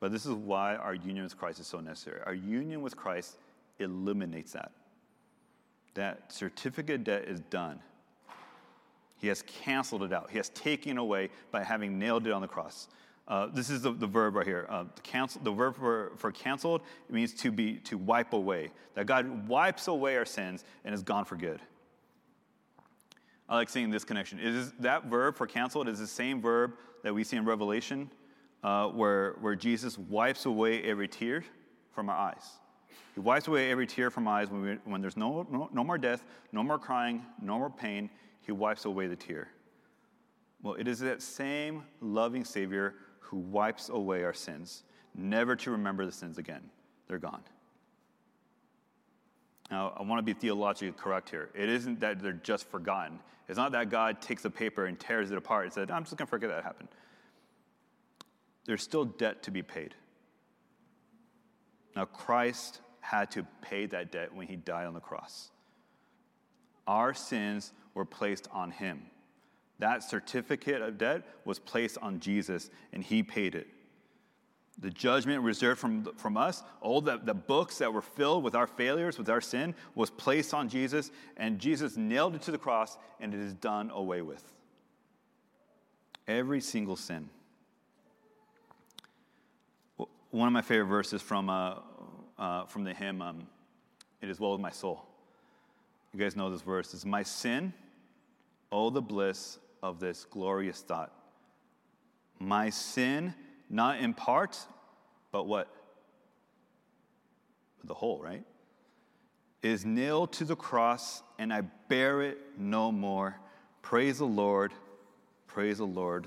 But 0.00 0.12
this 0.12 0.26
is 0.26 0.32
why 0.32 0.76
our 0.76 0.94
union 0.94 1.24
with 1.24 1.36
Christ 1.36 1.60
is 1.60 1.66
so 1.66 1.80
necessary. 1.80 2.20
Our 2.24 2.34
union 2.34 2.82
with 2.82 2.96
Christ 2.96 3.36
eliminates 3.78 4.52
that. 4.52 4.72
That 5.94 6.32
certificate 6.32 7.04
debt 7.04 7.24
is 7.26 7.40
done. 7.40 7.80
He 9.18 9.28
has 9.28 9.42
canceled 9.42 10.02
it 10.02 10.12
out. 10.12 10.30
He 10.30 10.36
has 10.36 10.50
taken 10.50 10.98
away 10.98 11.30
by 11.50 11.62
having 11.64 11.98
nailed 11.98 12.26
it 12.26 12.32
on 12.32 12.42
the 12.42 12.48
cross. 12.48 12.88
Uh, 13.28 13.48
this 13.52 13.70
is 13.70 13.82
the, 13.82 13.92
the, 13.92 14.06
verb 14.06 14.36
right 14.36 14.46
here. 14.46 14.66
Uh, 14.68 14.84
cancel, 15.02 15.40
the 15.42 15.50
verb 15.50 15.74
for, 15.74 16.12
for 16.16 16.30
canceled 16.30 16.82
means 17.10 17.32
to 17.32 17.50
be 17.50 17.74
to 17.78 17.98
wipe 17.98 18.32
away. 18.32 18.70
That 18.94 19.06
God 19.06 19.48
wipes 19.48 19.88
away 19.88 20.16
our 20.16 20.24
sins 20.24 20.64
and 20.84 20.94
is 20.94 21.02
gone 21.02 21.24
for 21.24 21.34
good. 21.34 21.60
I 23.48 23.56
like 23.56 23.68
seeing 23.68 23.90
this 23.90 24.04
connection. 24.04 24.38
Is 24.38 24.72
that 24.80 25.06
verb 25.06 25.36
for 25.36 25.46
canceled 25.46 25.88
is 25.88 25.98
the 25.98 26.06
same 26.06 26.40
verb 26.40 26.74
that 27.02 27.14
we 27.14 27.24
see 27.24 27.36
in 27.36 27.44
Revelation, 27.44 28.10
uh, 28.62 28.88
where, 28.88 29.36
where 29.40 29.56
Jesus 29.56 29.98
wipes 29.98 30.46
away 30.46 30.82
every 30.82 31.08
tear 31.08 31.44
from 31.92 32.08
our 32.08 32.16
eyes. 32.16 32.44
He 33.14 33.20
wipes 33.20 33.48
away 33.48 33.70
every 33.70 33.86
tear 33.86 34.10
from 34.10 34.28
our 34.28 34.40
eyes 34.40 34.50
when, 34.50 34.62
we, 34.62 34.72
when 34.84 35.00
there's 35.00 35.16
no, 35.16 35.46
no, 35.50 35.68
no 35.72 35.82
more 35.82 35.98
death, 35.98 36.24
no 36.52 36.62
more 36.62 36.78
crying, 36.78 37.24
no 37.40 37.58
more 37.58 37.70
pain. 37.70 38.10
He 38.42 38.52
wipes 38.52 38.84
away 38.84 39.06
the 39.08 39.16
tear. 39.16 39.48
Well, 40.62 40.74
it 40.74 40.86
is 40.88 40.98
that 41.00 41.22
same 41.22 41.84
loving 42.00 42.44
Savior 42.44 42.94
who 43.26 43.38
wipes 43.38 43.88
away 43.88 44.22
our 44.22 44.34
sins, 44.34 44.84
never 45.14 45.56
to 45.56 45.72
remember 45.72 46.06
the 46.06 46.12
sins 46.12 46.38
again. 46.38 46.62
They're 47.08 47.18
gone. 47.18 47.42
Now, 49.70 49.92
I 49.96 50.02
want 50.02 50.20
to 50.20 50.22
be 50.22 50.38
theologically 50.38 50.92
correct 50.92 51.28
here. 51.30 51.50
It 51.54 51.68
isn't 51.68 51.98
that 52.00 52.20
they're 52.20 52.32
just 52.32 52.70
forgotten. 52.70 53.18
It's 53.48 53.56
not 53.56 53.72
that 53.72 53.90
God 53.90 54.22
takes 54.22 54.44
a 54.44 54.50
paper 54.50 54.86
and 54.86 54.98
tears 54.98 55.32
it 55.32 55.38
apart 55.38 55.64
and 55.64 55.72
said, 55.72 55.90
I'm 55.90 56.04
just 56.04 56.16
going 56.16 56.26
to 56.26 56.30
forget 56.30 56.50
that 56.50 56.62
happened. 56.62 56.88
There's 58.64 58.82
still 58.82 59.04
debt 59.04 59.42
to 59.44 59.50
be 59.50 59.62
paid. 59.62 59.94
Now, 61.96 62.04
Christ 62.04 62.80
had 63.00 63.30
to 63.32 63.44
pay 63.60 63.86
that 63.86 64.12
debt 64.12 64.32
when 64.32 64.46
he 64.46 64.56
died 64.56 64.86
on 64.86 64.94
the 64.94 65.00
cross. 65.00 65.50
Our 66.86 67.14
sins 67.14 67.72
were 67.94 68.04
placed 68.04 68.48
on 68.52 68.70
him. 68.70 69.02
That 69.78 70.02
certificate 70.02 70.80
of 70.80 70.98
debt 70.98 71.22
was 71.44 71.58
placed 71.58 71.98
on 71.98 72.18
Jesus, 72.20 72.70
and 72.92 73.02
he 73.02 73.22
paid 73.22 73.54
it. 73.54 73.68
The 74.78 74.90
judgment 74.90 75.42
reserved 75.42 75.80
from, 75.80 76.04
from 76.16 76.36
us, 76.36 76.62
all 76.82 77.00
the, 77.00 77.18
the 77.18 77.34
books 77.34 77.78
that 77.78 77.92
were 77.92 78.02
filled 78.02 78.42
with 78.42 78.54
our 78.54 78.66
failures, 78.66 79.16
with 79.18 79.30
our 79.30 79.40
sin, 79.40 79.74
was 79.94 80.10
placed 80.10 80.52
on 80.52 80.68
Jesus, 80.68 81.10
and 81.36 81.58
Jesus 81.58 81.96
nailed 81.96 82.34
it 82.34 82.42
to 82.42 82.50
the 82.50 82.58
cross, 82.58 82.98
and 83.20 83.32
it 83.32 83.40
is 83.40 83.54
done 83.54 83.90
away 83.90 84.20
with. 84.20 84.42
Every 86.28 86.60
single 86.60 86.96
sin. 86.96 87.28
One 90.30 90.46
of 90.46 90.52
my 90.52 90.62
favorite 90.62 90.88
verses 90.88 91.22
from, 91.22 91.48
uh, 91.48 91.76
uh, 92.38 92.66
from 92.66 92.84
the 92.84 92.92
hymn, 92.92 93.22
um, 93.22 93.46
It 94.20 94.28
Is 94.28 94.38
Well 94.38 94.52
With 94.52 94.60
My 94.60 94.70
Soul. 94.70 95.06
You 96.12 96.20
guys 96.20 96.36
know 96.36 96.50
this 96.50 96.62
verse. 96.62 96.92
It's 96.92 97.06
my 97.06 97.22
sin, 97.22 97.72
oh, 98.70 98.90
the 98.90 99.00
bliss 99.00 99.58
of 99.88 100.00
this 100.00 100.24
glorious 100.24 100.80
thought. 100.80 101.12
My 102.38 102.70
sin, 102.70 103.34
not 103.70 104.00
in 104.00 104.14
part, 104.14 104.58
but 105.32 105.46
what? 105.46 105.68
The 107.84 107.94
whole, 107.94 108.20
right? 108.20 108.44
Is 109.62 109.84
nailed 109.84 110.32
to 110.34 110.44
the 110.44 110.56
cross, 110.56 111.22
and 111.38 111.52
I 111.52 111.62
bear 111.88 112.22
it 112.22 112.38
no 112.58 112.90
more. 112.92 113.36
Praise 113.82 114.18
the 114.18 114.26
Lord, 114.26 114.72
praise 115.46 115.78
the 115.78 115.86
Lord, 115.86 116.26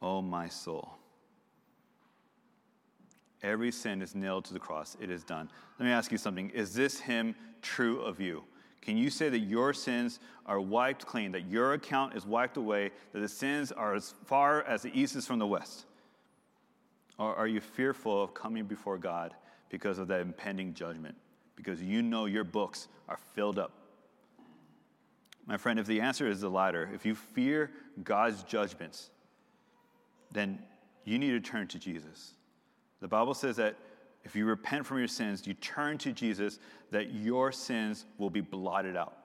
O 0.00 0.18
oh 0.18 0.22
my 0.22 0.48
soul. 0.48 0.94
Every 3.42 3.70
sin 3.70 4.02
is 4.02 4.14
nailed 4.14 4.44
to 4.46 4.52
the 4.52 4.58
cross. 4.58 4.96
It 5.00 5.10
is 5.10 5.22
done. 5.22 5.48
Let 5.78 5.86
me 5.86 5.92
ask 5.92 6.10
you 6.10 6.18
something. 6.18 6.50
Is 6.50 6.74
this 6.74 6.98
hymn 6.98 7.34
true 7.62 8.00
of 8.00 8.20
you? 8.20 8.42
Can 8.80 8.96
you 8.96 9.10
say 9.10 9.28
that 9.28 9.40
your 9.40 9.72
sins 9.72 10.20
are 10.46 10.60
wiped 10.60 11.06
clean, 11.06 11.32
that 11.32 11.46
your 11.50 11.74
account 11.74 12.14
is 12.14 12.24
wiped 12.24 12.56
away, 12.56 12.90
that 13.12 13.20
the 13.20 13.28
sins 13.28 13.72
are 13.72 13.94
as 13.94 14.14
far 14.24 14.62
as 14.62 14.82
the 14.82 14.98
east 14.98 15.16
is 15.16 15.26
from 15.26 15.38
the 15.38 15.46
west? 15.46 15.84
Or 17.18 17.34
are 17.34 17.46
you 17.46 17.60
fearful 17.60 18.22
of 18.22 18.32
coming 18.32 18.64
before 18.64 18.96
God 18.96 19.34
because 19.68 19.98
of 19.98 20.08
that 20.08 20.20
impending 20.20 20.72
judgment? 20.72 21.16
Because 21.56 21.82
you 21.82 22.02
know 22.02 22.26
your 22.26 22.44
books 22.44 22.88
are 23.08 23.18
filled 23.34 23.58
up. 23.58 23.72
My 25.46 25.56
friend, 25.56 25.78
if 25.78 25.86
the 25.86 26.00
answer 26.00 26.28
is 26.28 26.40
the 26.40 26.50
latter, 26.50 26.88
if 26.94 27.04
you 27.04 27.14
fear 27.14 27.70
God's 28.04 28.42
judgments, 28.44 29.10
then 30.30 30.62
you 31.04 31.18
need 31.18 31.30
to 31.30 31.40
turn 31.40 31.66
to 31.68 31.78
Jesus. 31.78 32.34
The 33.00 33.08
Bible 33.08 33.34
says 33.34 33.56
that 33.56 33.76
if 34.24 34.34
you 34.36 34.44
repent 34.44 34.86
from 34.86 34.98
your 34.98 35.08
sins, 35.08 35.46
you 35.46 35.54
turn 35.54 35.98
to 35.98 36.12
Jesus, 36.12 36.58
that 36.90 37.12
your 37.14 37.52
sins 37.52 38.04
will 38.18 38.30
be 38.30 38.40
blotted 38.40 38.96
out. 38.96 39.16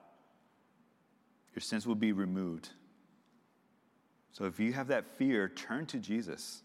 Your 1.54 1.60
sins 1.60 1.86
will 1.86 1.94
be 1.94 2.12
removed. 2.12 2.70
So 4.32 4.44
if 4.46 4.58
you 4.58 4.72
have 4.72 4.88
that 4.88 5.06
fear, 5.16 5.48
turn 5.48 5.86
to 5.86 5.98
Jesus. 5.98 6.62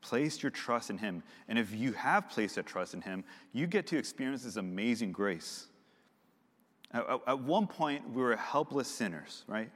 Place 0.00 0.42
your 0.42 0.50
trust 0.50 0.90
in 0.90 0.98
Him. 0.98 1.22
And 1.48 1.58
if 1.58 1.74
you 1.74 1.92
have 1.92 2.28
placed 2.28 2.56
that 2.56 2.66
trust 2.66 2.92
in 2.92 3.00
Him, 3.00 3.24
you 3.52 3.66
get 3.66 3.86
to 3.88 3.98
experience 3.98 4.42
this 4.42 4.56
amazing 4.56 5.12
grace. 5.12 5.66
At, 6.92 7.06
at 7.26 7.40
one 7.40 7.66
point, 7.66 8.10
we 8.10 8.20
were 8.20 8.36
helpless 8.36 8.88
sinners, 8.88 9.44
right? 9.46 9.70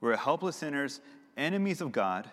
We 0.00 0.08
were 0.08 0.16
helpless 0.16 0.56
sinners, 0.56 1.00
enemies 1.36 1.80
of 1.80 1.92
God, 1.92 2.30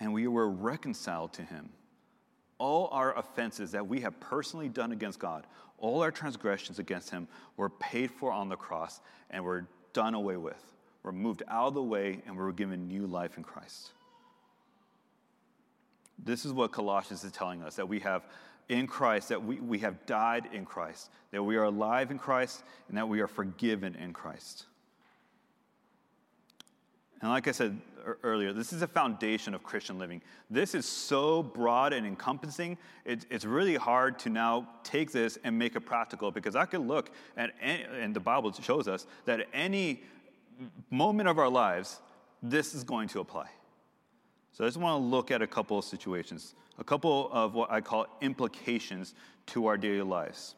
and 0.00 0.12
we 0.12 0.26
were 0.26 0.48
reconciled 0.48 1.32
to 1.34 1.42
Him 1.42 1.70
all 2.58 2.88
our 2.92 3.16
offenses 3.16 3.72
that 3.72 3.86
we 3.86 4.00
have 4.00 4.18
personally 4.20 4.68
done 4.68 4.92
against 4.92 5.18
God, 5.18 5.46
all 5.78 6.02
our 6.02 6.10
transgressions 6.10 6.78
against 6.78 7.10
Him 7.10 7.28
were 7.56 7.70
paid 7.70 8.10
for 8.10 8.32
on 8.32 8.48
the 8.48 8.56
cross 8.56 9.00
and 9.30 9.44
were 9.44 9.66
done 9.92 10.14
away 10.14 10.36
with. 10.36 10.62
We're 11.02 11.12
moved 11.12 11.42
out 11.48 11.68
of 11.68 11.74
the 11.74 11.82
way 11.82 12.20
and 12.26 12.36
we're 12.36 12.52
given 12.52 12.88
new 12.88 13.06
life 13.06 13.36
in 13.36 13.44
Christ. 13.44 13.92
This 16.18 16.44
is 16.44 16.52
what 16.52 16.72
Colossians 16.72 17.22
is 17.22 17.32
telling 17.32 17.62
us 17.62 17.76
that 17.76 17.88
we 17.88 18.00
have 18.00 18.24
in 18.68 18.86
Christ, 18.86 19.28
that 19.28 19.42
we, 19.42 19.60
we 19.60 19.78
have 19.78 20.04
died 20.04 20.48
in 20.52 20.64
Christ, 20.64 21.10
that 21.30 21.42
we 21.42 21.56
are 21.56 21.64
alive 21.64 22.10
in 22.10 22.18
Christ, 22.18 22.62
and 22.88 22.98
that 22.98 23.08
we 23.08 23.20
are 23.20 23.26
forgiven 23.26 23.94
in 23.94 24.12
Christ. 24.12 24.66
And 27.20 27.30
like 27.30 27.48
I 27.48 27.52
said 27.52 27.78
earlier, 28.22 28.52
this 28.52 28.72
is 28.72 28.82
a 28.82 28.86
foundation 28.86 29.54
of 29.54 29.62
Christian 29.62 29.98
living. 29.98 30.22
This 30.50 30.74
is 30.74 30.86
so 30.86 31.42
broad 31.42 31.92
and 31.92 32.06
encompassing, 32.06 32.78
it, 33.04 33.26
it's 33.30 33.44
really 33.44 33.74
hard 33.74 34.18
to 34.20 34.30
now 34.30 34.68
take 34.84 35.10
this 35.10 35.38
and 35.42 35.58
make 35.58 35.74
it 35.74 35.80
practical 35.80 36.30
because 36.30 36.54
I 36.54 36.64
could 36.64 36.86
look 36.86 37.10
at, 37.36 37.50
any, 37.60 37.84
and 38.00 38.14
the 38.14 38.20
Bible 38.20 38.52
shows 38.52 38.86
us 38.86 39.06
that 39.24 39.40
at 39.40 39.48
any 39.52 40.02
moment 40.90 41.28
of 41.28 41.38
our 41.38 41.48
lives, 41.48 42.00
this 42.42 42.74
is 42.74 42.84
going 42.84 43.08
to 43.08 43.20
apply. 43.20 43.48
So 44.52 44.64
I 44.64 44.68
just 44.68 44.78
want 44.78 45.00
to 45.00 45.04
look 45.04 45.30
at 45.30 45.42
a 45.42 45.46
couple 45.46 45.78
of 45.78 45.84
situations, 45.84 46.54
a 46.78 46.84
couple 46.84 47.30
of 47.32 47.54
what 47.54 47.70
I 47.70 47.80
call 47.80 48.06
implications 48.20 49.14
to 49.46 49.66
our 49.66 49.76
daily 49.76 50.02
lives 50.02 50.54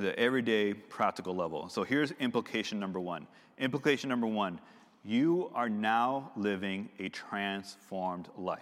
the 0.00 0.18
everyday 0.18 0.74
practical 0.74 1.34
level. 1.34 1.68
So 1.68 1.82
here's 1.82 2.12
implication 2.12 2.78
number 2.78 3.00
one. 3.00 3.26
Implication 3.58 4.08
number 4.08 4.26
one 4.26 4.60
you 5.04 5.50
are 5.54 5.68
now 5.68 6.32
living 6.36 6.88
a 6.98 7.08
transformed 7.08 8.28
life. 8.36 8.60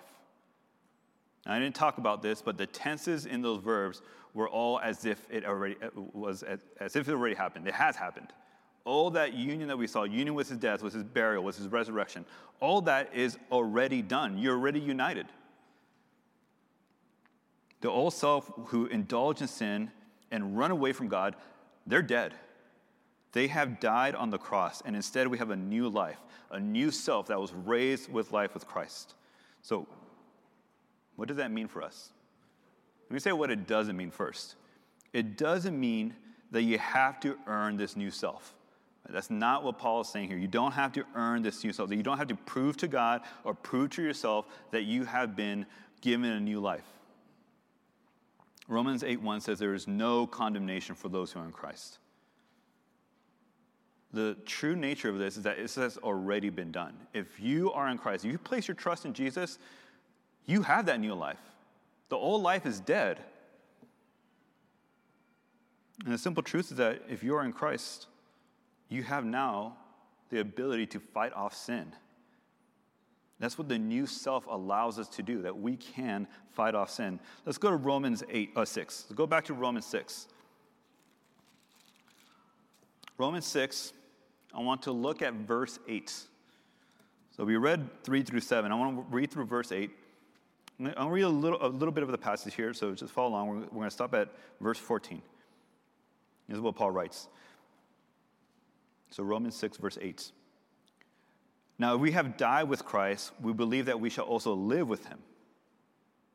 Now, 1.44 1.55
I 1.55 1.59
didn't 1.59 1.74
talk 1.74 1.99
about 1.99 2.22
this, 2.22 2.42
but 2.42 2.57
the 2.59 2.66
tenses 2.66 3.26
in 3.26 3.42
those 3.42 3.61
verbs 3.61 4.03
were 4.34 4.49
all 4.49 4.78
as 4.80 5.07
if 5.07 5.26
it 5.30 5.44
already 5.44 5.76
uh, 5.82 5.88
was 6.12 6.44
as 6.78 6.94
if 6.94 7.09
it 7.09 7.12
already 7.12 7.34
happened. 7.34 7.66
It 7.66 7.74
has 7.74 7.97
happened. 7.97 8.32
All 8.84 9.11
that 9.11 9.34
union 9.34 9.68
that 9.68 9.78
we 9.78 9.86
saw, 9.86 10.05
union 10.05 10.34
with 10.34 10.49
his 10.49 10.59
death, 10.59 10.82
with 10.82 10.92
his 10.92 11.03
burial, 11.03 11.42
with 11.42 11.57
his 11.57 11.68
resurrection, 11.68 12.24
all 12.61 12.80
that 12.82 13.12
is 13.14 13.38
already 13.51 14.03
done. 14.03 14.38
You're 14.38 14.55
already 14.55 14.78
united. 14.78 15.26
The 17.80 17.90
old 17.90 18.14
self 18.14 18.51
who 18.66 18.86
indulged 18.86 19.40
in 19.40 19.49
sin 19.49 19.90
and 20.30 20.57
run 20.57 20.70
away 20.70 20.92
from 20.92 21.09
God, 21.09 21.34
they're 21.86 22.03
dead. 22.03 22.34
They 23.37 23.49
have 23.49 23.80
died 23.80 24.14
on 24.14 24.30
the 24.30 24.39
cross, 24.39 24.82
and 24.87 24.97
instead 24.97 25.28
we 25.28 25.37
have 25.37 25.51
a 25.51 25.57
new 25.57 25.91
life, 25.91 26.16
a 26.51 26.59
new 26.59 26.91
self 26.91 27.26
that 27.26 27.39
was 27.39 27.53
raised 27.53 28.11
with 28.11 28.32
life 28.32 28.55
with 28.55 28.66
Christ. 28.66 29.12
So, 29.61 29.87
what 31.16 31.28
does 31.28 31.37
that 31.37 31.51
mean 31.51 31.68
for 31.68 31.82
us? 31.82 32.12
Let 33.11 33.12
me 33.12 33.20
say 33.20 33.32
what 33.32 33.51
it 33.51 33.66
doesn't 33.66 33.95
mean 33.95 34.11
first. 34.11 34.55
It 35.12 35.37
doesn't 35.37 35.78
mean 35.78 36.14
that 36.51 36.62
you 36.62 36.78
have 36.78 37.20
to 37.20 37.37
earn 37.47 37.76
this 37.76 37.95
new 37.95 38.11
self. 38.11 38.55
That's 39.07 39.28
not 39.28 39.64
what 39.64 39.76
Paul 39.76 40.01
is 40.01 40.09
saying 40.09 40.28
here. 40.28 40.39
You 40.39 40.49
don't 40.49 40.72
have 40.72 40.95
to 40.95 41.05
earn 41.14 41.43
this 41.43 41.62
new 41.62 41.74
self. 41.74 41.93
You 41.93 42.03
don't 42.03 42.16
have 42.16 42.28
to 42.28 42.37
prove 42.37 42.78
to 42.78 42.89
God 42.89 43.20
or 43.45 43.53
prove 43.53 43.91
to 43.91 44.03
yourself 44.03 44.47
that 44.70 44.84
you 44.84 45.05
have 45.05 45.37
been 45.37 45.66
given 46.01 46.30
a 46.30 46.41
new 46.41 46.59
life. 46.59 46.87
Romans 48.66 49.03
8:1 49.03 49.43
says 49.43 49.59
there 49.59 49.74
is 49.74 49.87
no 49.87 50.26
condemnation 50.26 50.95
for 50.95 51.11
those 51.11 51.32
who 51.32 51.41
are 51.41 51.45
in 51.45 51.53
Christ. 51.53 51.99
The 54.13 54.37
true 54.47 54.77
nature 54.77 55.09
of 55.09 55.19
this 55.19 55.37
is 55.37 55.43
that 55.43 55.59
it 55.59 55.75
has 55.75 55.99
already 55.99 56.49
been 56.49 56.73
done. 56.73 56.95
If 57.13 57.41
you 57.41 57.73
are 57.73 57.89
in 57.89 57.99
Christ, 57.99 58.25
if 58.25 58.33
you 58.33 58.39
place 58.39 58.69
your 58.69 58.75
trust 58.75 59.05
in 59.05 59.13
Jesus, 59.13 59.59
you 60.47 60.63
have 60.63 60.87
that 60.87 61.01
new 61.01 61.15
life. 61.15 61.41
The 62.09 62.17
old 62.17 62.43
life 62.43 62.67
is 62.67 62.81
dead. 62.81 63.21
And 66.05 66.13
the 66.15 66.19
simple 66.19 66.43
truth 66.43 66.71
is 66.71 66.77
that 66.77 67.03
if 67.09 67.23
you 67.23 67.35
are 67.37 67.45
in 67.45 67.53
Christ, 67.53 68.07
you 68.89 69.03
have 69.03 69.25
now 69.25 69.77
the 70.31 70.41
ability 70.41 70.87
to 70.87 71.01
fight 71.01 71.33
off 71.33 71.55
sin. 71.55 71.93
That's 73.39 73.59
what 73.59 73.69
the 73.69 73.79
new 73.79 74.07
self 74.07 74.47
allows 74.49 74.99
us 74.99 75.09
to 75.09 75.23
do, 75.23 75.43
that 75.43 75.57
we 75.57 75.77
can 75.77 76.27
fight 76.53 76.75
off 76.75 76.91
sin. 76.91 77.21
Let's 77.45 77.59
go 77.59 77.71
to 77.71 77.77
Romans 77.77 78.23
8, 78.31 78.53
uh, 78.57 78.65
6. 78.65 79.05
Let's 79.09 79.15
go 79.17 79.27
back 79.27 79.45
to 79.47 79.55
Romans 79.55 79.85
6. 79.87 80.29
Romans 83.19 83.47
6, 83.47 83.93
I 84.55 84.61
want 84.61 84.83
to 84.83 84.93
look 84.93 85.23
at 85.23 85.33
verse 85.35 85.79
8. 85.89 86.12
So 87.37 87.45
we 87.45 87.57
read 87.57 87.89
3 88.05 88.23
through 88.23 88.41
7. 88.41 88.71
I 88.71 88.75
want 88.75 88.97
to 88.97 89.14
read 89.14 89.31
through 89.31 89.47
verse 89.47 89.73
8. 89.73 89.91
I'll 90.97 91.11
read 91.11 91.23
a 91.23 91.29
little, 91.29 91.64
a 91.64 91.69
little 91.69 91.93
bit 91.93 92.03
of 92.03 92.11
the 92.11 92.19
passage 92.19 92.55
here, 92.55 92.75
so 92.75 92.95
just 92.95 93.12
follow 93.12 93.31
along. 93.31 93.49
We're, 93.49 93.57
we're 93.57 93.69
going 93.69 93.85
to 93.85 93.91
stop 93.91 94.14
at 94.14 94.29
verse 94.61 94.79
14. 94.79 95.23
This 96.49 96.57
is 96.57 96.61
what 96.61 96.77
Paul 96.77 96.91
writes. 96.91 97.29
So, 99.11 99.23
Romans 99.23 99.55
6, 99.57 99.79
verse 99.79 99.99
8. 100.01 100.33
Now, 101.79 101.95
if 101.95 102.01
we 102.01 102.12
have 102.12 102.37
died 102.37 102.69
with 102.69 102.85
Christ, 102.85 103.33
we 103.41 103.53
believe 103.53 103.87
that 103.87 104.01
we 104.01 104.11
shall 104.11 104.25
also 104.25 104.55
live 104.55 104.89
with 104.89 105.07
him. 105.07 105.19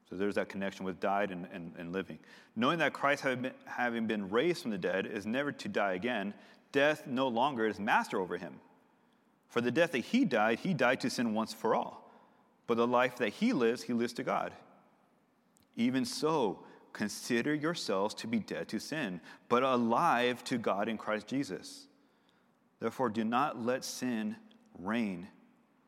So, 0.09 0.15
there's 0.15 0.35
that 0.35 0.49
connection 0.49 0.85
with 0.85 0.99
died 0.99 1.31
and, 1.31 1.47
and, 1.53 1.73
and 1.77 1.93
living. 1.93 2.17
Knowing 2.55 2.79
that 2.79 2.93
Christ, 2.93 3.21
having 3.21 3.43
been, 3.43 3.53
having 3.65 4.07
been 4.07 4.29
raised 4.29 4.63
from 4.63 4.71
the 4.71 4.77
dead, 4.77 5.05
is 5.05 5.25
never 5.25 5.51
to 5.51 5.67
die 5.67 5.93
again, 5.93 6.33
death 6.71 7.07
no 7.07 7.27
longer 7.27 7.65
is 7.65 7.79
master 7.79 8.19
over 8.19 8.37
him. 8.37 8.59
For 9.49 9.61
the 9.61 9.71
death 9.71 9.91
that 9.91 9.99
he 9.99 10.25
died, 10.25 10.59
he 10.59 10.73
died 10.73 11.01
to 11.01 11.09
sin 11.09 11.33
once 11.33 11.53
for 11.53 11.75
all. 11.75 12.09
But 12.67 12.77
the 12.77 12.87
life 12.87 13.17
that 13.17 13.33
he 13.33 13.51
lives, 13.51 13.83
he 13.83 13.93
lives 13.93 14.13
to 14.13 14.23
God. 14.23 14.53
Even 15.75 16.05
so, 16.05 16.59
consider 16.93 17.53
yourselves 17.53 18.13
to 18.15 18.27
be 18.27 18.39
dead 18.39 18.67
to 18.69 18.79
sin, 18.79 19.19
but 19.49 19.63
alive 19.63 20.43
to 20.45 20.57
God 20.57 20.87
in 20.87 20.97
Christ 20.97 21.27
Jesus. 21.27 21.87
Therefore, 22.79 23.09
do 23.09 23.23
not 23.23 23.63
let 23.63 23.83
sin 23.83 24.35
reign 24.79 25.27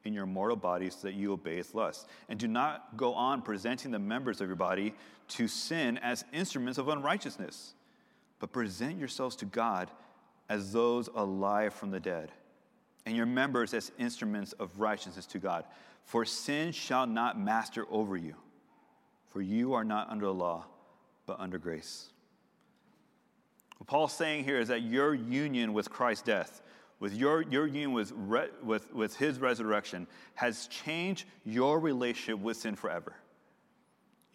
in 0.03 0.13
your 0.13 0.25
mortal 0.25 0.57
bodies 0.57 0.95
so 0.95 1.07
that 1.07 1.15
you 1.15 1.33
obey 1.33 1.57
its 1.57 1.73
lust. 1.73 2.07
And 2.29 2.37
do 2.37 2.47
not 2.47 2.97
go 2.97 3.13
on 3.13 3.41
presenting 3.41 3.91
the 3.91 3.99
members 3.99 4.41
of 4.41 4.47
your 4.47 4.55
body 4.55 4.93
to 5.29 5.47
sin 5.47 5.97
as 5.99 6.25
instruments 6.33 6.77
of 6.77 6.89
unrighteousness, 6.89 7.73
but 8.39 8.51
present 8.51 8.97
yourselves 8.97 9.35
to 9.37 9.45
God 9.45 9.89
as 10.53 10.71
those 10.71 11.09
alive 11.15 11.73
from 11.73 11.89
the 11.89 11.99
dead, 11.99 12.31
and 13.07 13.15
your 13.17 13.25
members 13.25 13.73
as 13.73 13.91
instruments 13.97 14.53
of 14.53 14.79
righteousness 14.79 15.25
to 15.25 15.39
God. 15.39 15.65
For 16.05 16.25
sin 16.25 16.71
shall 16.71 17.07
not 17.07 17.39
master 17.39 17.87
over 17.89 18.15
you, 18.15 18.35
for 19.31 19.41
you 19.41 19.73
are 19.73 19.83
not 19.83 20.11
under 20.11 20.27
the 20.27 20.33
law, 20.33 20.65
but 21.25 21.39
under 21.39 21.57
grace. 21.57 22.09
What 23.79 23.87
Paul's 23.87 24.13
saying 24.13 24.43
here 24.43 24.59
is 24.59 24.67
that 24.67 24.83
your 24.83 25.15
union 25.15 25.73
with 25.73 25.89
Christ's 25.89 26.23
death, 26.23 26.61
with 26.99 27.15
your, 27.15 27.41
your 27.41 27.65
union 27.65 27.91
with, 27.91 28.13
re, 28.15 28.45
with, 28.61 28.93
with 28.93 29.15
his 29.15 29.39
resurrection, 29.39 30.05
has 30.35 30.67
changed 30.67 31.25
your 31.45 31.79
relationship 31.79 32.39
with 32.39 32.57
sin 32.57 32.75
forever. 32.75 33.15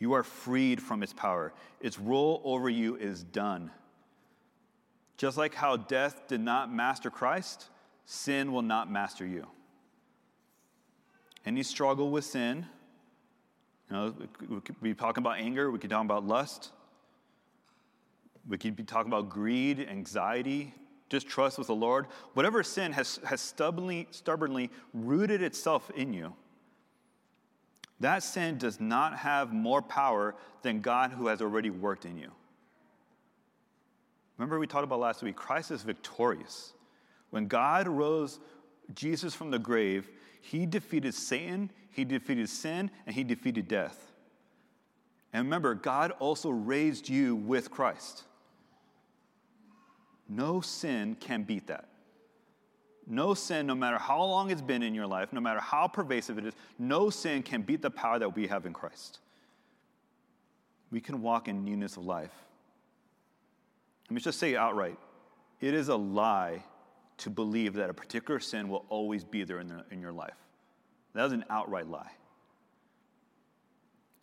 You 0.00 0.14
are 0.14 0.24
freed 0.24 0.82
from 0.82 1.04
its 1.04 1.12
power. 1.12 1.52
Its 1.80 1.96
rule 1.96 2.42
over 2.44 2.68
you 2.68 2.96
is 2.96 3.22
done. 3.22 3.70
Just 5.18 5.36
like 5.36 5.54
how 5.54 5.76
death 5.76 6.28
did 6.28 6.40
not 6.40 6.72
master 6.72 7.10
Christ, 7.10 7.68
sin 8.06 8.52
will 8.52 8.62
not 8.62 8.90
master 8.90 9.26
you. 9.26 9.46
Any 11.44 11.64
struggle 11.64 12.10
with 12.10 12.24
sin, 12.24 12.64
you 13.90 13.96
know, 13.96 14.14
we 14.48 14.60
could 14.60 14.80
be 14.80 14.94
talking 14.94 15.22
about 15.22 15.38
anger, 15.38 15.70
we 15.70 15.78
could 15.78 15.90
talk 15.90 16.04
about 16.04 16.26
lust, 16.26 16.70
we 18.48 18.56
could 18.56 18.76
be 18.76 18.84
talking 18.84 19.10
about 19.10 19.28
greed, 19.28 19.80
anxiety, 19.90 20.72
distrust 21.08 21.58
with 21.58 21.66
the 21.66 21.74
Lord. 21.74 22.06
Whatever 22.34 22.62
sin 22.62 22.92
has, 22.92 23.18
has 23.24 23.40
stubbornly, 23.40 24.06
stubbornly 24.12 24.70
rooted 24.94 25.42
itself 25.42 25.90
in 25.96 26.12
you, 26.12 26.32
that 27.98 28.22
sin 28.22 28.56
does 28.56 28.78
not 28.78 29.18
have 29.18 29.52
more 29.52 29.82
power 29.82 30.36
than 30.62 30.80
God 30.80 31.10
who 31.10 31.26
has 31.26 31.42
already 31.42 31.70
worked 31.70 32.04
in 32.04 32.16
you. 32.16 32.30
Remember, 34.38 34.58
we 34.58 34.66
talked 34.66 34.84
about 34.84 35.00
last 35.00 35.22
week, 35.22 35.36
Christ 35.36 35.70
is 35.72 35.82
victorious. 35.82 36.72
When 37.30 37.48
God 37.48 37.88
rose 37.88 38.38
Jesus 38.94 39.34
from 39.34 39.50
the 39.50 39.58
grave, 39.58 40.08
he 40.40 40.64
defeated 40.64 41.12
Satan, 41.14 41.70
he 41.90 42.04
defeated 42.04 42.48
sin, 42.48 42.90
and 43.06 43.14
he 43.14 43.24
defeated 43.24 43.68
death. 43.68 44.12
And 45.32 45.44
remember, 45.44 45.74
God 45.74 46.12
also 46.20 46.50
raised 46.50 47.08
you 47.08 47.36
with 47.36 47.70
Christ. 47.70 48.22
No 50.28 50.60
sin 50.60 51.16
can 51.18 51.42
beat 51.42 51.66
that. 51.66 51.88
No 53.06 53.34
sin, 53.34 53.66
no 53.66 53.74
matter 53.74 53.98
how 53.98 54.22
long 54.22 54.50
it's 54.50 54.62
been 54.62 54.82
in 54.82 54.94
your 54.94 55.06
life, 55.06 55.32
no 55.32 55.40
matter 55.40 55.60
how 55.60 55.88
pervasive 55.88 56.38
it 56.38 56.46
is, 56.46 56.54
no 56.78 57.10
sin 57.10 57.42
can 57.42 57.62
beat 57.62 57.82
the 57.82 57.90
power 57.90 58.18
that 58.18 58.36
we 58.36 58.46
have 58.46 58.66
in 58.66 58.72
Christ. 58.72 59.18
We 60.90 61.00
can 61.00 61.22
walk 61.22 61.48
in 61.48 61.64
newness 61.64 61.96
of 61.96 62.04
life. 62.04 62.32
Let 64.08 64.14
me 64.14 64.20
just 64.20 64.38
say 64.38 64.54
it 64.54 64.56
outright 64.56 64.98
it 65.60 65.74
is 65.74 65.88
a 65.88 65.96
lie 65.96 66.62
to 67.18 67.30
believe 67.30 67.74
that 67.74 67.90
a 67.90 67.94
particular 67.94 68.38
sin 68.38 68.68
will 68.68 68.84
always 68.88 69.24
be 69.24 69.42
there 69.42 69.58
in, 69.58 69.68
the, 69.68 69.84
in 69.90 70.00
your 70.00 70.12
life. 70.12 70.36
That 71.14 71.26
is 71.26 71.32
an 71.32 71.44
outright 71.50 71.88
lie. 71.88 72.12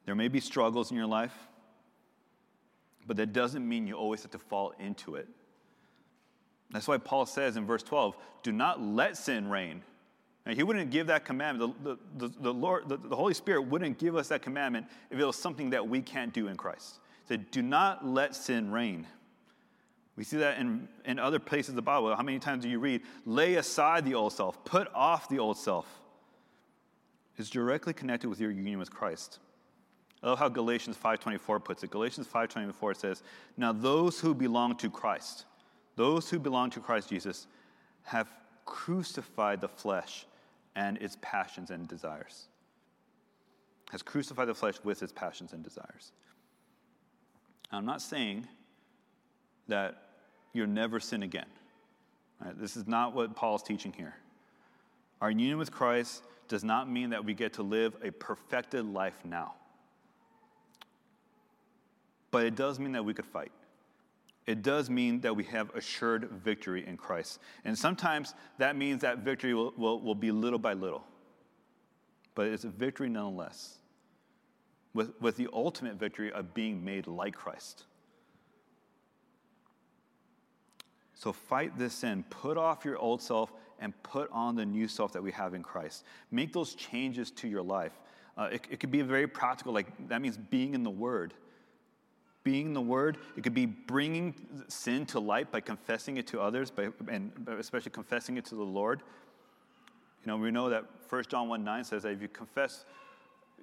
There 0.05 0.15
may 0.15 0.29
be 0.29 0.39
struggles 0.39 0.91
in 0.91 0.97
your 0.97 1.07
life, 1.07 1.35
but 3.05 3.17
that 3.17 3.33
doesn't 3.33 3.67
mean 3.67 3.85
you 3.85 3.95
always 3.95 4.21
have 4.21 4.31
to 4.31 4.39
fall 4.39 4.73
into 4.79 5.15
it. 5.15 5.27
That's 6.71 6.87
why 6.87 6.97
Paul 6.97 7.25
says 7.25 7.57
in 7.57 7.65
verse 7.65 7.83
12, 7.83 8.15
do 8.43 8.51
not 8.51 8.81
let 8.81 9.17
sin 9.17 9.49
reign. 9.49 9.83
And 10.45 10.55
he 10.55 10.63
wouldn't 10.63 10.91
give 10.91 11.07
that 11.07 11.25
commandment. 11.25 11.83
The, 11.83 11.97
the, 12.17 12.27
the, 12.27 12.35
the 12.39 12.53
Lord, 12.53 12.87
the, 12.87 12.97
the, 12.97 13.15
Holy 13.15 13.33
Spirit 13.33 13.63
wouldn't 13.63 13.97
give 13.97 14.15
us 14.15 14.27
that 14.27 14.41
commandment 14.41 14.85
if 15.09 15.19
it 15.19 15.25
was 15.25 15.35
something 15.35 15.71
that 15.71 15.87
we 15.87 16.01
can't 16.01 16.33
do 16.33 16.47
in 16.47 16.55
Christ. 16.55 16.99
He 17.23 17.33
said, 17.33 17.49
do 17.51 17.61
not 17.61 18.05
let 18.05 18.35
sin 18.35 18.71
reign. 18.71 19.07
We 20.17 20.23
see 20.23 20.37
that 20.37 20.59
in, 20.59 20.87
in 21.03 21.19
other 21.19 21.39
places 21.39 21.69
of 21.69 21.75
the 21.75 21.81
Bible. 21.81 22.15
How 22.15 22.23
many 22.23 22.39
times 22.39 22.63
do 22.63 22.69
you 22.69 22.79
read, 22.79 23.01
lay 23.25 23.55
aside 23.55 24.05
the 24.05 24.15
old 24.15 24.31
self, 24.33 24.63
put 24.63 24.87
off 24.93 25.27
the 25.27 25.39
old 25.39 25.57
self? 25.57 25.87
It's 27.37 27.49
directly 27.49 27.93
connected 27.93 28.29
with 28.29 28.39
your 28.39 28.51
union 28.51 28.79
with 28.79 28.91
Christ. 28.91 29.39
I 30.23 30.29
love 30.29 30.39
how 30.39 30.47
Galatians 30.47 30.97
5.24 30.97 31.63
puts 31.63 31.83
it. 31.83 31.91
Galatians 31.91 32.27
5.24 32.27 32.95
says, 32.95 33.23
Now 33.57 33.73
those 33.73 34.19
who 34.19 34.33
belong 34.33 34.77
to 34.77 34.89
Christ, 34.89 35.45
those 35.97 36.29
who 36.29 36.39
belong 36.39 36.69
to 36.71 36.79
Christ 36.79 37.09
Jesus, 37.09 37.47
have 38.03 38.31
crucified 38.63 39.59
the 39.59 39.67
flesh 39.67 40.25
and 40.75 40.97
its 40.97 41.17
passions 41.21 41.71
and 41.71 41.87
desires. 41.87 42.47
Has 43.91 44.01
crucified 44.01 44.47
the 44.47 44.55
flesh 44.55 44.75
with 44.83 45.03
its 45.03 45.11
passions 45.11 45.53
and 45.53 45.63
desires. 45.63 46.11
I'm 47.71 47.85
not 47.85 48.01
saying 48.01 48.47
that 49.67 50.04
you'll 50.55 50.67
never 50.67 50.99
sin 50.99 51.23
again. 51.23 51.45
Right? 52.39 52.59
This 52.59 52.75
is 52.77 52.87
not 52.87 53.13
what 53.13 53.35
Paul's 53.35 53.63
teaching 53.63 53.93
here. 53.93 54.15
Our 55.21 55.31
union 55.31 55.57
with 55.57 55.71
Christ 55.71 56.23
does 56.47 56.63
not 56.63 56.89
mean 56.89 57.09
that 57.11 57.23
we 57.23 57.33
get 57.33 57.53
to 57.53 57.63
live 57.63 57.95
a 58.03 58.11
perfected 58.11 58.85
life 58.85 59.17
now. 59.23 59.53
But 62.31 62.45
it 62.45 62.55
does 62.55 62.79
mean 62.79 62.91
that 62.93 63.03
we 63.03 63.13
could 63.13 63.25
fight. 63.25 63.51
It 64.45 64.61
does 64.61 64.89
mean 64.89 65.21
that 65.21 65.35
we 65.35 65.43
have 65.45 65.73
assured 65.73 66.29
victory 66.43 66.85
in 66.85 66.97
Christ. 66.97 67.39
And 67.63 67.77
sometimes 67.77 68.35
that 68.59 68.75
means 68.75 69.01
that 69.01 69.19
victory 69.19 69.53
will, 69.53 69.73
will, 69.75 69.99
will 70.01 70.15
be 70.15 70.31
little 70.31 70.59
by 70.59 70.73
little. 70.73 71.03
But 72.35 72.47
it's 72.47 72.63
a 72.63 72.69
victory 72.69 73.09
nonetheless, 73.09 73.77
with, 74.93 75.13
with 75.19 75.37
the 75.37 75.47
ultimate 75.51 75.95
victory 75.95 76.31
of 76.31 76.53
being 76.53 76.83
made 76.83 77.07
like 77.07 77.33
Christ. 77.33 77.85
So 81.25 81.33
fight 81.33 81.75
this 81.75 81.95
sin. 81.95 82.23
Put 82.29 82.55
off 82.55 82.85
your 82.85 82.99
old 82.99 83.19
self 83.19 83.51
and 83.79 83.95
put 84.03 84.29
on 84.31 84.55
the 84.55 84.63
new 84.63 84.87
self 84.87 85.11
that 85.13 85.23
we 85.23 85.31
have 85.31 85.55
in 85.55 85.63
Christ. 85.63 86.03
Make 86.29 86.53
those 86.53 86.75
changes 86.75 87.31
to 87.31 87.47
your 87.47 87.63
life. 87.63 87.93
Uh, 88.37 88.49
it, 88.51 88.67
it 88.69 88.79
could 88.79 88.91
be 88.91 89.01
very 89.01 89.25
practical, 89.25 89.73
like 89.73 89.87
that 90.07 90.21
means 90.21 90.37
being 90.37 90.75
in 90.75 90.83
the 90.83 90.91
Word. 90.91 91.33
Being 92.43 92.67
in 92.67 92.73
the 92.75 92.81
Word, 92.81 93.17
it 93.35 93.41
could 93.41 93.55
be 93.55 93.65
bringing 93.65 94.35
sin 94.67 95.07
to 95.07 95.19
light 95.19 95.51
by 95.51 95.61
confessing 95.61 96.17
it 96.17 96.27
to 96.27 96.39
others, 96.39 96.69
by, 96.69 96.89
and 97.07 97.31
especially 97.57 97.89
confessing 97.89 98.37
it 98.37 98.45
to 98.45 98.55
the 98.55 98.61
Lord. 98.61 99.01
You 100.23 100.31
know, 100.31 100.37
we 100.37 100.51
know 100.51 100.69
that 100.69 100.85
1 101.09 101.23
John 101.27 101.49
1 101.49 101.63
9 101.63 101.83
says 101.85 102.03
that 102.03 102.09
if 102.09 102.21
you 102.21 102.27
confess 102.27 102.85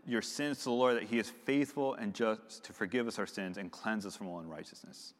your 0.04 0.20
sins 0.20 0.58
to 0.58 0.64
the 0.64 0.72
Lord, 0.72 0.96
that 0.96 1.04
He 1.04 1.20
is 1.20 1.30
faithful 1.30 1.94
and 1.94 2.12
just 2.12 2.64
to 2.64 2.72
forgive 2.72 3.06
us 3.06 3.20
our 3.20 3.26
sins 3.28 3.56
and 3.56 3.70
cleanse 3.70 4.04
us 4.04 4.16
from 4.16 4.26
all 4.26 4.40
unrighteousness. 4.40 5.14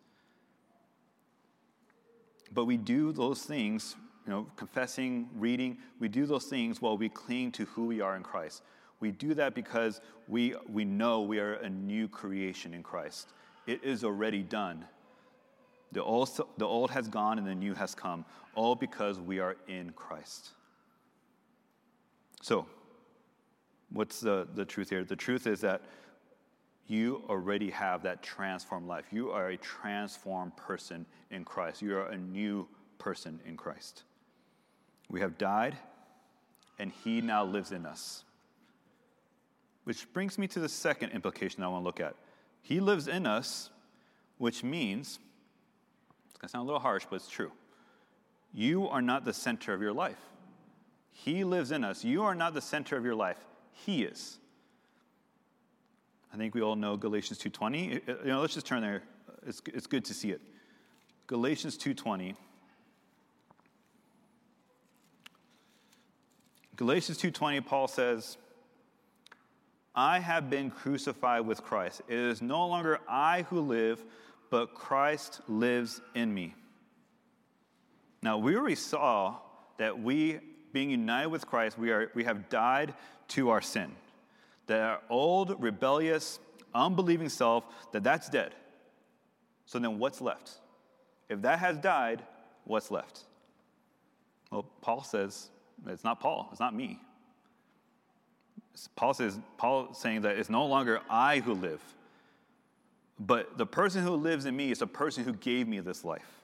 But 2.55 2.67
we 2.67 2.77
do 2.77 3.13
those 3.13 3.43
things, 3.43 3.97
you 4.27 4.33
know, 4.33 4.47
confessing, 4.57 5.29
reading, 5.35 5.79
we 5.99 6.09
do 6.09 6.27
those 6.27 6.45
things 6.45 6.83
while 6.83 6.97
we 6.97 7.09
cling 7.09 7.53
to 7.53 7.65
who 7.67 7.87
we 7.87 8.01
are 8.01 8.17
in 8.17 8.23
Christ. 8.23 8.63
We 9.01 9.11
do 9.11 9.35
that 9.35 9.55
because 9.55 10.01
we, 10.29 10.55
we 10.69 10.85
know 10.85 11.23
we 11.23 11.41
are 11.41 11.55
a 11.55 11.69
new 11.69 12.09
creation 12.09 12.75
in 12.75 12.83
Christ. 12.83 13.29
It 13.67 13.83
is 13.83 14.05
already 14.05 14.43
done. 14.43 14.85
The 15.93 16.03
old, 16.03 16.31
the 16.57 16.65
old 16.65 16.91
has 16.91 17.09
gone 17.09 17.39
and 17.39 17.47
the 17.47 17.55
new 17.55 17.75
has 17.75 17.95
come, 17.95 18.25
all 18.55 18.75
because 18.75 19.19
we 19.19 19.41
are 19.41 19.57
in 19.67 19.91
Christ. 19.91 20.51
So, 22.41 22.67
what's 23.91 24.21
the, 24.21 24.49
the 24.55 24.65
truth 24.65 24.91
here? 24.91 25.05
The 25.05 25.17
truth 25.17 25.47
is 25.47 25.61
that 25.61 25.83
you 26.87 27.23
already 27.29 27.71
have 27.71 28.03
that 28.03 28.23
transformed 28.23 28.87
life. 28.87 29.07
You 29.11 29.31
are 29.31 29.51
a 29.51 29.57
transformed 29.57 30.57
person 30.57 31.07
in 31.31 31.45
Christ. 31.45 31.81
You 31.81 31.97
are 31.97 32.09
a 32.09 32.19
new 32.19 32.69
person 32.99 33.41
in 33.47 33.57
Christ. 33.57 34.03
We 35.09 35.21
have 35.21 35.39
died, 35.39 35.77
and 36.79 36.93
He 37.05 37.21
now 37.21 37.45
lives 37.45 37.73
in 37.73 37.87
us. 37.87 38.25
Which 39.85 40.13
brings 40.13 40.39
me 40.39 40.47
to 40.49 40.61
the 40.61 40.69
second 40.69 41.11
implication 41.11 41.63
I 41.63 41.69
want 41.69 41.83
to 41.83 41.87
look 41.87 42.01
at. 42.01 42.15
He 42.63 42.81
lives 42.81 43.09
in 43.09 43.27
us, 43.27 43.71
which 44.39 44.63
means, 44.63 45.19
it's 46.29 46.39
going 46.39 46.49
to 46.49 46.53
sound 46.53 46.63
a 46.63 46.67
little 46.67 46.81
harsh, 46.81 47.05
but 47.09 47.17
it's 47.17 47.29
true. 47.29 47.53
You 48.53 48.89
are 48.89 49.03
not 49.03 49.25
the 49.25 49.33
center 49.33 49.73
of 49.73 49.83
your 49.83 49.93
life. 49.93 50.21
He 51.11 51.45
lives 51.45 51.73
in 51.73 51.85
us. 51.85 52.05
You 52.05 52.23
are 52.23 52.35
not 52.35 52.55
the 52.55 52.61
center 52.61 52.97
of 52.97 53.05
your 53.05 53.15
life. 53.15 53.39
He 53.73 54.05
is. 54.05 54.39
I 56.33 56.37
think 56.37 56.55
we 56.55 56.63
all 56.63 56.77
know 56.77 56.97
Galatians 56.97 57.39
2:20. 57.39 58.03
You 58.25 58.25
know, 58.25 58.41
let's 58.41 58.55
just 58.55 58.67
turn 58.67 58.83
there. 58.83 59.03
It's, 59.47 59.61
it's 59.67 59.87
good 59.87 60.05
to 60.07 60.15
see 60.15 60.31
it. 60.31 60.41
Galatians 61.27 61.77
2:20. 61.77 62.35
Galatians 66.77 67.19
2:20 67.19 67.67
Paul 67.67 67.87
says, 67.87 68.39
I 69.95 70.21
have 70.21 70.49
been 70.49 70.71
crucified 70.71 71.47
with 71.47 71.63
Christ. 71.63 72.01
It 72.09 72.19
is 72.19 72.41
no 72.41 72.67
longer 72.67 72.99
I 73.07 73.43
who 73.43 73.61
live, 73.61 74.03
but 74.51 74.75
Christ 74.75 75.43
lives 75.49 76.01
in 76.15 76.33
me. 76.33 76.55
Now, 78.23 78.39
we 78.39 78.57
already 78.57 78.75
saw 78.75 79.37
that 79.79 80.01
we, 80.01 80.39
being 80.73 80.91
united 80.91 81.29
with 81.29 81.47
Christ, 81.47 81.79
we, 81.79 81.91
are, 81.91 82.11
we 82.15 82.25
have 82.25 82.49
died 82.49 82.95
to 83.29 83.51
our 83.51 83.61
sin. 83.61 83.95
That 84.67 84.81
our 84.81 85.01
old, 85.11 85.61
rebellious, 85.63 86.39
unbelieving 86.75 87.29
self, 87.29 87.65
that 87.93 88.03
that's 88.03 88.29
dead. 88.29 88.55
So 89.67 89.79
then 89.79 89.99
what's 89.99 90.21
left? 90.21 90.59
If 91.29 91.43
that 91.43 91.59
has 91.59 91.79
died, 91.79 92.23
what's 92.65 92.91
left? 92.91 93.25
Well, 94.51 94.67
Paul 94.81 95.03
says, 95.03 95.49
it's 95.87 96.05
not 96.05 96.21
Paul, 96.21 96.49
it's 96.51 96.61
not 96.61 96.75
me. 96.75 97.01
Paul 98.97 99.15
says, 99.15 99.39
Paul 99.57 99.95
saying 99.95 100.23
that 100.23 100.37
it's 100.37 100.51
no 100.51 100.67
longer 100.67 101.01
I 101.09 101.41
who 101.41 101.55
live, 101.55 101.81
but 103.19 103.57
the 103.59 103.67
person 103.67 104.03
who 104.03 104.11
lives 104.11 104.47
in 104.47 104.57
me 104.57 104.71
is 104.71 104.79
the 104.79 104.87
person 104.87 105.25
who 105.25 105.33
gave 105.35 105.69
me 105.69 105.81
this 105.81 106.05
life. 106.05 106.43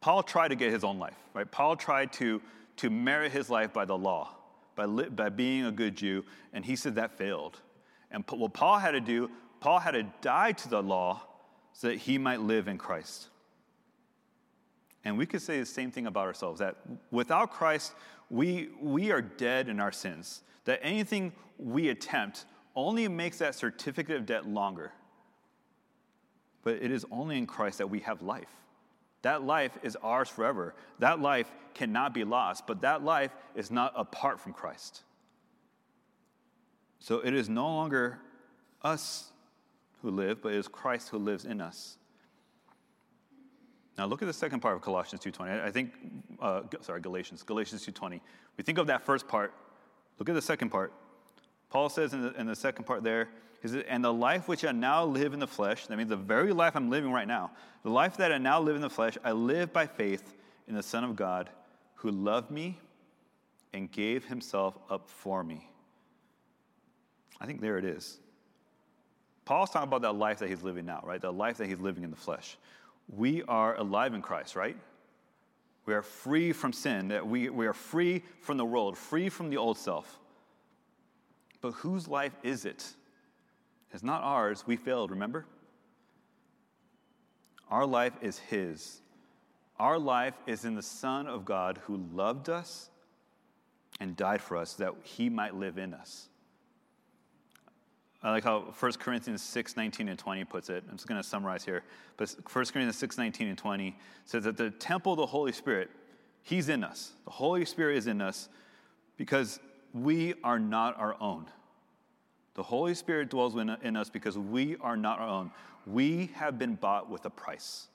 Paul 0.00 0.22
tried 0.22 0.48
to 0.48 0.54
get 0.54 0.72
his 0.72 0.84
own 0.84 0.98
life, 0.98 1.16
right? 1.34 1.50
Paul 1.50 1.76
tried 1.76 2.12
to, 2.14 2.40
to 2.76 2.90
merit 2.90 3.32
his 3.32 3.50
life 3.50 3.72
by 3.72 3.84
the 3.84 3.98
law, 3.98 4.34
by, 4.78 4.84
li- 4.84 5.08
by 5.08 5.28
being 5.28 5.66
a 5.66 5.72
good 5.72 5.96
Jew, 5.96 6.24
and 6.52 6.64
he 6.64 6.76
said 6.76 6.94
that 6.94 7.18
failed. 7.18 7.60
And 8.12 8.24
what 8.30 8.54
Paul 8.54 8.78
had 8.78 8.92
to 8.92 9.00
do, 9.00 9.28
Paul 9.60 9.80
had 9.80 9.90
to 9.90 10.04
die 10.22 10.52
to 10.52 10.68
the 10.68 10.80
law 10.80 11.22
so 11.72 11.88
that 11.88 11.96
he 11.96 12.16
might 12.16 12.40
live 12.40 12.68
in 12.68 12.78
Christ. 12.78 13.28
And 15.04 15.18
we 15.18 15.26
could 15.26 15.42
say 15.42 15.58
the 15.58 15.66
same 15.66 15.90
thing 15.90 16.06
about 16.06 16.26
ourselves 16.26 16.60
that 16.60 16.76
without 17.10 17.50
Christ, 17.50 17.92
we, 18.30 18.68
we 18.80 19.10
are 19.10 19.20
dead 19.20 19.68
in 19.68 19.80
our 19.80 19.90
sins. 19.90 20.42
That 20.64 20.78
anything 20.80 21.32
we 21.58 21.88
attempt 21.88 22.44
only 22.76 23.08
makes 23.08 23.38
that 23.38 23.56
certificate 23.56 24.16
of 24.16 24.26
debt 24.26 24.46
longer. 24.46 24.92
But 26.62 26.74
it 26.74 26.92
is 26.92 27.04
only 27.10 27.36
in 27.36 27.46
Christ 27.46 27.78
that 27.78 27.90
we 27.90 28.00
have 28.00 28.22
life. 28.22 28.52
That 29.22 29.42
life 29.42 29.76
is 29.82 29.96
ours 29.96 30.28
forever. 30.28 30.74
That 30.98 31.20
life 31.20 31.50
cannot 31.74 32.14
be 32.14 32.24
lost, 32.24 32.66
but 32.66 32.82
that 32.82 33.02
life 33.02 33.32
is 33.54 33.70
not 33.70 33.92
apart 33.96 34.40
from 34.40 34.52
Christ. 34.52 35.02
So 37.00 37.20
it 37.20 37.34
is 37.34 37.48
no 37.48 37.66
longer 37.66 38.18
us 38.82 39.30
who 40.02 40.10
live, 40.10 40.42
but 40.42 40.52
it 40.52 40.56
is 40.56 40.68
Christ 40.68 41.08
who 41.08 41.18
lives 41.18 41.44
in 41.44 41.60
us. 41.60 41.96
Now 43.96 44.06
look 44.06 44.22
at 44.22 44.26
the 44.26 44.32
second 44.32 44.60
part 44.60 44.76
of 44.76 44.82
Colossians 44.82 45.24
2.20. 45.24 45.60
I 45.60 45.70
think, 45.72 45.92
uh, 46.40 46.62
sorry, 46.80 47.00
Galatians, 47.00 47.42
Galatians 47.42 47.84
2.20. 47.84 48.20
We 48.56 48.62
think 48.62 48.78
of 48.78 48.86
that 48.86 49.04
first 49.04 49.26
part. 49.26 49.52
Look 50.18 50.28
at 50.28 50.36
the 50.36 50.42
second 50.42 50.70
part. 50.70 50.92
Paul 51.70 51.88
says 51.88 52.12
in 52.14 52.22
the, 52.22 52.32
in 52.40 52.46
the 52.46 52.56
second 52.56 52.84
part 52.84 53.02
there, 53.02 53.28
and 53.62 54.04
the 54.04 54.12
life 54.12 54.48
which 54.48 54.64
I 54.64 54.72
now 54.72 55.04
live 55.04 55.32
in 55.32 55.40
the 55.40 55.46
flesh, 55.46 55.86
that 55.86 55.96
means 55.96 56.10
the 56.10 56.16
very 56.16 56.52
life 56.52 56.76
I'm 56.76 56.90
living 56.90 57.10
right 57.10 57.26
now, 57.26 57.50
the 57.82 57.90
life 57.90 58.16
that 58.18 58.32
I 58.32 58.38
now 58.38 58.60
live 58.60 58.76
in 58.76 58.82
the 58.82 58.90
flesh, 58.90 59.18
I 59.24 59.32
live 59.32 59.72
by 59.72 59.86
faith 59.86 60.34
in 60.68 60.74
the 60.74 60.82
Son 60.82 61.04
of 61.04 61.16
God 61.16 61.50
who 61.96 62.10
loved 62.10 62.50
me 62.50 62.78
and 63.72 63.90
gave 63.90 64.24
himself 64.24 64.78
up 64.88 65.08
for 65.08 65.42
me. 65.42 65.68
I 67.40 67.46
think 67.46 67.60
there 67.60 67.78
it 67.78 67.84
is. 67.84 68.18
Paul's 69.44 69.70
talking 69.70 69.88
about 69.88 70.02
that 70.02 70.14
life 70.14 70.38
that 70.38 70.48
he's 70.48 70.62
living 70.62 70.86
now, 70.86 71.02
right? 71.04 71.20
The 71.20 71.32
life 71.32 71.56
that 71.58 71.66
he's 71.66 71.80
living 71.80 72.04
in 72.04 72.10
the 72.10 72.16
flesh 72.16 72.56
we 73.08 73.42
are 73.44 73.76
alive 73.76 74.14
in 74.14 74.22
Christ, 74.22 74.54
right? 74.54 74.76
We 75.86 75.94
are 75.94 76.02
free 76.02 76.52
from 76.52 76.72
sin, 76.72 77.08
that 77.08 77.26
we, 77.26 77.48
we 77.48 77.66
are 77.66 77.72
free 77.72 78.22
from 78.42 78.58
the 78.58 78.64
world, 78.64 78.98
free 78.98 79.28
from 79.28 79.48
the 79.48 79.56
old 79.56 79.78
self. 79.78 80.18
But 81.60 81.72
whose 81.72 82.06
life 82.06 82.36
is 82.42 82.64
it? 82.64 82.92
It's 83.92 84.02
not 84.02 84.22
ours. 84.22 84.64
We 84.66 84.76
failed, 84.76 85.10
remember? 85.10 85.46
Our 87.70 87.86
life 87.86 88.14
is 88.20 88.38
His. 88.38 89.00
Our 89.78 89.98
life 89.98 90.34
is 90.46 90.64
in 90.64 90.74
the 90.74 90.82
Son 90.82 91.26
of 91.26 91.44
God 91.44 91.78
who 91.84 91.96
loved 92.12 92.48
us 92.48 92.90
and 94.00 94.16
died 94.16 94.40
for 94.40 94.56
us 94.56 94.74
that 94.74 94.92
He 95.02 95.28
might 95.28 95.54
live 95.54 95.78
in 95.78 95.94
us. 95.94 96.28
I 98.22 98.32
like 98.32 98.44
how 98.44 98.60
1 98.78 98.92
Corinthians 98.94 99.42
6, 99.42 99.76
19 99.76 100.08
and 100.08 100.18
20 100.18 100.44
puts 100.44 100.70
it. 100.70 100.82
I'm 100.90 100.96
just 100.96 101.06
going 101.06 101.22
to 101.22 101.26
summarize 101.26 101.64
here. 101.64 101.84
But 102.16 102.34
1 102.52 102.64
Corinthians 102.66 102.98
6, 102.98 103.16
19 103.16 103.48
and 103.48 103.56
20 103.56 103.96
says 104.24 104.44
that 104.44 104.56
the 104.56 104.70
temple 104.70 105.12
of 105.12 105.18
the 105.18 105.26
Holy 105.26 105.52
Spirit, 105.52 105.90
He's 106.42 106.68
in 106.68 106.82
us. 106.82 107.12
The 107.24 107.30
Holy 107.30 107.64
Spirit 107.64 107.96
is 107.96 108.06
in 108.06 108.20
us 108.20 108.48
because 109.16 109.60
we 109.92 110.34
are 110.42 110.58
not 110.58 110.98
our 110.98 111.16
own. 111.20 111.46
The 112.58 112.64
Holy 112.64 112.92
Spirit 112.92 113.30
dwells 113.30 113.54
in 113.54 113.96
us 113.96 114.10
because 114.10 114.36
we 114.36 114.74
are 114.80 114.96
not 114.96 115.20
our 115.20 115.28
own. 115.28 115.52
We 115.86 116.32
have 116.34 116.58
been 116.58 116.74
bought 116.74 117.08
with 117.08 117.24
a 117.24 117.30
price. 117.30 117.86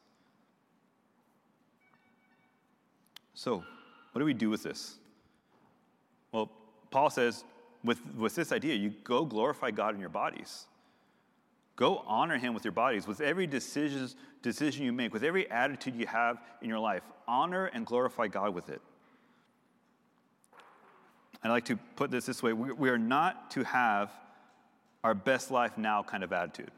So, 3.34 3.58
what 4.14 4.20
do 4.20 4.24
we 4.24 4.34
do 4.34 4.50
with 4.50 4.64
this? 4.64 5.00
Well, 6.32 6.50
Paul 6.92 7.10
says, 7.10 7.44
with, 7.84 8.00
with 8.16 8.36
this 8.36 8.54
idea, 8.54 8.76
you 8.76 8.94
go 9.04 9.26
glorify 9.26 9.70
God 9.70 9.96
in 9.96 10.00
your 10.00 10.08
bodies. 10.08 10.68
Go 11.76 12.02
honor 12.08 12.38
Him 12.38 12.54
with 12.54 12.64
your 12.64 12.72
bodies. 12.72 13.06
With 13.06 13.20
every 13.20 13.48
decision, 13.48 14.08
decision 14.42 14.86
you 14.86 14.94
make, 14.94 15.12
with 15.12 15.24
every 15.24 15.52
attitude 15.52 15.94
you 15.98 16.08
have 16.08 16.38
in 16.62 16.70
your 16.70 16.80
life, 16.80 17.04
honor 17.28 17.66
and 17.66 17.86
glorify 17.86 18.30
God 18.30 18.56
with 18.56 18.70
it. 18.70 18.82
I 21.44 21.50
like 21.50 21.66
to 21.66 21.76
put 21.98 22.12
this 22.12 22.26
this 22.26 22.42
way 22.42 22.54
we, 22.54 22.72
we 22.72 22.88
are 22.88 22.98
not 22.98 23.52
to 23.52 23.66
have 23.66 24.10
our 25.04 25.14
best 25.14 25.52
life 25.52 25.78
now 25.78 26.04
kind 26.04 26.24
of 26.24 26.32
attitude. 26.32 26.72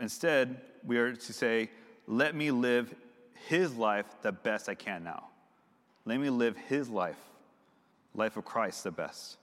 Instead, 0.00 0.60
we 0.84 0.98
are 0.98 1.14
to 1.14 1.32
say, 1.32 1.70
let 2.06 2.34
me 2.34 2.50
live 2.50 2.94
His 3.48 3.74
life 3.74 4.06
the 4.22 4.32
best 4.32 4.68
I 4.68 4.74
can 4.74 5.04
now. 5.04 5.28
Let 6.04 6.20
me 6.20 6.30
live 6.30 6.56
His 6.56 6.88
life, 6.88 7.18
life 8.14 8.36
of 8.36 8.44
Christ, 8.44 8.84
the 8.84 8.90
best. 8.90 9.36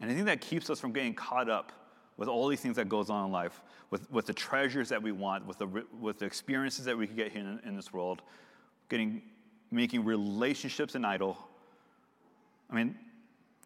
And 0.00 0.10
I 0.10 0.14
think 0.14 0.26
that 0.26 0.40
keeps 0.40 0.70
us 0.70 0.80
from 0.80 0.92
getting 0.92 1.14
caught 1.14 1.48
up 1.48 1.72
with 2.16 2.28
all 2.28 2.48
these 2.48 2.60
things 2.60 2.76
that 2.76 2.88
goes 2.88 3.10
on 3.10 3.26
in 3.26 3.32
life, 3.32 3.62
with, 3.90 4.10
with 4.10 4.26
the 4.26 4.32
treasures 4.32 4.88
that 4.88 5.02
we 5.02 5.12
want, 5.12 5.46
with 5.46 5.58
the, 5.58 5.84
with 6.00 6.18
the 6.18 6.26
experiences 6.26 6.84
that 6.84 6.96
we 6.96 7.06
can 7.06 7.16
get 7.16 7.32
here 7.32 7.40
in, 7.40 7.60
in 7.64 7.76
this 7.76 7.92
world, 7.92 8.22
getting, 8.88 9.22
making 9.70 10.04
relationships 10.04 10.94
an 10.94 11.04
idol. 11.04 11.38
I 12.70 12.74
mean, 12.74 12.96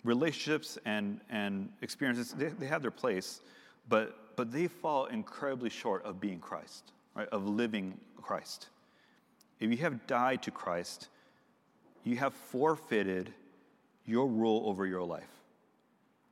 relationships 0.04 0.78
and, 0.84 1.20
and 1.30 1.68
experiences, 1.80 2.32
they, 2.32 2.48
they 2.48 2.66
have 2.66 2.82
their 2.82 2.90
place, 2.90 3.40
but, 3.88 4.36
but 4.36 4.52
they 4.52 4.66
fall 4.66 5.06
incredibly 5.06 5.70
short 5.70 6.04
of 6.04 6.20
being 6.20 6.38
Christ, 6.38 6.92
right? 7.14 7.28
Of 7.28 7.46
living 7.46 7.98
Christ. 8.20 8.68
If 9.60 9.70
you 9.70 9.76
have 9.78 10.06
died 10.06 10.42
to 10.42 10.50
Christ, 10.50 11.08
you 12.04 12.16
have 12.16 12.34
forfeited 12.34 13.32
your 14.04 14.26
rule 14.26 14.64
over 14.66 14.86
your 14.86 15.04
life. 15.04 15.28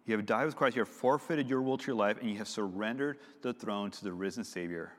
You 0.06 0.16
have 0.16 0.26
died 0.26 0.46
with 0.46 0.56
Christ, 0.56 0.76
you 0.76 0.80
have 0.80 0.88
forfeited 0.88 1.48
your 1.48 1.62
will 1.62 1.78
to 1.78 1.86
your 1.86 1.96
life, 1.96 2.18
and 2.20 2.28
you 2.28 2.38
have 2.38 2.48
surrendered 2.48 3.18
the 3.42 3.52
throne 3.52 3.90
to 3.92 4.04
the 4.04 4.12
risen 4.12 4.42
Savior. 4.42 4.92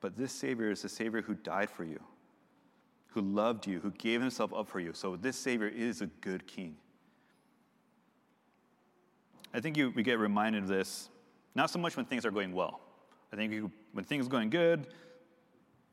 But 0.00 0.16
this 0.16 0.32
Savior 0.32 0.70
is 0.70 0.80
the 0.80 0.88
Savior 0.88 1.20
who 1.20 1.34
died 1.34 1.68
for 1.68 1.84
you, 1.84 2.00
who 3.08 3.20
loved 3.20 3.66
you, 3.66 3.80
who 3.80 3.90
gave 3.90 4.22
himself 4.22 4.54
up 4.54 4.66
for 4.66 4.80
you. 4.80 4.94
So 4.94 5.16
this 5.16 5.36
Savior 5.36 5.68
is 5.68 6.00
a 6.00 6.06
good 6.06 6.46
king. 6.46 6.76
I 9.52 9.60
think 9.60 9.76
you, 9.76 9.92
we 9.94 10.02
get 10.02 10.18
reminded 10.18 10.62
of 10.62 10.68
this 10.68 11.08
not 11.54 11.70
so 11.70 11.78
much 11.78 11.96
when 11.96 12.06
things 12.06 12.24
are 12.24 12.30
going 12.30 12.52
well, 12.52 12.80
I 13.32 13.36
think 13.36 13.52
you, 13.52 13.70
when 13.92 14.04
things 14.04 14.26
are 14.26 14.30
going 14.30 14.50
good, 14.50 14.86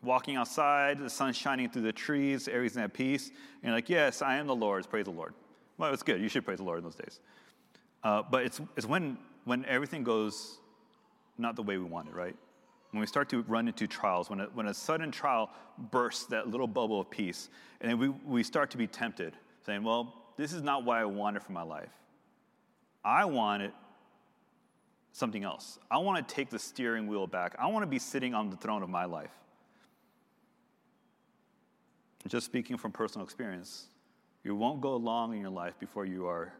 walking 0.04 0.36
outside, 0.36 1.00
the 1.00 1.10
sun's 1.10 1.36
shining 1.36 1.70
through 1.70 1.82
the 1.84 1.92
trees, 1.92 2.48
everything's 2.48 2.78
at 2.78 2.94
peace, 2.94 3.28
and 3.28 3.64
you're 3.64 3.74
like, 3.74 3.90
yes, 3.90 4.22
I 4.22 4.38
am 4.38 4.48
the 4.48 4.56
Lord's, 4.56 4.88
praise 4.88 5.06
the 5.06 5.12
Lord. 5.12 5.34
Well, 5.78 5.94
it's 5.94 6.04
good. 6.04 6.22
You 6.22 6.30
should 6.30 6.46
praise 6.46 6.58
the 6.58 6.64
Lord 6.64 6.80
in 6.80 6.84
those 6.84 6.96
days. 6.96 7.20
Uh, 8.04 8.24
but 8.30 8.46
it's, 8.46 8.62
it's 8.76 8.86
when, 8.86 9.18
when 9.46 9.66
everything 9.66 10.04
goes 10.04 10.60
not 11.38 11.56
the 11.56 11.64
way 11.64 11.78
we 11.78 11.86
want 11.86 12.08
it, 12.08 12.16
right? 12.16 12.36
When 12.92 13.02
we 13.02 13.08
start 13.08 13.30
to 13.30 13.42
run 13.44 13.68
into 13.68 13.86
trials, 13.86 14.30
when 14.30 14.40
a, 14.40 14.46
when 14.54 14.68
a 14.68 14.74
sudden 14.74 15.12
trial 15.12 15.52
bursts 15.92 16.26
that 16.28 16.48
little 16.48 16.68
bubble 16.68 17.02
of 17.02 17.10
peace, 17.10 17.50
and 17.82 18.00
we, 18.00 18.10
we 18.10 18.44
start 18.44 18.72
to 18.72 18.78
be 18.78 18.88
tempted, 18.88 19.34
saying, 19.66 19.84
well, 19.84 20.14
this 20.38 20.54
is 20.54 20.62
not 20.62 20.84
what 20.84 20.98
I 20.98 21.06
wanted 21.06 21.44
for 21.44 21.52
my 21.52 21.64
life. 21.64 21.90
I 23.08 23.24
wanted 23.24 23.72
something 25.14 25.46
else. 25.46 25.80
I 25.90 25.98
want 26.00 26.28
to 26.28 26.36
take 26.36 26.50
the 26.50 26.60
steering 26.60 27.08
wheel 27.08 27.26
back. 27.26 27.56
I 27.58 27.68
want 27.68 27.84
to 27.84 27.88
be 27.88 28.00
sitting 28.00 28.34
on 28.34 28.50
the 28.50 28.58
throne 28.58 28.84
of 28.84 28.90
my 28.90 29.06
life. 29.06 29.32
Just 32.28 32.46
speaking 32.46 32.78
from 32.78 32.92
personal 32.92 33.24
experience, 33.24 33.86
you 34.44 34.54
won't 34.58 34.82
go 34.82 34.98
long 34.98 35.34
in 35.34 35.40
your 35.40 35.50
life 35.52 35.80
before 35.80 36.06
you 36.06 36.28
are 36.28 36.52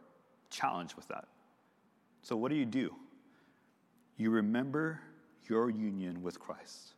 challenged 0.48 0.94
with 0.94 1.06
that. 1.08 1.28
So, 2.22 2.34
what 2.34 2.50
do 2.50 2.56
you 2.56 2.64
do? 2.64 2.94
You 4.16 4.30
remember 4.30 5.02
your 5.50 5.68
union 5.68 6.22
with 6.22 6.40
Christ, 6.40 6.94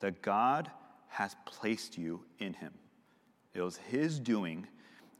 that 0.00 0.22
God 0.22 0.70
has 1.08 1.36
placed 1.44 1.98
you 1.98 2.24
in 2.38 2.54
Him. 2.54 2.72
It 3.52 3.60
was 3.60 3.76
His 3.76 4.18
doing, 4.18 4.66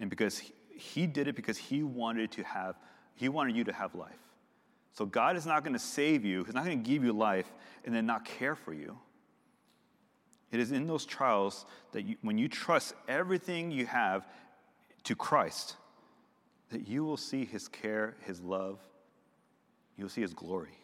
and 0.00 0.08
because 0.08 0.38
He, 0.38 0.54
he 0.74 1.06
did 1.06 1.28
it 1.28 1.36
because 1.36 1.58
He 1.58 1.82
wanted 1.82 2.32
to 2.32 2.42
have, 2.44 2.76
He 3.14 3.28
wanted 3.28 3.56
you 3.56 3.64
to 3.64 3.72
have 3.72 3.94
life. 3.94 4.12
So, 4.94 5.06
God 5.06 5.36
is 5.36 5.46
not 5.46 5.64
going 5.64 5.72
to 5.72 5.78
save 5.78 6.24
you, 6.24 6.44
He's 6.44 6.54
not 6.54 6.64
going 6.64 6.82
to 6.82 6.90
give 6.90 7.02
you 7.02 7.12
life 7.12 7.50
and 7.84 7.94
then 7.94 8.06
not 8.06 8.24
care 8.24 8.54
for 8.54 8.74
you. 8.74 8.98
It 10.50 10.60
is 10.60 10.70
in 10.70 10.86
those 10.86 11.06
trials 11.06 11.64
that 11.92 12.02
you, 12.02 12.16
when 12.20 12.36
you 12.36 12.46
trust 12.46 12.94
everything 13.08 13.70
you 13.70 13.86
have 13.86 14.26
to 15.04 15.16
Christ, 15.16 15.76
that 16.70 16.86
you 16.86 17.04
will 17.04 17.16
see 17.16 17.44
his 17.44 17.68
care, 17.68 18.16
his 18.26 18.40
love, 18.40 18.78
you'll 19.96 20.10
see 20.10 20.20
his 20.20 20.34
glory. 20.34 20.78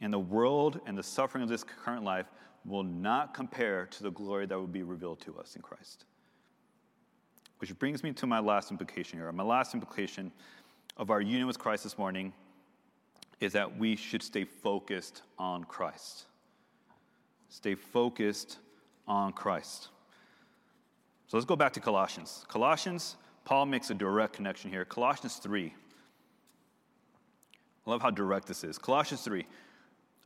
And 0.00 0.12
the 0.12 0.18
world 0.18 0.80
and 0.86 0.96
the 0.96 1.02
suffering 1.02 1.42
of 1.42 1.50
this 1.50 1.64
current 1.64 2.02
life 2.04 2.26
will 2.64 2.82
not 2.82 3.34
compare 3.34 3.86
to 3.86 4.02
the 4.02 4.10
glory 4.10 4.46
that 4.46 4.58
will 4.58 4.66
be 4.66 4.82
revealed 4.82 5.20
to 5.20 5.38
us 5.38 5.54
in 5.54 5.62
Christ. 5.62 6.04
Which 7.58 7.76
brings 7.78 8.02
me 8.02 8.12
to 8.12 8.26
my 8.26 8.38
last 8.38 8.70
implication 8.70 9.18
here. 9.18 9.30
My 9.32 9.42
last 9.42 9.74
implication 9.74 10.32
of 10.96 11.10
our 11.10 11.20
union 11.20 11.46
with 11.46 11.58
Christ 11.58 11.84
this 11.84 11.98
morning 11.98 12.32
is 13.40 13.52
that 13.52 13.78
we 13.78 13.96
should 13.96 14.22
stay 14.22 14.44
focused 14.44 15.22
on 15.38 15.64
Christ. 15.64 16.24
Stay 17.48 17.74
focused 17.74 18.58
on 19.06 19.32
Christ. 19.32 19.88
So 21.26 21.36
let's 21.36 21.46
go 21.46 21.56
back 21.56 21.72
to 21.74 21.80
Colossians. 21.80 22.44
Colossians, 22.48 23.16
Paul 23.44 23.66
makes 23.66 23.90
a 23.90 23.94
direct 23.94 24.32
connection 24.34 24.70
here. 24.70 24.84
Colossians 24.84 25.36
3. 25.36 25.72
I 27.86 27.90
love 27.90 28.02
how 28.02 28.10
direct 28.10 28.46
this 28.46 28.64
is. 28.64 28.78
Colossians 28.78 29.22
3. 29.22 29.44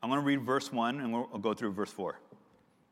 I'm 0.03 0.11
going 0.11 0.21
to 0.21 0.27
read 0.27 0.43
verse 0.43 0.73
1 0.73 1.01
and 1.01 1.13
we'll 1.13 1.27
go 1.27 1.55
through 1.55 1.73
verse 1.73 1.93
4. 1.93 2.19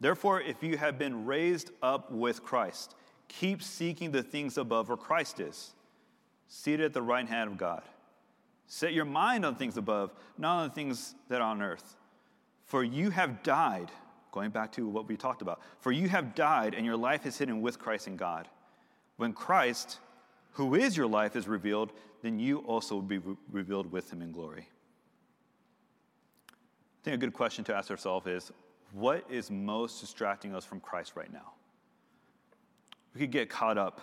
Therefore, 0.01 0.41
if 0.41 0.62
you 0.62 0.76
have 0.78 0.99
been 0.99 1.26
raised 1.26 1.72
up 1.82 2.11
with 2.11 2.43
Christ, 2.43 2.95
keep 3.31 3.62
seeking 3.62 4.11
the 4.11 4.22
things 4.22 4.59
above 4.59 4.89
where 4.89 4.99
Christ 4.99 5.41
is, 5.41 5.72
seated 6.49 6.85
at 6.85 6.93
the 6.93 7.03
right 7.03 7.26
hand 7.26 7.51
of 7.51 7.57
God. 7.57 7.83
Set 8.66 8.93
your 8.93 9.07
mind 9.07 9.45
on 9.45 9.55
things 9.55 9.76
above, 9.76 10.12
not 10.37 10.59
on 10.59 10.68
the 10.68 10.74
things 10.74 11.14
that 11.28 11.41
are 11.41 11.51
on 11.51 11.62
earth. 11.62 11.97
For 12.66 12.85
you 12.85 13.11
have 13.11 13.43
died 13.43 13.91
Going 14.33 14.51
back 14.51 14.72
to 14.72 14.87
what 14.87 15.09
we 15.09 15.16
talked 15.16 15.43
about. 15.43 15.61
For 15.81 15.93
you 15.93 16.09
have 16.09 16.35
died, 16.35 16.74
and 16.74 16.87
your 16.87 16.97
life 16.97 17.26
is 17.26 17.37
hidden 17.37 17.61
with 17.61 17.78
Christ 17.78 18.07
in 18.07 18.16
God. 18.16 18.49
When 19.16 19.33
Christ, 19.33 19.99
who 20.53 20.74
is 20.74 20.97
your 20.97 21.09
life, 21.09 21.37
is 21.37 21.49
revealed, 21.49 21.93
then 22.22 22.39
you 22.39 22.59
also 22.59 22.97
will 22.97 23.03
be 23.03 23.18
re- 23.18 23.37
revealed 23.51 23.91
with 23.91 24.12
him 24.12 24.22
in 24.22 24.31
glory. 24.33 24.68
I 26.51 27.05
think 27.05 27.14
a 27.14 27.18
good 27.18 27.33
question 27.33 27.64
to 27.64 27.74
ask 27.74 27.91
ourselves 27.91 28.26
is 28.26 28.53
what 28.93 29.24
is 29.31 29.51
most 29.51 30.01
distracting 30.01 30.55
us 30.55 30.64
from 30.64 30.81
Christ 30.81 31.12
right 31.16 31.33
now? 31.33 31.53
We 33.15 33.21
could 33.21 33.31
get 33.31 33.49
caught 33.51 33.79
up 33.79 34.01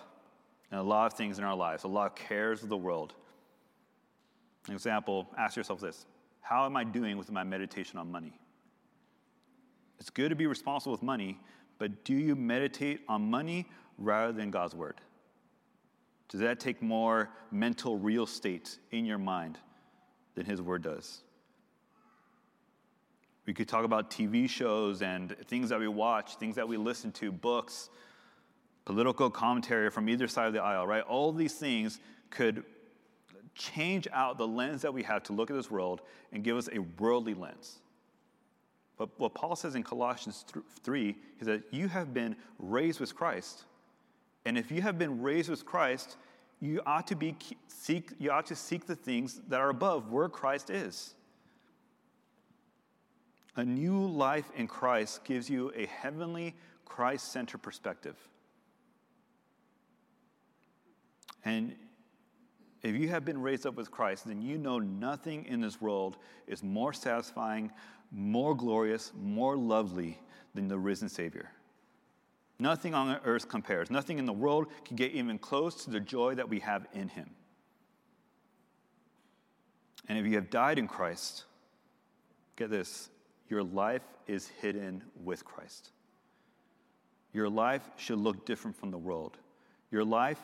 in 0.70 0.78
a 0.78 0.82
lot 0.82 1.06
of 1.06 1.16
things 1.16 1.38
in 1.38 1.44
our 1.44 1.56
lives, 1.56 1.84
a 1.84 1.88
lot 1.88 2.06
of 2.06 2.14
cares 2.14 2.62
of 2.62 2.68
the 2.68 2.76
world. 2.76 3.14
Example, 4.68 5.26
ask 5.38 5.56
yourself 5.56 5.80
this 5.80 6.04
How 6.40 6.66
am 6.66 6.76
I 6.76 6.84
doing 6.84 7.16
with 7.16 7.30
my 7.30 7.42
meditation 7.42 7.98
on 7.98 8.10
money? 8.10 8.38
It's 9.98 10.10
good 10.10 10.28
to 10.28 10.36
be 10.36 10.46
responsible 10.46 10.92
with 10.92 11.02
money, 11.02 11.40
but 11.78 12.04
do 12.04 12.14
you 12.14 12.36
meditate 12.36 13.00
on 13.08 13.30
money 13.30 13.66
rather 13.96 14.32
than 14.32 14.50
God's 14.50 14.74
word? 14.74 15.00
Does 16.28 16.40
that 16.40 16.60
take 16.60 16.82
more 16.82 17.30
mental 17.50 17.98
real 17.98 18.24
estate 18.24 18.78
in 18.90 19.06
your 19.06 19.18
mind 19.18 19.58
than 20.34 20.44
His 20.44 20.60
word 20.60 20.82
does? 20.82 21.22
We 23.46 23.54
could 23.54 23.66
talk 23.66 23.84
about 23.84 24.10
TV 24.10 24.48
shows 24.48 25.00
and 25.00 25.34
things 25.46 25.70
that 25.70 25.80
we 25.80 25.88
watch, 25.88 26.36
things 26.36 26.56
that 26.56 26.68
we 26.68 26.76
listen 26.76 27.10
to, 27.12 27.32
books, 27.32 27.88
political 28.88 29.28
commentary 29.28 29.90
from 29.90 30.08
either 30.08 30.26
side 30.26 30.46
of 30.46 30.54
the 30.54 30.62
aisle, 30.62 30.86
right? 30.86 31.02
All 31.02 31.30
these 31.30 31.52
things 31.52 32.00
could 32.30 32.64
change 33.54 34.08
out 34.14 34.38
the 34.38 34.48
lens 34.48 34.80
that 34.80 34.94
we 34.94 35.02
have 35.02 35.22
to 35.24 35.34
look 35.34 35.50
at 35.50 35.56
this 35.56 35.70
world 35.70 36.00
and 36.32 36.42
give 36.42 36.56
us 36.56 36.70
a 36.72 36.78
worldly 36.98 37.34
lens. 37.34 37.80
But 38.96 39.10
what 39.20 39.34
Paul 39.34 39.56
says 39.56 39.74
in 39.74 39.82
Colossians 39.82 40.42
3 40.84 41.14
is 41.38 41.46
that 41.46 41.64
you 41.70 41.88
have 41.88 42.14
been 42.14 42.34
raised 42.58 42.98
with 42.98 43.14
Christ. 43.14 43.64
And 44.46 44.56
if 44.56 44.70
you 44.70 44.80
have 44.80 44.98
been 44.98 45.20
raised 45.20 45.50
with 45.50 45.66
Christ, 45.66 46.16
you 46.58 46.80
ought 46.86 47.06
to 47.08 47.14
be 47.14 47.36
seek 47.66 48.12
you 48.18 48.30
ought 48.30 48.46
to 48.46 48.56
seek 48.56 48.86
the 48.86 48.96
things 48.96 49.42
that 49.48 49.60
are 49.60 49.68
above 49.68 50.10
where 50.10 50.30
Christ 50.30 50.70
is. 50.70 51.14
A 53.56 53.64
new 53.64 54.06
life 54.06 54.50
in 54.56 54.66
Christ 54.66 55.26
gives 55.26 55.50
you 55.50 55.72
a 55.76 55.84
heavenly 55.84 56.54
Christ-centered 56.86 57.60
perspective. 57.60 58.16
And 61.44 61.74
if 62.82 62.94
you 62.94 63.08
have 63.08 63.24
been 63.24 63.40
raised 63.40 63.66
up 63.66 63.74
with 63.74 63.90
Christ, 63.90 64.26
then 64.26 64.40
you 64.40 64.58
know 64.58 64.78
nothing 64.78 65.44
in 65.46 65.60
this 65.60 65.80
world 65.80 66.16
is 66.46 66.62
more 66.62 66.92
satisfying, 66.92 67.72
more 68.12 68.54
glorious, 68.54 69.12
more 69.20 69.56
lovely 69.56 70.18
than 70.54 70.68
the 70.68 70.78
risen 70.78 71.08
Savior. 71.08 71.50
Nothing 72.58 72.94
on 72.94 73.20
earth 73.24 73.48
compares. 73.48 73.90
Nothing 73.90 74.18
in 74.18 74.24
the 74.24 74.32
world 74.32 74.66
can 74.84 74.96
get 74.96 75.12
even 75.12 75.38
close 75.38 75.84
to 75.84 75.90
the 75.90 76.00
joy 76.00 76.34
that 76.34 76.48
we 76.48 76.60
have 76.60 76.86
in 76.92 77.08
Him. 77.08 77.30
And 80.08 80.18
if 80.18 80.26
you 80.26 80.34
have 80.36 80.50
died 80.50 80.78
in 80.78 80.88
Christ, 80.88 81.44
get 82.56 82.70
this 82.70 83.10
your 83.48 83.62
life 83.62 84.02
is 84.26 84.48
hidden 84.60 85.02
with 85.24 85.44
Christ. 85.44 85.90
Your 87.32 87.48
life 87.48 87.82
should 87.96 88.18
look 88.18 88.44
different 88.44 88.76
from 88.76 88.90
the 88.90 88.98
world. 88.98 89.38
Your 89.90 90.04
life 90.04 90.40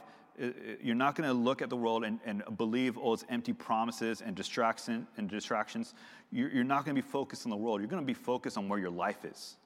you're 0.83 0.95
not 0.95 1.15
going 1.15 1.29
to 1.29 1.35
look 1.35 1.63
at 1.63 1.71
the 1.71 1.77
world 1.77 2.05
and, 2.05 2.19
and 2.25 2.43
believe 2.57 2.99
all 2.99 3.15
its 3.15 3.25
empty 3.29 3.53
promises 3.53 4.21
and 4.21 4.35
distraction 4.35 5.07
and 5.17 5.29
distractions. 5.29 5.95
You're, 6.33 6.51
you're 6.51 6.65
not 6.65 6.85
going 6.85 6.97
to 6.97 7.01
be 7.01 7.09
focused 7.09 7.47
on 7.47 7.51
the 7.51 7.57
world. 7.57 7.81
You're 7.81 7.91
going 7.91 8.03
to 8.03 8.07
be 8.07 8.15
focused 8.15 8.59
on 8.59 8.69
where 8.69 8.79
your 8.79 8.91
life 8.91 9.25
is. 9.25 9.57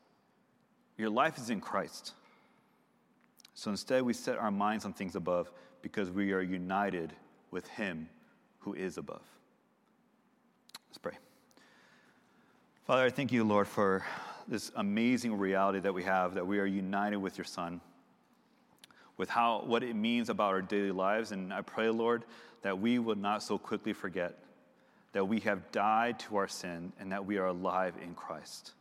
Your 0.98 1.10
life 1.10 1.38
is 1.38 1.48
in 1.48 1.60
Christ. 1.60 2.12
So 3.54 3.70
instead, 3.70 4.02
we 4.02 4.12
set 4.12 4.36
our 4.36 4.50
minds 4.50 4.84
on 4.84 4.92
things 4.92 5.16
above 5.16 5.50
because 5.80 6.10
we 6.10 6.32
are 6.32 6.42
united 6.42 7.12
with 7.50 7.66
Him 7.68 8.08
who 8.60 8.74
is 8.74 8.98
above. 8.98 9.22
Let's 10.88 10.98
pray. 10.98 11.14
Father, 12.84 13.04
I 13.04 13.10
thank 13.10 13.32
you, 13.32 13.44
Lord, 13.44 13.68
for 13.68 14.04
this 14.46 14.70
amazing 14.76 15.38
reality 15.38 15.80
that 15.80 15.92
we 15.92 16.02
have 16.04 16.34
that 16.34 16.46
we 16.46 16.58
are 16.58 16.66
united 16.66 17.16
with 17.16 17.38
your 17.38 17.44
Son 17.44 17.80
with 19.18 19.28
how, 19.28 19.62
what 19.66 19.82
it 19.82 19.94
means 19.94 20.30
about 20.30 20.54
our 20.54 20.62
daily 20.62 20.92
lives. 20.92 21.32
And 21.32 21.52
I 21.52 21.60
pray, 21.60 21.90
Lord, 21.90 22.24
that 22.62 22.78
we 22.78 22.98
would 22.98 23.18
not 23.18 23.42
so 23.42 23.58
quickly 23.58 23.92
forget 23.92 24.38
that 25.12 25.24
we 25.24 25.40
have 25.40 25.70
died 25.72 26.18
to 26.20 26.36
our 26.36 26.48
sin 26.48 26.92
and 27.00 27.12
that 27.12 27.26
we 27.26 27.38
are 27.38 27.46
alive 27.46 27.94
in 28.02 28.14
Christ. 28.14 28.72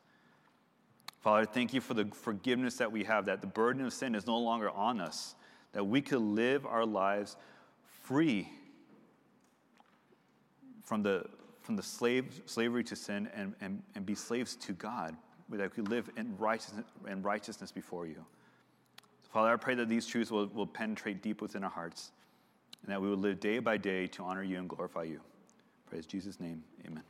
Father, 1.21 1.45
thank 1.45 1.73
you 1.73 1.81
for 1.81 1.93
the 1.93 2.05
forgiveness 2.05 2.77
that 2.77 2.91
we 2.91 3.03
have, 3.05 3.25
that 3.25 3.41
the 3.41 3.47
burden 3.47 3.85
of 3.85 3.91
sin 3.93 4.13
is 4.13 4.27
no 4.27 4.37
longer 4.37 4.69
on 4.69 5.01
us, 5.01 5.35
that 5.73 5.83
we 5.83 6.01
could 6.01 6.21
live 6.21 6.65
our 6.65 6.85
lives 6.85 7.35
free 8.03 8.49
from 10.83 11.01
the, 11.01 11.25
from 11.61 11.75
the 11.75 11.83
slave, 11.83 12.41
slavery 12.45 12.83
to 12.83 12.95
sin 12.95 13.29
and, 13.33 13.55
and, 13.59 13.81
and 13.95 14.05
be 14.05 14.15
slaves 14.15 14.55
to 14.55 14.73
God, 14.73 15.15
that 15.49 15.75
we 15.75 15.83
live 15.83 16.09
in 16.17 16.37
righteousness, 16.37 16.85
in 17.09 17.21
righteousness 17.21 17.71
before 17.71 18.05
you. 18.05 18.23
Father, 19.29 19.49
I 19.51 19.55
pray 19.55 19.75
that 19.75 19.89
these 19.89 20.07
truths 20.07 20.31
will, 20.31 20.47
will 20.47 20.67
penetrate 20.67 21.21
deep 21.21 21.41
within 21.41 21.63
our 21.63 21.69
hearts 21.69 22.11
and 22.83 22.91
that 22.91 23.01
we 23.01 23.09
will 23.09 23.17
live 23.17 23.39
day 23.39 23.59
by 23.59 23.77
day 23.77 24.07
to 24.07 24.23
honor 24.23 24.43
you 24.43 24.57
and 24.57 24.69
glorify 24.69 25.03
you. 25.03 25.19
Praise 25.89 26.05
Jesus' 26.05 26.39
name. 26.39 26.63
Amen. 26.85 27.03